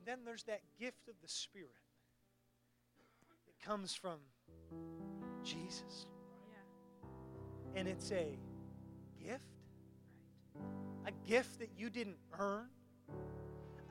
And 0.00 0.06
then 0.06 0.24
there's 0.24 0.44
that 0.44 0.62
gift 0.78 1.08
of 1.08 1.14
the 1.20 1.28
Spirit 1.28 1.68
that 3.46 3.66
comes 3.66 3.94
from 3.94 4.18
Jesus. 5.44 6.06
And 7.76 7.86
it's 7.86 8.10
a 8.10 8.38
gift, 9.22 9.44
a 11.06 11.28
gift 11.28 11.58
that 11.58 11.68
you 11.76 11.90
didn't 11.90 12.16
earn, 12.38 12.68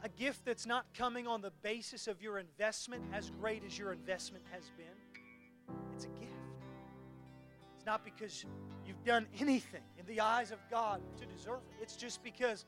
a 0.04 0.10
gift 0.10 0.46
that's 0.46 0.66
not 0.66 0.88
coming 0.98 1.28
on 1.28 1.42
the 1.42 1.52
basis 1.62 2.08
of 2.08 2.24
your 2.24 2.40
investment, 2.40 3.04
as 3.14 3.30
great 3.30 3.64
as 3.64 3.78
your 3.78 3.94
investment 3.94 4.44
has 4.52 4.64
been. 4.78 5.76
It's 5.94 6.06
a 6.06 6.10
gift. 6.20 6.32
It's 7.78 7.86
not 7.86 8.04
because 8.04 8.46
you've 8.84 9.04
done 9.04 9.28
anything 9.40 9.84
in 10.00 10.08
the 10.08 10.22
eyes 10.22 10.50
of 10.50 10.58
God 10.72 11.02
to 11.20 11.26
deserve 11.28 11.60
it, 11.78 11.84
it's 11.84 11.96
just 11.96 12.24
because 12.24 12.66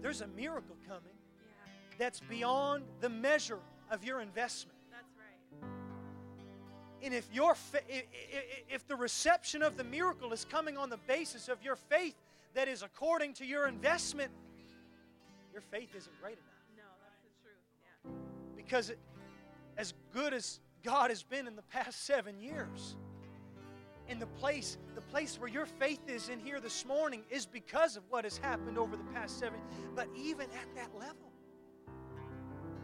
there's 0.00 0.20
a 0.20 0.26
miracle 0.26 0.76
coming 0.86 1.14
that's 1.98 2.20
beyond 2.20 2.84
the 3.00 3.08
measure 3.08 3.58
of 3.90 4.04
your 4.04 4.20
investment. 4.20 4.78
That's 4.90 5.12
right. 5.16 5.68
And 7.02 7.14
if 7.14 7.28
your 7.32 7.54
if 8.68 8.86
the 8.86 8.96
reception 8.96 9.62
of 9.62 9.76
the 9.76 9.84
miracle 9.84 10.32
is 10.32 10.44
coming 10.44 10.76
on 10.76 10.90
the 10.90 10.98
basis 11.06 11.48
of 11.48 11.62
your 11.62 11.76
faith 11.76 12.14
that 12.54 12.68
is 12.68 12.82
according 12.82 13.34
to 13.34 13.44
your 13.44 13.66
investment, 13.66 14.30
your 15.52 15.62
faith 15.62 15.94
isn't 15.96 16.20
great 16.20 16.38
enough. 16.38 16.46
No, 16.76 16.82
that's 17.02 17.20
the 17.22 17.30
truth. 17.42 17.56
Yeah. 17.82 18.54
Because 18.56 18.92
as 19.76 19.94
good 20.12 20.32
as 20.34 20.60
God 20.82 21.10
has 21.10 21.22
been 21.22 21.46
in 21.46 21.56
the 21.56 21.62
past 21.62 22.04
7 22.04 22.38
years, 22.38 22.96
in 24.08 24.18
the 24.18 24.26
place 24.26 24.78
the 24.94 25.00
place 25.00 25.38
where 25.38 25.48
your 25.48 25.66
faith 25.66 26.00
is 26.08 26.28
in 26.28 26.38
here 26.38 26.60
this 26.60 26.84
morning 26.84 27.22
is 27.30 27.46
because 27.46 27.96
of 27.96 28.02
what 28.10 28.24
has 28.24 28.36
happened 28.36 28.76
over 28.76 28.96
the 28.96 29.04
past 29.14 29.38
7 29.38 29.58
but 29.94 30.08
even 30.16 30.46
at 30.50 30.74
that 30.74 30.90
level 30.98 31.31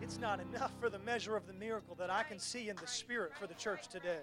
it's 0.01 0.19
not 0.19 0.41
enough 0.41 0.73
for 0.81 0.89
the 0.89 0.99
measure 1.01 1.37
of 1.37 1.47
the 1.47 1.53
miracle 1.53 1.95
that 1.97 2.11
I 2.11 2.23
can 2.23 2.39
see 2.39 2.69
in 2.69 2.77
the 2.77 2.87
Spirit 2.87 3.33
for 3.35 3.47
the 3.47 3.55
church 3.55 3.89
today. 3.89 4.21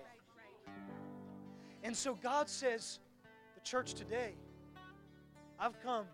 And 1.84 1.96
so 1.96 2.16
God 2.16 2.50
says, 2.50 3.00
the 3.54 3.62
church 3.62 3.94
today, 3.94 4.34
I've 5.60 5.80
come 5.84 6.06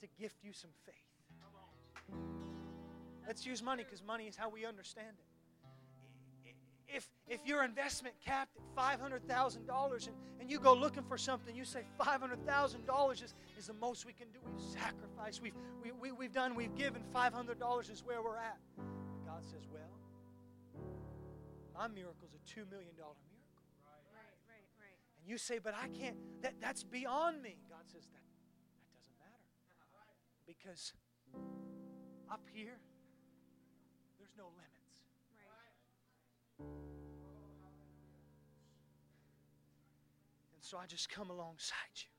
to 0.00 0.06
gift 0.18 0.36
you 0.42 0.52
some 0.52 0.70
faith. 0.84 0.94
Let's 3.26 3.46
use 3.46 3.62
money 3.62 3.84
because 3.84 4.02
money 4.04 4.24
is 4.24 4.36
how 4.36 4.48
we 4.48 4.66
understand 4.66 5.16
it. 5.18 5.29
If, 6.94 7.08
if 7.28 7.46
your 7.46 7.64
investment 7.64 8.14
capped 8.24 8.56
at 8.56 9.00
$500,000 9.00 10.06
and, 10.06 10.16
and 10.40 10.50
you 10.50 10.58
go 10.58 10.74
looking 10.74 11.04
for 11.04 11.16
something, 11.16 11.54
you 11.54 11.64
say 11.64 11.84
$500,000 12.00 13.12
is, 13.22 13.34
is 13.58 13.66
the 13.66 13.74
most 13.74 14.06
we 14.06 14.12
can 14.12 14.28
do. 14.32 14.38
We've 14.44 14.60
sacrificed, 14.60 15.42
we've, 15.42 15.54
we, 15.82 15.92
we, 15.92 16.12
we've 16.12 16.32
done, 16.32 16.54
we've 16.54 16.74
given. 16.74 17.02
$500 17.14 17.90
is 17.90 18.04
where 18.04 18.22
we're 18.22 18.38
at. 18.38 18.58
God 19.24 19.44
says, 19.44 19.62
well, 19.72 19.82
my 21.74 21.86
miracle 21.88 22.26
is 22.26 22.34
a 22.34 22.60
$2 22.60 22.68
million 22.70 22.92
miracle. 22.96 23.16
Right, 24.12 24.36
right, 24.48 24.66
right. 24.80 24.98
And 25.20 25.30
you 25.30 25.38
say, 25.38 25.58
but 25.58 25.74
I 25.74 25.88
can't, 25.88 26.16
that, 26.42 26.54
that's 26.60 26.82
beyond 26.82 27.42
me. 27.42 27.56
God 27.68 27.86
says, 27.86 28.08
that, 28.10 28.26
that 28.82 28.90
doesn't 28.92 29.18
matter. 29.18 29.40
Uh-huh. 29.94 30.10
Because 30.46 30.92
up 32.30 32.42
here, 32.52 32.78
there's 34.18 34.34
no 34.36 34.44
limits. 34.56 34.79
So 40.70 40.78
I 40.78 40.86
just 40.86 41.08
come 41.08 41.30
alongside 41.30 41.96
you 41.96 42.10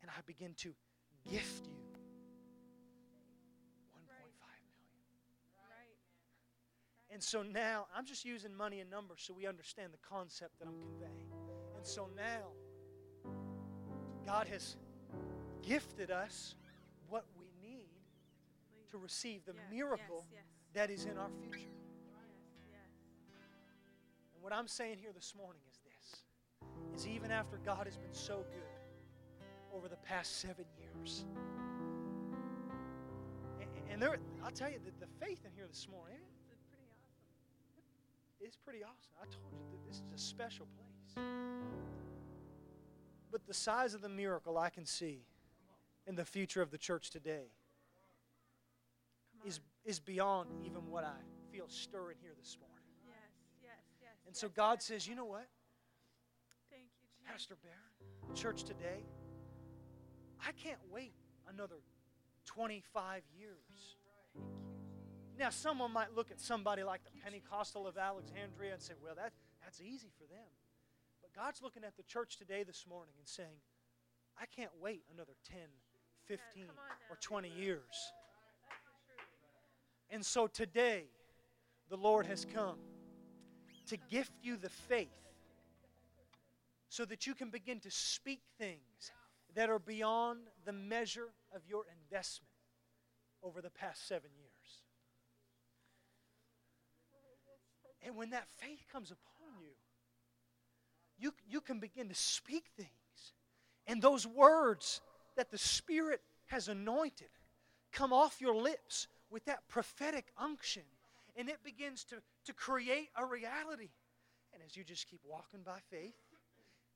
and 0.00 0.10
I 0.10 0.20
begin 0.24 0.54
to 0.54 0.72
gift 1.30 1.66
you 1.66 1.76
1.5 3.94 4.08
million. 4.08 4.32
Right. 5.58 5.98
And 7.12 7.22
so 7.22 7.42
now 7.42 7.86
I'm 7.94 8.06
just 8.06 8.24
using 8.24 8.56
money 8.56 8.80
and 8.80 8.88
numbers 8.88 9.18
so 9.20 9.34
we 9.34 9.46
understand 9.46 9.92
the 9.92 9.98
concept 10.08 10.58
that 10.58 10.68
I'm 10.68 10.80
conveying. 10.80 11.28
And 11.76 11.86
so 11.86 12.08
now 12.16 12.48
God 14.24 14.46
has 14.48 14.76
gifted 15.62 16.10
us 16.10 16.54
what 17.10 17.26
we 17.38 17.50
need 17.60 17.90
to 18.90 18.96
receive 18.96 19.44
the 19.44 19.54
miracle 19.70 20.24
that 20.72 20.88
is 20.88 21.04
in 21.04 21.18
our 21.18 21.28
future. 21.42 21.68
yes, 22.70 22.80
yes. 23.28 23.36
And 24.32 24.42
what 24.42 24.54
I'm 24.54 24.66
saying 24.66 24.96
here 24.98 25.12
this 25.14 25.34
morning 25.36 25.60
is 25.70 25.75
is 26.96 27.06
even 27.06 27.30
after 27.30 27.58
God 27.58 27.86
has 27.86 27.98
been 27.98 28.12
so 28.12 28.44
good 28.50 29.76
over 29.76 29.86
the 29.86 29.96
past 29.96 30.40
seven 30.40 30.64
years. 30.78 31.26
And, 33.60 33.68
and 33.90 34.02
there, 34.02 34.16
I'll 34.42 34.50
tell 34.50 34.70
you, 34.70 34.78
the, 34.82 34.92
the 35.04 35.12
faith 35.20 35.40
in 35.44 35.50
here 35.54 35.66
this 35.68 35.86
morning 35.90 36.16
It's 36.50 36.64
pretty 36.70 36.82
awesome. 36.82 38.48
is 38.48 38.56
pretty 38.56 38.82
awesome. 38.82 39.12
I 39.20 39.24
told 39.24 39.52
you 39.52 39.66
that 39.72 39.86
this 39.86 39.96
is 39.96 40.12
a 40.14 40.18
special 40.18 40.66
place. 40.74 41.24
But 43.30 43.46
the 43.46 43.54
size 43.54 43.92
of 43.92 44.00
the 44.00 44.08
miracle 44.08 44.56
I 44.56 44.70
can 44.70 44.86
see 44.86 45.26
in 46.06 46.14
the 46.14 46.24
future 46.24 46.62
of 46.62 46.70
the 46.70 46.78
church 46.78 47.10
today 47.10 47.50
is, 49.44 49.60
is 49.84 49.98
beyond 50.00 50.48
even 50.64 50.88
what 50.88 51.04
I 51.04 51.18
feel 51.52 51.68
stirring 51.68 52.16
here 52.22 52.32
this 52.38 52.56
morning. 52.58 52.76
Yes, 53.04 53.14
yes, 53.62 53.72
yes. 54.00 54.12
And 54.26 54.34
so 54.34 54.46
yes, 54.46 54.56
God 54.56 54.76
yes. 54.78 54.84
says, 54.86 55.06
you 55.06 55.14
know 55.14 55.26
what? 55.26 55.46
Thank 57.26 57.40
you, 57.40 57.46
Jesus. 57.46 57.48
Pastor 57.48 57.56
Barron, 57.62 58.36
church 58.36 58.64
today, 58.64 59.04
I 60.40 60.52
can't 60.52 60.78
wait 60.90 61.12
another 61.52 61.76
25 62.46 63.22
years. 63.38 63.52
Thank 63.68 63.88
you, 64.34 64.42
Jesus. 64.42 64.56
Now, 65.38 65.50
someone 65.50 65.92
might 65.92 66.14
look 66.14 66.30
at 66.30 66.40
somebody 66.40 66.82
like 66.82 67.02
the 67.04 67.10
Pentecostal 67.22 67.86
of 67.86 67.98
Alexandria 67.98 68.72
and 68.72 68.82
say, 68.82 68.94
well, 69.02 69.14
that, 69.16 69.32
that's 69.62 69.80
easy 69.80 70.08
for 70.16 70.24
them. 70.32 70.48
But 71.20 71.32
God's 71.34 71.62
looking 71.62 71.84
at 71.84 71.96
the 71.96 72.02
church 72.04 72.38
today 72.38 72.62
this 72.62 72.86
morning 72.88 73.14
and 73.18 73.28
saying, 73.28 73.60
I 74.40 74.46
can't 74.46 74.70
wait 74.80 75.02
another 75.12 75.34
10, 75.50 75.58
15, 76.26 76.66
come 76.66 76.76
or 77.10 77.16
20 77.20 77.48
years. 77.48 77.80
That's 77.82 78.80
the 78.96 79.12
truth. 79.12 79.28
And 80.10 80.24
so 80.24 80.46
today, 80.46 81.04
the 81.90 81.96
Lord 81.96 82.26
has 82.26 82.46
come 82.46 82.76
to 83.88 83.96
gift 84.10 84.32
you 84.42 84.56
the 84.56 84.70
faith 84.70 85.25
so 86.96 87.04
that 87.04 87.26
you 87.26 87.34
can 87.34 87.50
begin 87.50 87.78
to 87.78 87.90
speak 87.90 88.40
things 88.58 89.12
that 89.54 89.68
are 89.68 89.78
beyond 89.78 90.38
the 90.64 90.72
measure 90.72 91.28
of 91.54 91.60
your 91.68 91.84
investment 92.00 92.48
over 93.42 93.60
the 93.60 93.68
past 93.68 94.08
seven 94.08 94.30
years. 94.34 94.82
And 98.02 98.16
when 98.16 98.30
that 98.30 98.48
faith 98.56 98.86
comes 98.90 99.10
upon 99.10 99.60
you, 99.60 99.74
you, 101.18 101.34
you 101.46 101.60
can 101.60 101.80
begin 101.80 102.08
to 102.08 102.14
speak 102.14 102.64
things. 102.78 102.88
And 103.86 104.00
those 104.00 104.26
words 104.26 105.02
that 105.36 105.50
the 105.50 105.58
Spirit 105.58 106.22
has 106.46 106.68
anointed 106.68 107.28
come 107.92 108.14
off 108.14 108.40
your 108.40 108.56
lips 108.56 109.06
with 109.28 109.44
that 109.44 109.68
prophetic 109.68 110.32
unction. 110.38 110.84
And 111.36 111.50
it 111.50 111.58
begins 111.62 112.04
to, 112.04 112.16
to 112.46 112.54
create 112.54 113.10
a 113.18 113.26
reality. 113.26 113.90
And 114.54 114.62
as 114.64 114.74
you 114.78 114.82
just 114.82 115.06
keep 115.10 115.20
walking 115.28 115.60
by 115.62 115.80
faith, 115.90 116.14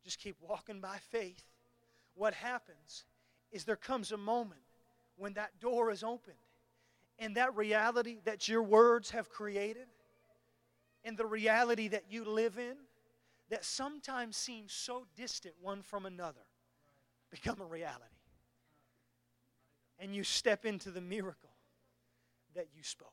just 0.04 0.18
keep 0.18 0.36
walking 0.40 0.80
by 0.80 0.98
faith, 1.10 1.44
what 2.14 2.34
happens 2.34 3.04
is 3.52 3.64
there 3.64 3.76
comes 3.76 4.12
a 4.12 4.16
moment 4.16 4.60
when 5.16 5.34
that 5.34 5.58
door 5.60 5.90
is 5.90 6.02
opened 6.02 6.36
and 7.18 7.36
that 7.36 7.54
reality 7.56 8.18
that 8.24 8.48
your 8.48 8.62
words 8.62 9.10
have 9.10 9.28
created 9.28 9.86
and 11.04 11.16
the 11.16 11.26
reality 11.26 11.88
that 11.88 12.04
you 12.10 12.24
live 12.24 12.58
in 12.58 12.76
that 13.50 13.64
sometimes 13.64 14.36
seems 14.36 14.72
so 14.72 15.06
distant 15.16 15.54
one 15.60 15.82
from 15.82 16.06
another 16.06 16.46
become 17.30 17.60
a 17.60 17.64
reality. 17.64 18.04
And 19.98 20.14
you 20.14 20.24
step 20.24 20.64
into 20.64 20.90
the 20.90 21.00
miracle 21.00 21.50
that 22.54 22.68
you 22.74 22.82
spoke. 22.82 23.12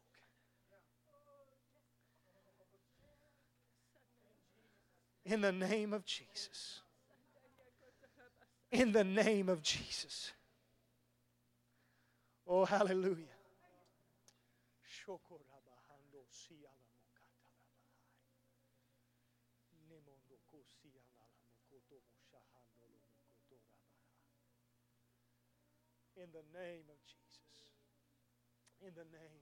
In 5.30 5.41
the 5.41 5.51
name 5.51 5.91
of 5.91 6.05
Jesus. 6.05 6.80
In 8.71 8.93
the 8.93 9.03
name 9.03 9.49
of 9.49 9.61
Jesus. 9.61 10.32
Oh, 12.47 12.63
hallelujah. 12.63 13.25
In 26.15 26.32
the 26.32 26.57
name 26.57 26.88
of 26.89 26.97
Jesus. 27.05 27.67
In 28.82 28.93
the 28.95 29.05
name 29.11 29.36